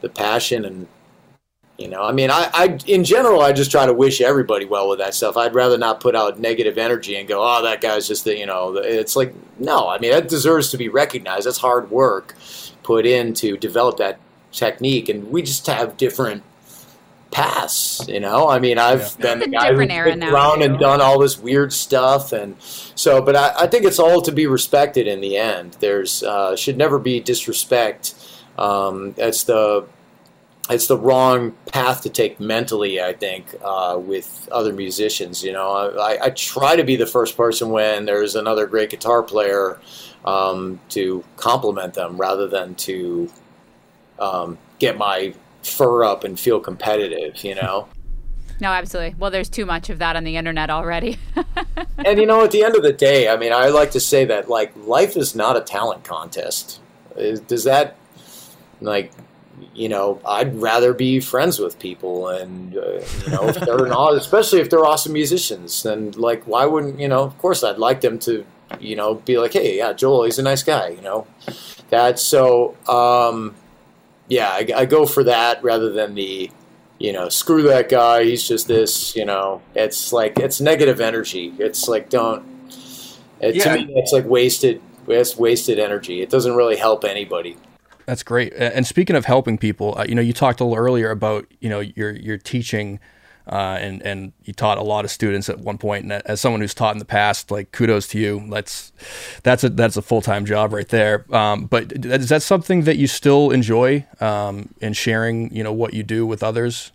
the 0.03 0.09
passion 0.09 0.64
and 0.64 0.88
You 1.78 1.88
know, 1.88 2.03
I 2.05 2.12
mean, 2.12 2.30
I, 2.30 2.51
I 2.55 2.78
in 2.86 3.05
general, 3.05 3.40
I 3.40 3.53
just 3.53 3.70
try 3.70 3.86
to 3.86 3.92
wish 3.94 4.20
everybody 4.20 4.64
well 4.64 4.88
with 4.88 5.01
that 5.01 5.14
stuff. 5.14 5.36
I'd 5.36 5.55
rather 5.55 5.78
not 5.78 6.01
put 6.01 6.14
out 6.14 6.38
negative 6.38 6.78
energy 6.78 7.16
and 7.16 7.26
go, 7.28 7.40
"Oh, 7.42 7.62
that 7.64 7.80
guy's 7.80 8.07
just 8.07 8.24
the," 8.24 8.36
you 8.38 8.46
know. 8.46 8.76
It's 8.76 9.16
like, 9.16 9.34
no, 9.59 9.88
I 9.88 9.98
mean, 9.98 10.12
that 10.12 10.28
deserves 10.28 10.70
to 10.70 10.78
be 10.78 10.88
recognized. 10.88 11.46
That's 11.46 11.59
hard 11.59 11.90
work 11.90 12.36
put 12.84 13.07
in 13.07 13.34
to 13.34 13.57
develop 13.57 13.96
that 13.98 14.20
technique, 14.53 15.09
and 15.09 15.30
we 15.32 15.42
just 15.42 15.66
have 15.66 15.96
different 15.96 16.42
paths. 17.31 18.07
You 18.09 18.20
know, 18.20 18.49
I 18.49 18.59
mean, 18.59 18.78
I've 18.78 19.01
It's 19.01 19.16
been 19.16 19.39
the 19.39 19.49
guy 19.49 19.68
different 19.70 19.91
who's 19.93 19.99
era 19.99 20.11
been 20.11 20.18
now, 20.20 20.35
around 20.35 20.59
too. 20.59 20.64
and 20.64 20.78
done 20.78 21.01
all 21.01 21.18
this 21.18 21.39
weird 21.39 21.72
stuff, 21.72 22.33
and 22.33 22.57
so. 22.61 23.22
But 23.22 23.37
I, 23.37 23.53
I 23.61 23.66
think 23.66 23.85
it's 23.85 23.99
all 23.99 24.20
to 24.22 24.33
be 24.33 24.47
respected 24.47 25.07
in 25.07 25.20
the 25.20 25.37
end. 25.37 25.76
There's 25.81 26.22
uh, 26.22 26.57
should 26.57 26.76
never 26.76 26.99
be 26.99 27.20
disrespect. 27.20 28.14
Um, 28.59 29.14
it's 29.16 29.45
the 29.45 29.87
it's 30.68 30.87
the 30.87 30.97
wrong 30.97 31.53
path 31.66 32.03
to 32.03 32.11
take 32.11 32.39
mentally. 32.39 33.01
I 33.01 33.12
think 33.12 33.55
uh, 33.62 33.99
with 34.01 34.49
other 34.53 34.72
musicians, 34.72 35.43
you 35.43 35.53
know, 35.53 35.72
I, 35.99 36.26
I 36.26 36.31
try 36.31 36.76
to 36.76 36.85
be 36.85 36.97
the 36.97 37.07
first 37.07 37.37
person 37.37 37.70
when 37.70 38.05
there's 38.07 38.37
another 38.37 38.66
great 38.66 38.91
guitar 38.91 39.22
player 39.22 39.81
um, 40.24 40.78
to 40.91 41.24
compliment 41.37 41.95
them 41.95 42.18
rather 42.18 42.47
than 42.47 42.74
to 42.76 43.31
um, 44.20 44.59
get 44.78 44.97
my 44.97 45.35
fur 45.62 46.04
up 46.04 46.24
and 46.24 46.38
feel 46.38 46.61
competitive. 46.61 47.44
You 47.44 47.54
know. 47.56 47.88
No, 48.61 48.68
absolutely. 48.68 49.16
Well, 49.18 49.30
there's 49.30 49.48
too 49.48 49.64
much 49.64 49.88
of 49.88 49.98
that 50.00 50.16
on 50.16 50.24
the 50.24 50.36
internet 50.36 50.68
already. 50.68 51.18
and 51.98 52.18
you 52.18 52.26
know, 52.26 52.44
at 52.44 52.50
the 52.50 52.62
end 52.62 52.76
of 52.76 52.82
the 52.82 52.92
day, 52.92 53.28
I 53.28 53.36
mean, 53.36 53.52
I 53.52 53.68
like 53.68 53.92
to 53.92 54.00
say 54.00 54.26
that 54.26 54.50
like 54.50 54.72
life 54.76 55.16
is 55.16 55.34
not 55.34 55.56
a 55.56 55.62
talent 55.62 56.04
contest. 56.04 56.80
Does 57.16 57.64
that 57.64 57.96
like 58.80 59.12
you 59.74 59.88
know? 59.88 60.20
I'd 60.26 60.54
rather 60.56 60.92
be 60.92 61.20
friends 61.20 61.58
with 61.58 61.78
people, 61.78 62.28
and 62.28 62.76
uh, 62.76 63.00
you 63.24 63.30
know, 63.30 63.48
if 63.48 63.56
they're 63.61 63.86
not, 63.86 64.14
especially 64.14 64.61
if 64.61 64.68
they're 64.68 64.84
awesome 64.84 65.14
musicians, 65.14 65.82
then 65.82 66.12
like, 66.12 66.44
why 66.44 66.66
wouldn't 66.66 67.00
you 67.00 67.08
know? 67.08 67.22
Of 67.22 67.38
course, 67.38 67.64
I'd 67.64 67.78
like 67.78 68.02
them 68.02 68.18
to, 68.20 68.44
you 68.78 68.94
know, 68.94 69.14
be 69.14 69.38
like, 69.38 69.54
hey, 69.54 69.78
yeah, 69.78 69.94
Joel, 69.94 70.24
he's 70.24 70.38
a 70.38 70.42
nice 70.42 70.62
guy, 70.62 70.88
you 70.88 71.00
know. 71.00 71.26
That's 71.88 72.22
so. 72.22 72.76
Um, 72.86 73.54
yeah, 74.31 74.49
I, 74.49 74.66
I 74.74 74.85
go 74.87 75.05
for 75.05 75.24
that 75.24 75.62
rather 75.62 75.91
than 75.93 76.14
the 76.14 76.51
you 77.01 77.14
know, 77.14 77.31
screw 77.31 77.62
that 77.62 77.89
guy. 77.89 78.24
He's 78.24 78.47
just 78.47 78.68
this, 78.68 79.16
you 79.16 79.24
know. 79.24 79.62
It's 79.74 80.12
like 80.12 80.39
it's 80.39 80.61
negative 80.61 81.01
energy. 81.01 81.53
It's 81.59 81.89
like 81.89 82.11
don't. 82.11 82.47
It, 83.41 83.57
Yeah. 83.57 83.64
To 83.64 83.74
me, 83.74 83.93
it's 83.97 84.12
like 84.12 84.26
wasted. 84.26 84.83
It's 85.09 85.37
wasted 85.37 85.78
energy. 85.78 86.20
It 86.20 86.28
doesn't 86.28 86.55
really 86.55 86.76
help 86.76 87.05
anybody. 87.05 87.57
That's 88.05 88.22
great. 88.22 88.53
And 88.53 88.87
speaking 88.87 89.16
of 89.16 89.24
helping 89.24 89.57
people, 89.57 89.99
uh, 89.99 90.05
you 90.07 90.14
know, 90.14 90.20
you 90.20 90.35
talked 90.35 90.61
a 90.61 90.64
little 90.64 90.78
earlier 90.78 91.11
about 91.11 91.47
you 91.61 91.70
know 91.70 91.81
your 91.81 92.11
your 92.11 92.37
teaching, 92.37 93.01
uh, 93.51 93.76
and 93.80 94.01
and 94.03 94.32
you 94.44 94.53
taught 94.53 94.78
a 94.78 94.82
lot 94.82 95.05
of 95.05 95.11
students 95.11 95.48
at 95.48 95.59
one 95.59 95.76
point. 95.76 96.05
And 96.05 96.12
as 96.12 96.40
someone 96.40 96.61
who's 96.61 96.72
taught 96.72 96.94
in 96.94 97.01
the 97.01 97.05
past, 97.05 97.51
like 97.51 97.72
kudos 97.72 98.07
to 98.09 98.18
you. 98.18 98.46
That's 98.48 98.92
that's 99.42 99.64
a 99.64 99.68
that's 99.68 99.96
a 99.96 100.03
full 100.03 100.22
time 100.22 100.46
job 100.46 100.72
right 100.72 100.88
there. 100.88 101.26
Um, 101.34 101.66
but 101.66 101.92
is 101.92 102.28
that 102.28 102.42
something 102.42 102.82
that 102.82 102.96
you 102.96 103.09
still 103.09 103.51
enjoy 103.51 104.07
um, 104.20 104.72
in 104.80 104.92
sharing? 104.92 105.55
You 105.55 105.64
know 105.64 105.72
what 105.72 105.94
you 105.94 106.05
do 106.05 106.24
with 106.24 106.42
others. 106.42 106.92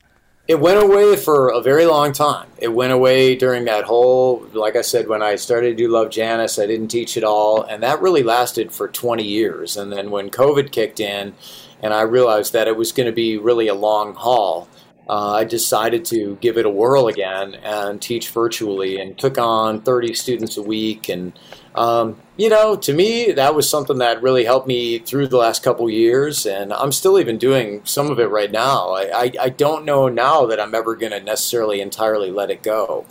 It 0.47 0.59
went 0.59 0.81
away 0.81 1.15
for 1.15 1.49
a 1.49 1.59
very 1.59 1.85
long 1.85 2.13
time. 2.13 2.47
It 2.59 2.67
went 2.67 2.93
away 2.93 3.35
during 3.35 3.65
that 3.65 3.83
whole, 3.83 4.47
like 4.53 4.75
I 4.75 4.81
said, 4.81 5.07
when 5.07 5.23
I 5.23 5.37
started 5.37 5.69
to 5.69 5.75
do 5.75 5.87
Love 5.87 6.11
Janice, 6.11 6.59
I 6.59 6.67
didn't 6.67 6.89
teach 6.89 7.17
at 7.17 7.23
all, 7.23 7.63
and 7.63 7.81
that 7.81 7.99
really 7.99 8.21
lasted 8.21 8.71
for 8.71 8.87
20 8.87 9.23
years. 9.23 9.75
And 9.75 9.91
then 9.91 10.11
when 10.11 10.29
COVID 10.29 10.71
kicked 10.71 10.99
in, 10.99 11.33
and 11.81 11.95
I 11.95 12.01
realized 12.01 12.53
that 12.53 12.67
it 12.67 12.77
was 12.77 12.91
going 12.91 13.07
to 13.07 13.11
be 13.11 13.37
really 13.39 13.67
a 13.67 13.73
long 13.73 14.13
haul, 14.13 14.67
uh, 15.07 15.33
I 15.33 15.43
decided 15.43 16.03
to 16.05 16.37
give 16.41 16.57
it 16.57 16.65
a 16.65 16.69
whirl 16.69 17.07
again 17.07 17.55
and 17.55 18.01
teach 18.01 18.29
virtually, 18.29 18.99
and 18.99 19.17
took 19.17 19.37
on 19.37 19.81
30 19.81 20.13
students 20.13 20.57
a 20.57 20.63
week. 20.63 21.09
And 21.09 21.33
um, 21.75 22.17
you 22.37 22.49
know, 22.49 22.75
to 22.77 22.93
me, 22.93 23.33
that 23.33 23.53
was 23.53 23.69
something 23.69 23.97
that 23.97 24.21
really 24.21 24.45
helped 24.45 24.67
me 24.67 24.99
through 24.99 25.27
the 25.27 25.37
last 25.37 25.61
couple 25.61 25.89
years, 25.89 26.45
and 26.45 26.73
I'm 26.73 26.91
still 26.91 27.19
even 27.19 27.37
doing 27.37 27.81
some 27.83 28.09
of 28.09 28.19
it 28.19 28.29
right 28.29 28.51
now. 28.51 28.91
I, 28.91 29.23
I, 29.23 29.31
I 29.41 29.49
don't 29.49 29.85
know 29.85 30.07
now 30.07 30.45
that 30.45 30.59
I'm 30.59 30.73
ever 30.73 30.95
going 30.95 31.11
to 31.11 31.19
necessarily 31.19 31.81
entirely 31.81 32.31
let 32.31 32.49
it 32.49 32.63
go, 32.63 33.05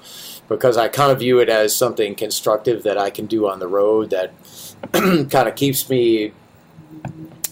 because 0.49 0.78
I 0.78 0.88
kind 0.88 1.12
of 1.12 1.18
view 1.18 1.40
it 1.40 1.51
as 1.51 1.76
something 1.76 2.14
constructive 2.14 2.82
that 2.84 2.97
I 2.97 3.11
can 3.11 3.26
do 3.26 3.49
on 3.49 3.59
the 3.61 3.68
road 3.68 4.11
that 4.11 4.32
kind 4.92 5.49
of 5.49 5.55
keeps 5.55 5.88
me. 5.88 6.32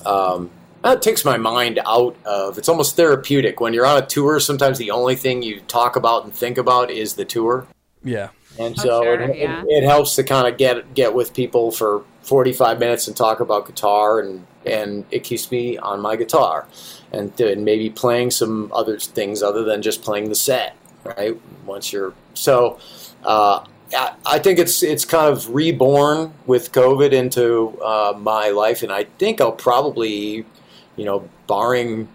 Um, 0.05 0.51
it 0.85 1.03
takes 1.03 1.25
my 1.25 1.37
mind 1.37 1.81
out 1.87 2.17
of. 2.25 2.59
It's 2.59 2.69
almost 2.69 2.97
therapeutic 2.97 3.61
when 3.61 3.73
you're 3.75 3.87
on 3.87 4.03
a 4.03 4.07
tour. 4.07 4.41
Sometimes 4.41 4.79
the 4.79 4.91
only 4.91 5.17
thing 5.17 5.43
you 5.43 5.61
talk 5.61 5.97
about 5.97 6.25
and 6.25 6.35
think 6.35 6.59
about 6.59 6.91
is 6.91 7.15
the 7.15 7.25
tour 7.25 7.67
Yeah. 8.03 8.29
and 8.59 8.75
Oh, 8.81 8.83
so 8.83 9.03
sure, 9.03 9.21
it, 9.21 9.37
yeah. 9.39 9.63
it, 9.63 9.67
it 9.69 9.85
helps 9.85 10.15
to 10.17 10.25
kind 10.25 10.47
of 10.49 10.57
get 10.59 10.95
get 10.95 11.15
with 11.15 11.35
people 11.35 11.71
for 11.71 12.03
45 12.23 12.79
minutes 12.79 13.07
and 13.09 13.17
talk 13.17 13.41
about 13.41 13.67
guitar 13.67 14.21
and 14.21 14.47
and 14.65 15.05
it 15.11 15.25
keeps 15.25 15.51
me 15.51 15.77
on 15.79 16.01
my 16.01 16.15
guitar 16.17 16.67
and 17.13 17.33
then 17.37 17.65
maybe 17.65 17.91
playing 17.91 18.31
some 18.31 18.71
other 18.73 18.97
things 18.99 19.43
other 19.43 19.65
than 19.65 19.83
just 19.83 20.03
playing 20.03 20.29
the 20.29 20.35
set 20.37 20.77
right 21.05 21.37
once 21.67 21.93
you're 21.93 22.13
so 22.35 22.79
uh, 23.25 23.65
I, 23.97 24.13
I 24.25 24.39
think 24.39 24.59
it's 24.61 24.83
it's 24.85 25.05
kind 25.05 25.33
of 25.33 25.53
reborn 25.53 26.33
with 26.47 26.71
COVID 26.73 27.13
into 27.13 27.77
uh, 27.83 28.15
my 28.17 28.51
life 28.51 28.83
and 28.85 28.93
I 28.93 29.05
think 29.19 29.41
I'll 29.41 29.51
probably 29.53 30.45
you 31.03 31.07
know 31.07 31.29
barring 31.49 32.07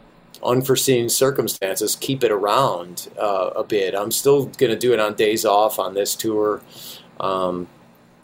unforeseen 0.41 1.09
circumstances 1.09 1.97
keep 1.97 2.23
it 2.23 2.31
around 2.31 3.09
uh, 3.19 3.49
a 3.53 3.65
bit. 3.65 3.93
I'm 3.93 4.11
still 4.11 4.45
going 4.45 4.71
to 4.71 4.79
do 4.79 4.93
it 4.93 4.99
on 4.99 5.15
days 5.15 5.43
off 5.43 5.77
on 5.77 5.93
this 5.93 6.15
tour. 6.15 6.61
Um, 7.19 7.67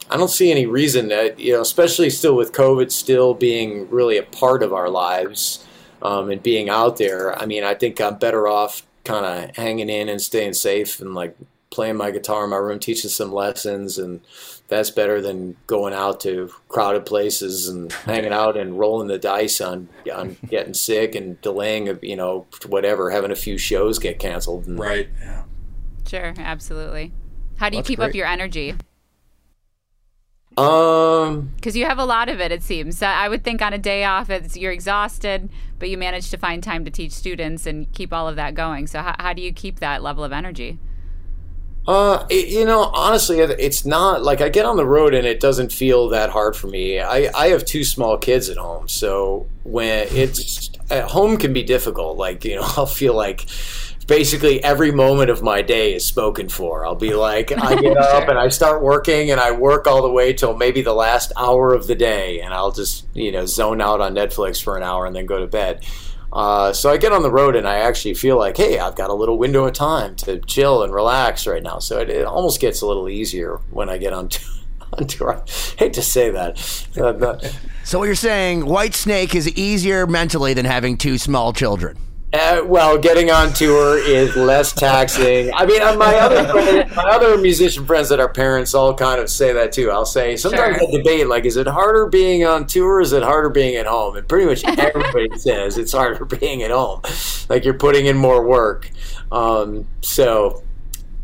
I 0.08 0.16
don't 0.16 0.30
see 0.30 0.50
any 0.50 0.64
reason 0.64 1.08
that 1.08 1.38
you 1.38 1.52
know, 1.52 1.60
especially 1.60 2.08
still 2.08 2.34
with 2.34 2.52
COVID 2.52 2.90
still 2.90 3.34
being 3.34 3.90
really 3.90 4.16
a 4.16 4.22
part 4.22 4.62
of 4.62 4.72
our 4.72 4.88
lives 4.88 5.66
um, 6.00 6.30
and 6.30 6.42
being 6.42 6.70
out 6.70 6.96
there. 6.96 7.38
I 7.38 7.44
mean, 7.44 7.62
I 7.62 7.74
think 7.74 8.00
I'm 8.00 8.16
better 8.16 8.48
off 8.48 8.86
kind 9.04 9.26
of 9.26 9.54
hanging 9.56 9.90
in 9.90 10.08
and 10.08 10.22
staying 10.22 10.54
safe 10.54 11.00
and 11.00 11.14
like 11.14 11.36
playing 11.70 11.96
my 11.96 12.10
guitar 12.10 12.44
in 12.44 12.50
my 12.50 12.56
room, 12.56 12.78
teaching 12.78 13.10
some 13.10 13.32
lessons, 13.32 13.98
and 13.98 14.20
that's 14.68 14.90
better 14.90 15.20
than 15.20 15.56
going 15.66 15.92
out 15.92 16.20
to 16.20 16.50
crowded 16.68 17.06
places 17.06 17.68
and 17.68 17.92
hanging 18.04 18.32
out 18.32 18.56
and 18.56 18.78
rolling 18.78 19.08
the 19.08 19.18
dice 19.18 19.60
on 19.60 19.88
on 20.12 20.36
getting 20.48 20.74
sick 20.74 21.14
and 21.14 21.40
delaying, 21.40 21.98
you 22.02 22.16
know, 22.16 22.46
whatever, 22.66 23.10
having 23.10 23.30
a 23.30 23.36
few 23.36 23.58
shows 23.58 23.98
get 23.98 24.18
canceled. 24.18 24.66
And, 24.66 24.78
Right. 24.78 25.08
Yeah. 25.20 25.42
sure, 26.06 26.34
absolutely. 26.38 27.12
How 27.56 27.68
do 27.68 27.76
you 27.76 27.82
That's 27.82 27.88
keep 27.88 28.00
up 28.00 28.14
your 28.14 28.26
energy? 28.26 28.74
Um, 30.56 31.52
Because 31.56 31.76
you 31.76 31.84
have 31.84 31.98
a 31.98 32.04
lot 32.04 32.28
of 32.28 32.40
it, 32.40 32.52
it 32.52 32.62
seems. 32.62 32.98
So 32.98 33.06
I 33.06 33.28
would 33.28 33.42
think 33.42 33.60
on 33.60 33.72
a 33.72 33.78
day 33.78 34.04
off, 34.04 34.30
it's, 34.30 34.56
you're 34.56 34.72
exhausted, 34.72 35.48
but 35.78 35.90
you 35.90 35.98
manage 35.98 36.30
to 36.30 36.36
find 36.36 36.62
time 36.62 36.84
to 36.84 36.90
teach 36.90 37.12
students 37.12 37.66
and 37.66 37.90
keep 37.92 38.12
all 38.12 38.28
of 38.28 38.36
that 38.36 38.54
going. 38.54 38.86
So 38.86 39.00
how, 39.00 39.16
how 39.18 39.32
do 39.32 39.42
you 39.42 39.52
keep 39.52 39.80
that 39.80 40.02
level 40.02 40.22
of 40.22 40.32
energy? 40.32 40.78
Uh, 41.86 42.24
it, 42.30 42.48
you 42.48 42.64
know, 42.64 42.84
honestly, 42.94 43.40
it- 43.40 43.56
it's 43.60 43.84
not 43.84 44.22
like 44.22 44.40
I 44.40 44.48
get 44.48 44.64
on 44.64 44.76
the 44.76 44.86
road 44.86 45.12
and 45.12 45.26
it 45.26 45.38
doesn't 45.38 45.70
feel 45.72 46.08
that 46.10 46.30
hard 46.30 46.56
for 46.56 46.66
me. 46.66 46.98
I, 46.98 47.30
I 47.34 47.48
have 47.48 47.64
two 47.66 47.84
small 47.84 48.16
kids 48.16 48.48
at 48.48 48.56
home, 48.56 48.88
so 48.88 49.46
when 49.64 50.08
it's 50.10 50.70
at 50.90 51.10
home 51.10 51.36
can 51.36 51.52
be 51.52 51.62
difficult. 51.62 52.16
Like 52.16 52.44
you 52.44 52.56
know, 52.56 52.62
I'll 52.76 52.86
feel 52.86 53.14
like 53.14 53.44
basically 54.06 54.62
every 54.64 54.92
moment 54.92 55.30
of 55.30 55.42
my 55.42 55.60
day 55.62 55.94
is 55.94 56.06
spoken 56.06 56.48
for. 56.48 56.86
I'll 56.86 56.94
be 56.94 57.14
like, 57.14 57.52
I 57.52 57.74
get 57.80 57.96
up 57.98 58.28
and 58.28 58.38
I 58.38 58.48
start 58.48 58.82
working 58.82 59.30
and 59.30 59.38
I 59.40 59.50
work 59.52 59.86
all 59.86 60.00
the 60.02 60.10
way 60.10 60.32
till 60.32 60.56
maybe 60.56 60.80
the 60.82 60.94
last 60.94 61.32
hour 61.36 61.74
of 61.74 61.86
the 61.86 61.94
day, 61.94 62.40
and 62.40 62.54
I'll 62.54 62.72
just 62.72 63.04
you 63.14 63.30
know 63.30 63.44
zone 63.44 63.82
out 63.82 64.00
on 64.00 64.14
Netflix 64.14 64.62
for 64.62 64.78
an 64.78 64.82
hour 64.82 65.04
and 65.04 65.14
then 65.14 65.26
go 65.26 65.38
to 65.38 65.46
bed. 65.46 65.84
Uh, 66.34 66.72
so 66.72 66.90
I 66.90 66.96
get 66.96 67.12
on 67.12 67.22
the 67.22 67.30
road 67.30 67.54
and 67.54 67.66
I 67.68 67.76
actually 67.76 68.14
feel 68.14 68.36
like, 68.36 68.56
hey, 68.56 68.78
I've 68.80 68.96
got 68.96 69.08
a 69.08 69.14
little 69.14 69.38
window 69.38 69.64
of 69.64 69.72
time 69.72 70.16
to 70.16 70.40
chill 70.40 70.82
and 70.82 70.92
relax 70.92 71.46
right 71.46 71.62
now. 71.62 71.78
So 71.78 72.00
it, 72.00 72.10
it 72.10 72.26
almost 72.26 72.60
gets 72.60 72.80
a 72.82 72.86
little 72.86 73.08
easier 73.08 73.60
when 73.70 73.88
I 73.88 73.98
get 73.98 74.12
on, 74.12 74.28
t- 74.28 74.44
on 74.98 75.06
tour. 75.06 75.42
I 75.46 75.50
hate 75.78 75.92
to 75.94 76.02
say 76.02 76.30
that. 76.30 76.58
So 77.84 77.98
what 77.98 78.06
you're 78.06 78.14
saying, 78.16 78.62
Whitesnake 78.62 79.34
is 79.34 79.48
easier 79.50 80.06
mentally 80.06 80.54
than 80.54 80.64
having 80.64 80.96
two 80.96 81.18
small 81.18 81.52
children. 81.52 81.96
Uh, 82.34 82.64
well, 82.64 82.98
getting 82.98 83.30
on 83.30 83.52
tour 83.52 83.98
is 83.98 84.34
less 84.36 84.72
taxing. 84.72 85.52
I 85.54 85.64
mean, 85.66 85.80
uh, 85.80 85.94
my 85.96 86.14
other 86.16 86.44
friend- 86.48 86.90
my 86.96 87.02
other 87.04 87.38
musician 87.38 87.86
friends 87.86 88.08
that 88.08 88.20
are 88.20 88.28
parents 88.28 88.74
all 88.74 88.94
kind 88.94 89.20
of 89.20 89.30
say 89.30 89.52
that 89.52 89.72
too. 89.72 89.90
I'll 89.90 90.04
say 90.04 90.36
sometimes 90.36 90.78
Sure. 90.78 90.88
I 90.88 90.90
debate 90.96 91.28
like, 91.28 91.44
is 91.44 91.56
it 91.56 91.66
harder 91.66 92.06
being 92.06 92.44
on 92.44 92.66
tour? 92.66 92.96
Or 92.96 93.00
is 93.00 93.12
it 93.12 93.22
harder 93.22 93.48
being 93.50 93.76
at 93.76 93.86
home? 93.86 94.16
And 94.16 94.26
pretty 94.28 94.46
much 94.46 94.64
everybody 94.78 95.38
says 95.38 95.78
it's 95.78 95.92
harder 95.92 96.24
being 96.24 96.62
at 96.62 96.70
home. 96.70 97.00
Like 97.48 97.64
you're 97.64 97.74
putting 97.74 98.06
in 98.06 98.16
more 98.16 98.44
work. 98.44 98.90
Um, 99.32 99.86
so 100.02 100.62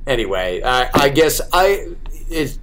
anyway, 0.06 0.62
I, 0.64 0.90
I 0.94 1.08
guess 1.08 1.40
I 1.52 1.88
it 2.30 2.56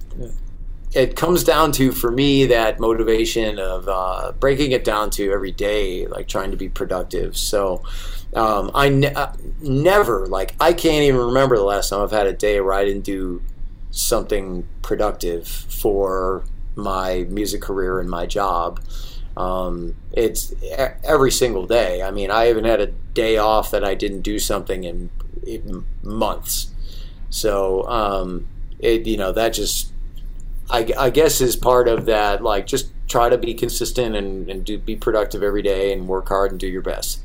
it 0.94 1.16
comes 1.16 1.44
down 1.44 1.70
to 1.72 1.92
for 1.92 2.10
me 2.10 2.46
that 2.46 2.80
motivation 2.80 3.58
of 3.58 3.86
uh, 3.88 4.32
breaking 4.40 4.72
it 4.72 4.84
down 4.84 5.10
to 5.10 5.30
every 5.32 5.52
day, 5.52 6.06
like 6.06 6.28
trying 6.28 6.50
to 6.50 6.56
be 6.56 6.68
productive. 6.70 7.36
So 7.36 7.82
um, 8.34 8.70
I 8.74 8.88
ne- 8.88 9.14
uh, 9.14 9.32
never 9.60 10.26
like 10.26 10.54
I 10.60 10.72
can't 10.72 11.02
even 11.04 11.20
remember 11.20 11.56
the 11.56 11.64
last 11.64 11.90
time 11.90 12.02
I've 12.02 12.10
had 12.10 12.26
a 12.26 12.32
day 12.32 12.60
where 12.60 12.72
I 12.72 12.84
didn't 12.84 13.04
do 13.04 13.42
something 13.90 14.68
productive 14.82 15.46
for 15.48 16.44
my 16.74 17.26
music 17.28 17.62
career 17.62 18.00
and 18.00 18.08
my 18.08 18.26
job. 18.26 18.80
Um, 19.36 19.94
it's 20.12 20.52
every 21.04 21.30
single 21.30 21.66
day. 21.66 22.02
I 22.02 22.10
mean, 22.10 22.30
I 22.30 22.46
haven't 22.46 22.64
had 22.64 22.80
a 22.80 22.88
day 22.88 23.36
off 23.36 23.70
that 23.70 23.84
I 23.84 23.94
didn't 23.94 24.22
do 24.22 24.38
something 24.38 24.84
in, 24.84 25.10
in 25.46 25.84
months. 26.02 26.72
So, 27.30 27.84
um, 27.88 28.46
it 28.78 29.06
you 29.06 29.16
know 29.16 29.32
that 29.32 29.50
just 29.50 29.92
I, 30.70 30.92
I, 30.98 31.10
guess 31.10 31.40
is 31.40 31.56
part 31.56 31.88
of 31.88 32.06
that. 32.06 32.42
Like, 32.42 32.66
just 32.66 32.90
try 33.08 33.28
to 33.28 33.38
be 33.38 33.54
consistent 33.54 34.14
and, 34.14 34.48
and 34.50 34.64
do 34.64 34.78
be 34.78 34.96
productive 34.96 35.42
every 35.42 35.62
day 35.62 35.92
and 35.92 36.06
work 36.06 36.28
hard 36.28 36.50
and 36.50 36.60
do 36.60 36.66
your 36.66 36.82
best. 36.82 37.20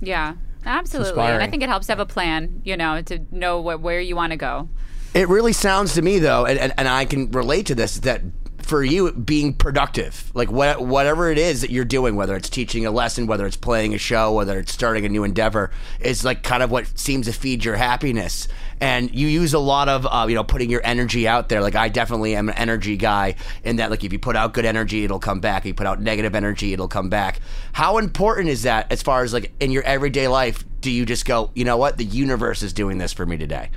Yeah, 0.00 0.34
absolutely. 0.64 1.22
And 1.22 1.42
I 1.42 1.48
think 1.48 1.62
it 1.62 1.68
helps 1.68 1.86
to 1.86 1.92
have 1.92 2.00
a 2.00 2.06
plan. 2.06 2.62
You 2.64 2.76
know, 2.76 3.02
to 3.02 3.20
know 3.30 3.60
what, 3.60 3.80
where 3.80 4.00
you 4.00 4.16
want 4.16 4.32
to 4.32 4.36
go. 4.36 4.68
It 5.12 5.28
really 5.28 5.52
sounds 5.52 5.94
to 5.94 6.02
me 6.02 6.18
though, 6.20 6.46
and, 6.46 6.58
and, 6.58 6.72
and 6.76 6.88
I 6.88 7.04
can 7.04 7.30
relate 7.32 7.66
to 7.66 7.74
this 7.74 7.98
that 8.00 8.22
for 8.70 8.84
you 8.84 9.10
being 9.10 9.52
productive 9.52 10.30
like 10.32 10.48
what, 10.48 10.80
whatever 10.80 11.28
it 11.28 11.38
is 11.38 11.60
that 11.60 11.70
you're 11.70 11.84
doing 11.84 12.14
whether 12.14 12.36
it's 12.36 12.48
teaching 12.48 12.86
a 12.86 12.90
lesson 12.92 13.26
whether 13.26 13.44
it's 13.44 13.56
playing 13.56 13.94
a 13.94 13.98
show 13.98 14.32
whether 14.32 14.60
it's 14.60 14.72
starting 14.72 15.04
a 15.04 15.08
new 15.08 15.24
endeavor 15.24 15.72
is 15.98 16.24
like 16.24 16.44
kind 16.44 16.62
of 16.62 16.70
what 16.70 16.86
seems 16.96 17.26
to 17.26 17.32
feed 17.32 17.64
your 17.64 17.74
happiness. 17.74 18.46
And 18.80 19.12
you 19.12 19.26
use 19.26 19.52
a 19.52 19.58
lot 19.58 19.88
of 19.88 20.06
uh, 20.06 20.26
you 20.28 20.36
know 20.36 20.44
putting 20.44 20.70
your 20.70 20.80
energy 20.84 21.26
out 21.26 21.48
there. 21.48 21.60
Like 21.60 21.74
i 21.74 21.88
definitely 21.88 22.36
am 22.36 22.48
an 22.48 22.54
energy 22.54 22.96
guy 22.96 23.34
in 23.64 23.76
that 23.76 23.90
like 23.90 24.04
if 24.04 24.12
you 24.12 24.20
put 24.20 24.36
out 24.36 24.54
good 24.54 24.64
energy 24.64 25.02
it'll 25.02 25.18
come 25.18 25.40
back. 25.40 25.62
If 25.62 25.66
you 25.66 25.74
put 25.74 25.88
out 25.88 26.00
negative 26.00 26.36
energy 26.36 26.72
it'll 26.72 26.88
come 26.88 27.10
back. 27.10 27.40
How 27.72 27.98
important 27.98 28.48
is 28.48 28.62
that 28.62 28.90
as 28.92 29.02
far 29.02 29.24
as 29.24 29.32
like 29.32 29.52
in 29.58 29.72
your 29.72 29.82
everyday 29.82 30.28
life 30.28 30.64
do 30.80 30.90
you 30.92 31.04
just 31.04 31.26
go 31.26 31.50
you 31.54 31.64
know 31.64 31.76
what? 31.76 31.98
The 31.98 32.04
universe 32.04 32.62
is 32.62 32.72
doing 32.72 32.98
this 32.98 33.12
for 33.12 33.26
me 33.26 33.36
today. 33.36 33.70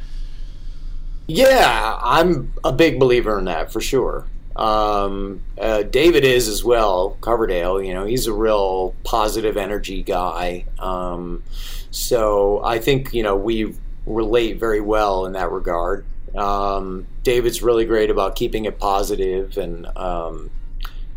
Yeah 1.26 1.98
i'm 2.02 2.54
a 2.66 2.72
big 2.74 3.00
believer 3.00 3.40
in 3.40 3.46
that 3.46 3.72
for 3.72 3.80
sure 3.80 4.26
um, 4.56 5.42
uh, 5.60 5.84
David 5.84 6.24
is 6.24 6.48
as 6.48 6.64
well, 6.64 7.18
Coverdale. 7.22 7.82
You 7.82 7.94
know, 7.94 8.06
he's 8.06 8.28
a 8.28 8.34
real 8.34 8.96
positive 9.04 9.58
energy 9.58 10.04
guy. 10.04 10.66
Um, 10.80 11.44
so 11.92 12.64
I 12.64 12.80
think 12.80 13.14
you 13.14 13.24
know 13.24 13.36
we 13.36 13.76
relate 14.06 14.60
very 14.60 14.82
well 14.82 15.26
in 15.26 15.34
that 15.34 15.52
regard. 15.52 16.06
Um, 16.36 17.08
David's 17.24 17.62
really 17.62 17.86
great 17.86 18.10
about 18.10 18.36
keeping 18.36 18.66
it 18.66 18.80
positive, 18.80 19.58
and 19.58 19.86
um, 19.98 20.52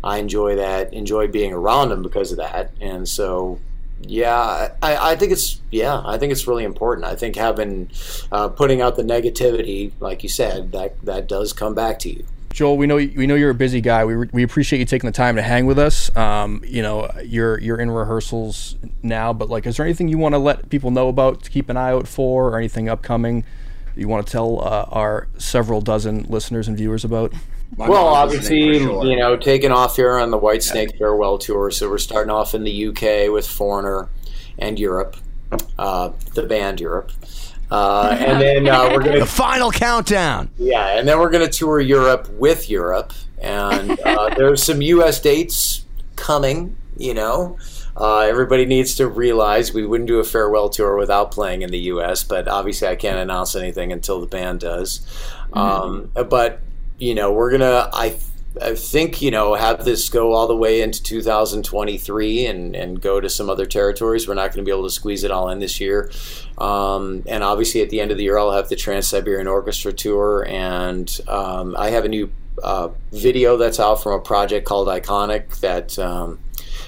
I 0.03 0.17
enjoy 0.17 0.55
that. 0.55 0.93
Enjoy 0.93 1.27
being 1.27 1.53
around 1.53 1.91
him 1.91 2.01
because 2.01 2.31
of 2.31 2.37
that. 2.37 2.71
And 2.79 3.07
so, 3.07 3.59
yeah, 4.01 4.71
I, 4.81 5.11
I 5.11 5.15
think 5.15 5.31
it's 5.31 5.61
yeah, 5.69 6.01
I 6.05 6.17
think 6.17 6.31
it's 6.31 6.47
really 6.47 6.63
important. 6.63 7.05
I 7.05 7.15
think 7.15 7.35
having 7.35 7.89
uh, 8.31 8.49
putting 8.49 8.81
out 8.81 8.95
the 8.95 9.03
negativity, 9.03 9.91
like 9.99 10.23
you 10.23 10.29
said, 10.29 10.71
that 10.71 10.99
that 11.05 11.27
does 11.27 11.53
come 11.53 11.75
back 11.75 11.99
to 11.99 12.09
you. 12.09 12.25
Joel, 12.57 12.75
we 12.75 12.87
know 12.87 12.95
we 12.95 13.27
know 13.27 13.35
you're 13.35 13.51
a 13.51 13.53
busy 13.53 13.81
guy. 13.81 14.03
We, 14.03 14.15
we 14.15 14.41
appreciate 14.41 14.79
you 14.79 14.85
taking 14.85 15.07
the 15.07 15.13
time 15.15 15.35
to 15.35 15.43
hang 15.43 15.67
with 15.67 15.77
us. 15.77 16.13
Um, 16.17 16.63
you 16.65 16.81
know, 16.81 17.07
you're 17.23 17.59
you're 17.59 17.79
in 17.79 17.91
rehearsals 17.91 18.75
now, 19.03 19.31
but 19.31 19.47
like, 19.47 19.67
is 19.67 19.77
there 19.77 19.85
anything 19.85 20.07
you 20.07 20.17
want 20.17 20.33
to 20.33 20.39
let 20.39 20.67
people 20.69 20.89
know 20.89 21.07
about 21.07 21.43
to 21.43 21.51
keep 21.51 21.69
an 21.69 21.77
eye 21.77 21.91
out 21.91 22.07
for, 22.07 22.49
or 22.49 22.57
anything 22.57 22.89
upcoming 22.89 23.45
you 23.95 24.07
want 24.07 24.25
to 24.25 24.31
tell 24.31 24.59
uh, 24.63 24.87
our 24.89 25.27
several 25.37 25.81
dozen 25.81 26.23
listeners 26.29 26.67
and 26.67 26.75
viewers 26.75 27.05
about? 27.05 27.31
well, 27.75 28.07
obviously, 28.07 28.79
sure. 28.79 29.05
you 29.05 29.17
know, 29.17 29.37
taking 29.37 29.71
off 29.71 29.95
here 29.95 30.17
on 30.17 30.31
the 30.31 30.39
Whitesnake 30.39 30.93
yeah. 30.93 30.97
farewell 30.97 31.37
tour. 31.37 31.69
So 31.69 31.87
we're 31.87 31.99
starting 31.99 32.31
off 32.31 32.55
in 32.55 32.63
the 32.63 32.87
UK 32.87 33.31
with 33.31 33.45
Foreigner 33.47 34.09
and 34.57 34.79
Europe, 34.79 35.15
uh, 35.77 36.09
the 36.33 36.41
band 36.41 36.79
Europe. 36.79 37.11
Uh, 37.69 38.15
and 38.19 38.41
then 38.65 38.67
uh, 38.67 38.89
we're 38.91 39.01
going 39.01 39.13
to 39.13 39.19
the 39.19 39.25
final 39.25 39.71
countdown. 39.71 40.49
Yeah, 40.57 40.97
and 40.97 41.07
then 41.07 41.19
we're 41.19 41.29
going 41.29 41.45
to 41.45 41.51
tour 41.51 41.79
Europe 41.79 42.29
with 42.29 42.69
Europe, 42.69 43.13
and 43.39 43.99
uh, 43.99 44.29
there's 44.37 44.63
some 44.63 44.81
U.S. 44.81 45.19
dates 45.19 45.85
coming. 46.15 46.75
You 46.97 47.13
know, 47.13 47.57
uh, 47.95 48.19
everybody 48.19 48.65
needs 48.65 48.95
to 48.95 49.07
realize 49.07 49.73
we 49.73 49.85
wouldn't 49.85 50.07
do 50.07 50.19
a 50.19 50.23
farewell 50.23 50.69
tour 50.69 50.97
without 50.97 51.31
playing 51.31 51.61
in 51.61 51.69
the 51.69 51.79
U.S. 51.79 52.23
But 52.23 52.47
obviously, 52.47 52.87
I 52.87 52.95
can't 52.95 53.17
announce 53.17 53.55
anything 53.55 53.91
until 53.91 54.19
the 54.21 54.27
band 54.27 54.61
does. 54.61 54.99
Mm-hmm. 55.51 55.57
Um, 55.57 56.11
but 56.29 56.59
you 56.97 57.15
know, 57.15 57.31
we're 57.31 57.51
gonna. 57.51 57.89
I 57.93 58.17
I 58.61 58.75
think 58.75 59.21
you 59.21 59.31
know 59.31 59.53
have 59.53 59.85
this 59.85 60.09
go 60.09 60.33
all 60.33 60.47
the 60.47 60.55
way 60.55 60.81
into 60.81 61.01
2023 61.03 62.45
and 62.45 62.75
and 62.75 63.01
go 63.01 63.19
to 63.19 63.29
some 63.29 63.49
other 63.49 63.65
territories. 63.65 64.27
We're 64.27 64.33
not 64.33 64.53
going 64.53 64.63
to 64.63 64.69
be 64.69 64.71
able 64.71 64.85
to 64.85 64.89
squeeze 64.89 65.23
it 65.23 65.31
all 65.31 65.49
in 65.49 65.59
this 65.59 65.79
year, 65.79 66.11
um, 66.57 67.23
and 67.27 67.43
obviously 67.43 67.81
at 67.81 67.89
the 67.89 67.99
end 68.01 68.11
of 68.11 68.17
the 68.17 68.23
year 68.23 68.37
I'll 68.37 68.51
have 68.51 68.69
the 68.69 68.75
Trans 68.75 69.07
Siberian 69.07 69.47
Orchestra 69.47 69.93
tour, 69.93 70.45
and 70.47 71.19
um, 71.27 71.75
I 71.77 71.89
have 71.91 72.05
a 72.05 72.09
new 72.09 72.31
uh, 72.63 72.89
video 73.11 73.57
that's 73.57 73.79
out 73.79 74.01
from 74.03 74.13
a 74.13 74.19
project 74.19 74.65
called 74.65 74.87
Iconic 74.87 75.59
that. 75.59 75.97
Um, 75.99 76.39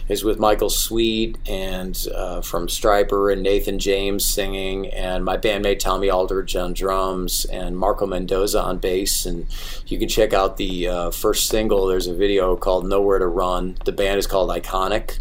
is 0.10 0.24
with 0.24 0.40
Michael 0.40 0.72
Sweet 0.72 1.38
and 1.48 2.08
uh, 2.14 2.42
from 2.42 2.68
Stryper 2.68 3.32
and 3.32 3.44
Nathan 3.44 3.78
James 3.78 4.26
singing, 4.26 4.88
and 4.88 5.24
my 5.24 5.38
bandmate 5.38 5.80
Tommy 5.80 6.10
Aldridge 6.10 6.56
on 6.56 6.74
drums, 6.74 7.46
and 7.46 7.78
Marco 7.78 8.08
Mendoza 8.08 8.62
on 8.62 8.80
bass. 8.80 9.26
And 9.28 9.46
you 9.86 10.00
can 10.00 10.10
check 10.10 10.34
out 10.34 10.58
the 10.58 10.88
uh, 10.88 11.12
first 11.12 11.48
single. 11.48 11.86
There's 11.86 12.08
a 12.08 12.16
video 12.16 12.56
called 12.56 12.88
Nowhere 12.88 13.20
to 13.20 13.28
Run. 13.28 13.78
The 13.86 13.92
band 13.92 14.18
is 14.18 14.28
called 14.28 14.50
Iconic. 14.50 15.20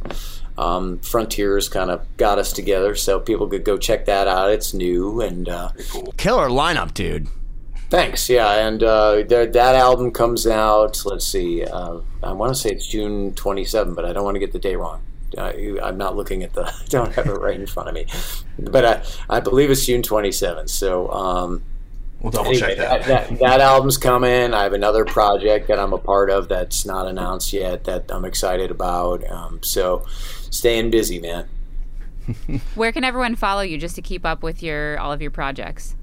Um, 0.57 0.99
Frontiers 1.01 1.69
kind 1.69 1.91
of 1.91 2.05
got 2.17 2.39
us 2.39 2.53
together, 2.53 2.95
so 2.95 3.21
people 3.21 3.47
could 3.47 3.65
go 3.65 3.77
check 3.77 4.07
that 4.07 4.27
out. 4.27 4.51
It's 4.51 4.73
new 4.73 5.21
and 5.21 5.49
uh, 5.49 5.71
killer 6.17 6.49
lineup, 6.49 6.95
dude. 6.95 7.29
Thanks. 7.91 8.29
Yeah, 8.29 8.67
and 8.67 8.83
uh, 8.83 9.23
that, 9.29 9.53
that 9.55 9.75
album 9.75 10.11
comes 10.11 10.47
out. 10.47 11.03
Let's 11.07 11.27
see. 11.27 11.65
Uh, 11.65 12.01
I 12.23 12.33
want 12.33 12.55
to 12.55 12.61
say 12.61 12.71
it's 12.71 12.87
June 12.87 13.35
27, 13.35 13.95
but 13.95 14.05
I 14.05 14.13
don't 14.13 14.25
want 14.25 14.35
to 14.35 14.41
get 14.41 14.53
the 14.53 14.59
day 14.59 14.77
wrong. 14.77 15.03
Uh, 15.37 15.53
I'm 15.83 15.97
not 15.97 16.17
looking 16.17 16.43
at 16.43 16.53
the. 16.53 16.67
I 16.67 16.85
don't 16.89 17.15
have 17.15 17.27
it 17.27 17.35
right 17.35 17.59
in 17.59 17.67
front 17.67 17.89
of 17.89 17.95
me, 17.95 18.07
but 18.59 18.85
I, 18.85 19.37
I 19.37 19.41
believe 19.41 19.71
it's 19.71 19.87
June 19.87 20.03
27. 20.03 20.69
So. 20.69 21.11
Um, 21.11 21.63
We'll 22.21 22.33
double 22.33 22.49
anyway, 22.49 22.75
check 22.75 22.79
that. 22.79 23.05
That, 23.05 23.29
that. 23.29 23.39
that, 23.39 23.61
album's 23.61 23.97
coming. 23.97 24.53
I 24.53 24.65
have 24.65 24.73
another 24.73 25.05
project 25.05 25.69
that 25.69 25.79
I'm 25.79 25.93
a 25.93 25.99
part 25.99 26.31
of 26.31 26.49
that's 26.49 26.85
not 26.85 27.07
announced 27.07 27.53
yet 27.53 27.85
that 27.85 28.11
I'm 28.11 28.25
excited 28.25 28.73
about. 28.73 29.23
Um, 29.31 29.63
so, 29.63 30.05
staying 30.51 30.91
busy, 30.91 31.21
man. 31.21 31.47
Where 32.75 32.91
can 32.91 33.05
everyone 33.05 33.37
follow 33.37 33.61
you 33.61 33.79
just 33.79 33.95
to 33.95 34.03
keep 34.03 34.27
up 34.27 34.43
with 34.43 34.65
your 34.65 34.99
all 34.99 35.13
of 35.13 35.23
your 35.23 35.31
projects? 35.31 35.95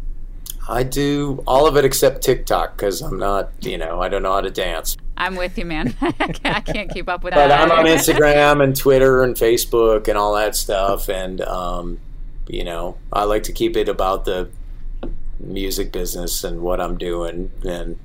I 0.68 0.84
do 0.84 1.44
all 1.46 1.68
of 1.68 1.78
it 1.78 1.86
except 1.86 2.24
TikTok 2.24 2.76
because 2.76 3.02
I'm 3.02 3.20
not, 3.20 3.52
you 3.62 3.78
know, 3.78 4.02
I 4.02 4.10
don't 4.10 4.24
know 4.24 4.34
how 4.34 4.42
to 4.42 4.50
dance. 4.50 4.98
I'm 5.18 5.36
with 5.36 5.58
you, 5.58 5.66
man. 5.66 5.96
I 6.02 6.62
can't 6.62 6.92
keep 6.92 7.08
up 7.08 7.24
with 7.24 7.34
but 7.34 7.48
that. 7.48 7.68
But 7.68 7.72
I'm 7.72 7.80
on 7.80 7.86
Instagram 7.98 8.64
and 8.64 8.76
Twitter 8.76 9.24
and 9.24 9.36
Facebook 9.36 10.08
and 10.08 10.18
all 10.18 10.34
that 10.36 10.56
stuff. 10.56 11.08
And, 11.08 11.42
um, 11.42 12.00
you 12.48 12.64
know, 12.64 12.98
I 13.14 13.24
like 13.24 13.44
to 13.44 13.54
keep 13.54 13.78
it 13.78 13.88
about 13.90 14.26
the 14.26 14.50
music 15.40 15.92
business 15.92 16.44
and 16.44 16.62
what 16.62 16.82
I'm 16.82 16.98
doing 16.98 17.52
and 17.64 18.00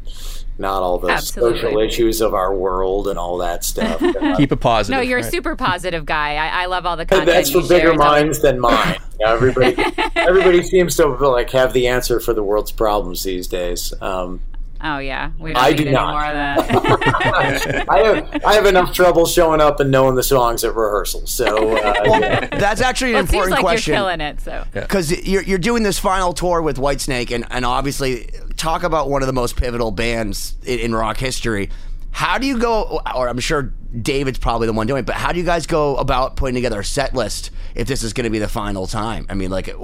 not 0.60 0.82
all 0.82 0.98
the 0.98 1.08
Absolutely. 1.08 1.60
social 1.60 1.78
issues 1.78 2.20
of 2.20 2.34
our 2.34 2.54
world 2.54 3.08
and 3.08 3.18
all 3.18 3.38
that 3.38 3.64
stuff. 3.64 3.98
Keep 4.36 4.52
it 4.52 4.60
positive. 4.60 4.96
No, 4.96 5.02
you're 5.02 5.18
right? 5.18 5.26
a 5.26 5.30
super 5.30 5.56
positive 5.56 6.04
guy. 6.04 6.36
I, 6.36 6.62
I 6.62 6.66
love 6.66 6.86
all 6.86 6.96
the 6.96 7.06
content. 7.06 7.26
That's 7.26 7.50
for 7.50 7.66
bigger 7.66 7.94
minds 7.94 8.40
than 8.42 8.60
mine. 8.60 8.98
everybody, 9.24 9.76
everybody 10.14 10.62
seems 10.62 10.96
to 10.96 11.06
like 11.06 11.50
have 11.50 11.72
the 11.72 11.88
answer 11.88 12.20
for 12.20 12.34
the 12.34 12.42
world's 12.42 12.72
problems 12.72 13.22
these 13.22 13.48
days. 13.48 13.92
Um, 14.00 14.40
Oh 14.82 14.96
yeah, 14.98 15.32
we 15.38 15.52
don't 15.52 15.62
I 15.62 15.72
do 15.74 15.90
not. 15.90 16.12
More 16.12 16.24
of 16.24 16.32
that. 16.32 17.86
I 17.90 17.98
have 17.98 18.44
I 18.46 18.54
have 18.54 18.64
enough 18.64 18.94
trouble 18.94 19.26
showing 19.26 19.60
up 19.60 19.78
and 19.78 19.90
knowing 19.90 20.14
the 20.14 20.22
songs 20.22 20.64
at 20.64 20.74
rehearsal. 20.74 21.26
So 21.26 21.76
uh, 21.76 22.02
yeah. 22.06 22.46
that's 22.46 22.80
actually 22.80 23.10
an 23.10 23.16
well, 23.16 23.24
important 23.24 23.50
like 23.52 23.60
question. 23.60 23.92
You're 23.92 24.00
killing 24.00 24.20
it, 24.22 24.40
so 24.40 24.64
because 24.72 25.10
you're 25.26 25.42
you're 25.42 25.58
doing 25.58 25.82
this 25.82 25.98
final 25.98 26.32
tour 26.32 26.62
with 26.62 26.78
Whitesnake, 26.78 27.30
and 27.30 27.44
and 27.50 27.66
obviously 27.66 28.30
talk 28.60 28.82
about 28.82 29.08
one 29.08 29.22
of 29.22 29.26
the 29.26 29.32
most 29.32 29.56
pivotal 29.56 29.90
bands 29.90 30.54
in, 30.64 30.78
in 30.80 30.94
rock 30.94 31.16
history. 31.16 31.70
How 32.12 32.38
do 32.38 32.46
you 32.46 32.58
go? 32.58 33.00
Or 33.14 33.28
I'm 33.28 33.38
sure 33.38 33.72
David's 34.02 34.38
probably 34.38 34.66
the 34.66 34.72
one 34.72 34.86
doing 34.86 35.00
it, 35.00 35.06
but 35.06 35.14
how 35.14 35.32
do 35.32 35.38
you 35.38 35.44
guys 35.44 35.66
go 35.66 35.96
about 35.96 36.36
putting 36.36 36.54
together 36.54 36.80
a 36.80 36.84
set 36.84 37.14
list 37.14 37.50
if 37.74 37.86
this 37.86 38.02
is 38.02 38.12
going 38.12 38.24
to 38.24 38.30
be 38.30 38.38
the 38.38 38.48
final 38.48 38.86
time? 38.86 39.26
I 39.30 39.34
mean, 39.34 39.50
like, 39.50 39.74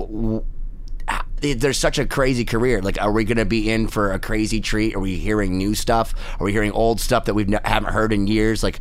there's 1.41 1.79
such 1.79 1.99
a 1.99 2.07
crazy 2.07 2.45
career. 2.45 2.83
Like, 2.83 3.01
are 3.01 3.13
we 3.13 3.25
going 3.25 3.39
to 3.39 3.45
be 3.45 3.71
in 3.71 3.87
for 3.89 4.13
a 4.13 4.19
crazy 4.19 4.61
treat? 4.61 4.95
Are 4.95 5.01
we 5.01 5.17
hearing 5.17 5.57
new 5.57 5.75
stuff? 5.75 6.15
Are 6.41 6.45
we 6.45 6.53
hearing 6.53 6.73
old 6.73 7.01
stuff 7.01 7.27
that 7.27 7.35
we 7.35 7.47
haven't 7.65 7.93
heard 7.93 8.13
in 8.13 8.27
years? 8.27 8.63
Like, 8.63 8.81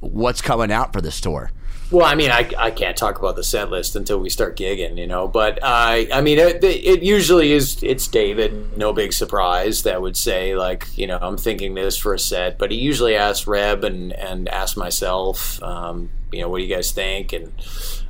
what's 0.00 0.42
coming 0.42 0.72
out 0.72 0.92
for 0.92 1.00
this 1.00 1.20
tour? 1.20 1.50
Well, 1.92 2.06
I 2.06 2.14
mean, 2.14 2.30
I, 2.30 2.50
I 2.56 2.70
can't 2.70 2.96
talk 2.96 3.18
about 3.18 3.36
the 3.36 3.44
set 3.44 3.70
list 3.70 3.94
until 3.96 4.18
we 4.18 4.30
start 4.30 4.56
gigging, 4.56 4.96
you 4.96 5.06
know. 5.06 5.28
But 5.28 5.62
uh, 5.62 6.08
I 6.10 6.22
mean, 6.22 6.38
it, 6.38 6.64
it 6.64 7.02
usually 7.02 7.52
is. 7.52 7.82
It's 7.82 8.08
David. 8.08 8.78
No 8.78 8.94
big 8.94 9.12
surprise. 9.12 9.82
That 9.82 10.00
would 10.00 10.16
say 10.16 10.56
like, 10.56 10.86
you 10.96 11.06
know, 11.06 11.18
I'm 11.20 11.36
thinking 11.36 11.74
this 11.74 11.98
for 11.98 12.14
a 12.14 12.18
set. 12.18 12.56
But 12.56 12.70
he 12.70 12.78
usually 12.78 13.14
asks 13.14 13.46
Reb 13.46 13.84
and 13.84 14.14
and 14.14 14.48
asks 14.48 14.74
myself, 14.74 15.62
um, 15.62 16.08
you 16.32 16.40
know, 16.40 16.48
what 16.48 16.58
do 16.58 16.64
you 16.64 16.74
guys 16.74 16.92
think? 16.92 17.34
And 17.34 17.52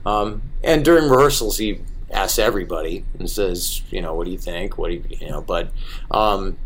um, 0.06 0.42
and 0.62 0.84
during 0.84 1.10
rehearsals, 1.10 1.58
he 1.58 1.80
asks 2.12 2.38
everybody 2.38 3.04
and 3.18 3.28
says, 3.28 3.82
you 3.90 4.00
know, 4.00 4.14
what 4.14 4.26
do 4.26 4.30
you 4.30 4.38
think? 4.38 4.78
What 4.78 4.90
do 4.90 4.94
you, 4.94 5.04
you 5.10 5.28
know? 5.28 5.42
But 5.42 5.72
um, 6.08 6.56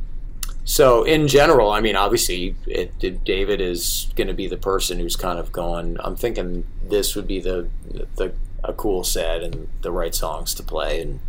so 0.68 1.04
in 1.04 1.28
general, 1.28 1.70
I 1.70 1.80
mean, 1.80 1.94
obviously, 1.94 2.56
it, 2.66 2.92
it, 3.00 3.22
David 3.22 3.60
is 3.60 4.08
going 4.16 4.26
to 4.26 4.34
be 4.34 4.48
the 4.48 4.56
person 4.56 4.98
who's 4.98 5.14
kind 5.14 5.38
of 5.38 5.52
going. 5.52 5.96
I'm 6.00 6.16
thinking 6.16 6.66
this 6.84 7.14
would 7.14 7.28
be 7.28 7.38
the 7.38 7.68
the 8.16 8.34
a 8.64 8.72
cool 8.72 9.04
set 9.04 9.44
and 9.44 9.68
the 9.82 9.92
right 9.92 10.12
songs 10.12 10.54
to 10.54 10.64
play, 10.64 11.00
and 11.00 11.20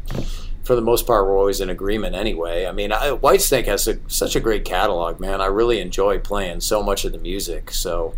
for 0.63 0.75
the 0.75 0.81
most 0.81 1.05
part, 1.05 1.27
we're 1.27 1.37
always 1.37 1.61
in 1.61 1.69
agreement 1.69 2.15
anyway. 2.15 2.65
I 2.65 2.71
mean, 2.71 2.91
I, 2.91 3.11
Whitesnake 3.11 3.67
has 3.67 3.87
a, 3.87 3.99
such 4.09 4.35
a 4.35 4.39
great 4.39 4.65
catalog, 4.65 5.19
man. 5.19 5.39
I 5.39 5.45
really 5.45 5.79
enjoy 5.81 6.17
playing 6.17 6.61
so 6.61 6.81
much 6.81 7.05
of 7.05 7.11
the 7.11 7.19
music, 7.19 7.71
so. 7.71 8.15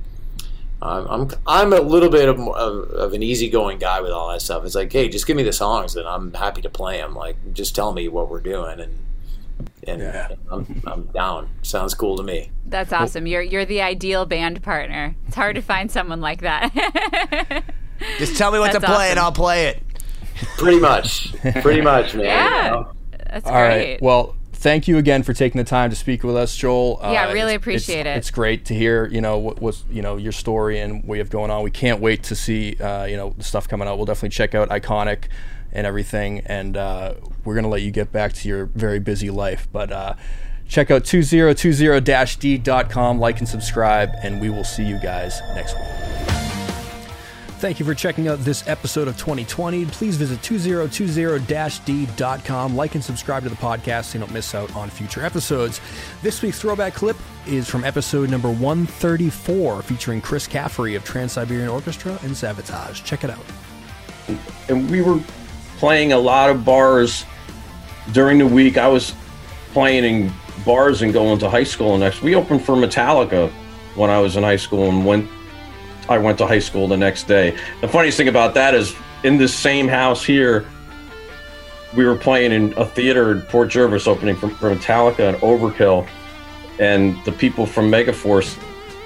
I'm 0.81 1.29
I'm 1.45 1.73
a 1.73 1.81
little 1.81 2.07
bit 2.09 2.29
of, 2.29 2.39
of, 2.39 2.89
of, 2.91 3.11
an 3.11 3.21
easygoing 3.21 3.79
guy 3.79 3.99
with 3.99 4.11
all 4.11 4.31
that 4.31 4.41
stuff. 4.41 4.63
It's 4.63 4.75
like, 4.75 4.93
hey, 4.93 5.09
just 5.09 5.27
give 5.27 5.35
me 5.35 5.43
the 5.43 5.51
songs, 5.51 5.97
and 5.97 6.07
I'm 6.07 6.31
happy 6.31 6.61
to 6.61 6.69
play 6.69 6.99
them. 6.99 7.15
Like, 7.15 7.35
just 7.51 7.75
tell 7.75 7.91
me 7.91 8.07
what 8.07 8.29
we're 8.29 8.39
doing, 8.39 8.79
and 8.79 8.97
and 9.87 10.01
yeah. 10.01 10.29
I'm, 10.51 10.81
I'm 10.85 11.03
down. 11.07 11.49
Sounds 11.61 11.93
cool 11.93 12.17
to 12.17 12.23
me. 12.23 12.51
That's 12.65 12.93
awesome. 12.93 13.27
You're 13.27 13.41
you're 13.41 13.65
the 13.65 13.81
ideal 13.81 14.25
band 14.25 14.61
partner. 14.63 15.15
It's 15.27 15.35
hard 15.35 15.55
to 15.55 15.61
find 15.61 15.91
someone 15.91 16.21
like 16.21 16.41
that. 16.41 17.63
Just 18.17 18.37
tell 18.37 18.51
me 18.51 18.59
what 18.59 18.71
That's 18.71 18.85
to 18.85 18.87
play 18.87 18.95
awesome. 18.95 19.11
and 19.11 19.19
I'll 19.19 19.31
play 19.31 19.67
it. 19.67 19.83
Pretty 20.57 20.79
much. 20.79 21.33
Pretty 21.61 21.81
much, 21.81 22.15
man. 22.15 22.25
Yeah. 22.25 22.65
You 22.65 22.71
know? 22.71 22.91
That's 23.29 23.45
All 23.45 23.51
great. 23.51 23.91
right. 23.91 24.01
Well, 24.01 24.35
thank 24.53 24.87
you 24.87 24.97
again 24.97 25.23
for 25.23 25.33
taking 25.33 25.59
the 25.59 25.65
time 25.65 25.89
to 25.89 25.95
speak 25.95 26.23
with 26.23 26.35
us, 26.35 26.55
Joel. 26.55 26.99
Yeah, 27.01 27.27
uh, 27.27 27.33
really 27.33 27.55
appreciate 27.55 28.05
it's, 28.05 28.15
it. 28.15 28.17
It's 28.17 28.31
great 28.31 28.65
to 28.65 28.73
hear, 28.73 29.05
you 29.07 29.21
know, 29.21 29.37
what 29.37 29.61
was, 29.61 29.83
you 29.89 30.01
know, 30.01 30.17
your 30.17 30.31
story 30.31 30.79
and 30.79 31.03
what 31.03 31.15
you 31.15 31.19
have 31.19 31.29
going 31.29 31.51
on. 31.51 31.63
We 31.63 31.71
can't 31.71 31.99
wait 31.99 32.23
to 32.23 32.35
see, 32.35 32.75
uh, 32.77 33.05
you 33.05 33.17
know, 33.17 33.33
the 33.37 33.43
stuff 33.43 33.67
coming 33.67 33.87
out. 33.87 33.97
We'll 33.97 34.05
definitely 34.05 34.29
check 34.29 34.55
out 34.55 34.69
Iconic 34.69 35.25
and 35.71 35.87
everything. 35.87 36.41
And 36.45 36.77
uh, 36.77 37.15
we're 37.43 37.55
going 37.55 37.63
to 37.63 37.69
let 37.69 37.81
you 37.81 37.91
get 37.91 38.11
back 38.11 38.33
to 38.33 38.47
your 38.47 38.65
very 38.65 38.99
busy 38.99 39.29
life. 39.29 39.67
But 39.71 39.91
uh, 39.91 40.15
check 40.67 40.89
out 40.91 41.03
2020-d.com, 41.03 43.19
like 43.19 43.39
and 43.39 43.47
subscribe, 43.47 44.09
and 44.23 44.41
we 44.41 44.49
will 44.49 44.63
see 44.63 44.83
you 44.83 44.99
guys 44.99 45.39
next 45.55 45.75
week. 45.75 45.85
Thank 47.59 47.77
you 47.77 47.85
for 47.85 47.93
checking 47.93 48.27
out 48.29 48.39
this 48.39 48.65
episode 48.69 49.09
of 49.09 49.17
2020. 49.17 49.85
Please 49.87 50.15
visit 50.15 50.39
2020-d.com, 50.39 52.75
like 52.77 52.95
and 52.95 53.03
subscribe 53.03 53.43
to 53.43 53.49
the 53.49 53.57
podcast 53.57 54.05
so 54.05 54.17
you 54.17 54.23
don't 54.23 54.33
miss 54.33 54.55
out 54.55 54.73
on 54.77 54.89
future 54.89 55.25
episodes. 55.25 55.81
This 56.21 56.41
week's 56.41 56.61
throwback 56.61 56.93
clip 56.93 57.17
is 57.45 57.67
from 57.67 57.83
episode 57.83 58.29
number 58.29 58.47
134, 58.47 59.81
featuring 59.81 60.21
Chris 60.21 60.47
Caffery 60.47 60.95
of 60.95 61.03
Trans-Siberian 61.03 61.67
Orchestra 61.67 62.17
and 62.23 62.31
Savatage. 62.31 63.03
Check 63.03 63.25
it 63.25 63.29
out. 63.29 63.43
And 64.69 64.89
we 64.89 65.01
were 65.01 65.19
playing 65.79 66.11
a 66.11 66.17
lot 66.17 66.49
of 66.49 66.63
bars 66.65 67.25
during 68.11 68.37
the 68.37 68.45
week. 68.45 68.77
I 68.77 68.87
was 68.87 69.13
playing 69.71 70.03
in 70.03 70.33
bars 70.65 71.01
and 71.01 71.13
going 71.13 71.39
to 71.39 71.49
high 71.49 71.63
school. 71.63 71.93
And 71.93 72.01
next, 72.01 72.21
we 72.21 72.35
opened 72.35 72.63
for 72.63 72.75
Metallica 72.75 73.49
when 73.95 74.09
I 74.09 74.19
was 74.19 74.35
in 74.35 74.43
high 74.43 74.57
school, 74.57 74.89
and 74.89 75.05
went. 75.05 75.27
I 76.07 76.17
went 76.17 76.39
to 76.39 76.47
high 76.47 76.59
school 76.59 76.87
the 76.87 76.97
next 76.97 77.23
day. 77.23 77.55
The 77.81 77.87
funniest 77.87 78.17
thing 78.17 78.29
about 78.29 78.55
that 78.55 78.73
is, 78.73 78.95
in 79.23 79.37
this 79.37 79.53
same 79.53 79.87
house 79.87 80.23
here, 80.23 80.65
we 81.95 82.03
were 82.03 82.15
playing 82.15 82.51
in 82.51 82.73
a 82.77 82.85
theater 82.85 83.31
in 83.31 83.41
Port 83.43 83.69
Jervis, 83.69 84.07
opening 84.07 84.35
for, 84.35 84.49
for 84.49 84.75
Metallica 84.75 85.29
and 85.29 85.37
Overkill, 85.37 86.07
and 86.79 87.23
the 87.25 87.31
people 87.31 87.65
from 87.65 87.91
Megaforce 87.91 88.57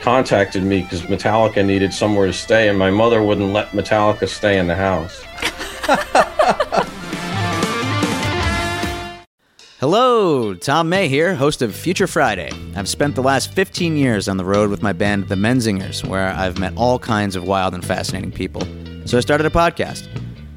contacted 0.02 0.64
me 0.64 0.82
because 0.82 1.02
Metallica 1.04 1.66
needed 1.66 1.94
somewhere 1.94 2.28
to 2.28 2.34
stay, 2.34 2.70
and 2.70 2.80
my 2.80 2.90
mother 2.90 3.22
wouldn't 3.22 3.52
let 3.52 3.70
Metallica 3.70 4.28
stay 4.28 4.58
in 4.58 4.68
the 4.68 4.76
house. 4.76 5.24
Hello, 9.80 10.54
Tom 10.54 10.88
May 10.88 11.10
here, 11.10 11.36
host 11.36 11.62
of 11.62 11.76
Future 11.76 12.08
Friday. 12.08 12.52
I've 12.74 12.88
spent 12.88 13.16
the 13.16 13.22
last 13.22 13.52
15 13.52 13.98
years 13.98 14.30
on 14.30 14.38
the 14.38 14.46
road 14.46 14.70
with 14.70 14.82
my 14.82 14.94
band, 14.94 15.28
The 15.28 15.36
Menzingers, 15.36 16.08
where 16.08 16.30
I've 16.30 16.58
met 16.58 16.74
all 16.78 17.00
kinds 17.00 17.36
of 17.36 17.44
wild 17.44 17.74
and 17.74 17.84
fascinating 17.84 18.32
people. 18.32 18.62
So 19.06 19.18
I 19.18 19.20
started 19.20 19.46
a 19.46 19.50
podcast. 19.50 20.08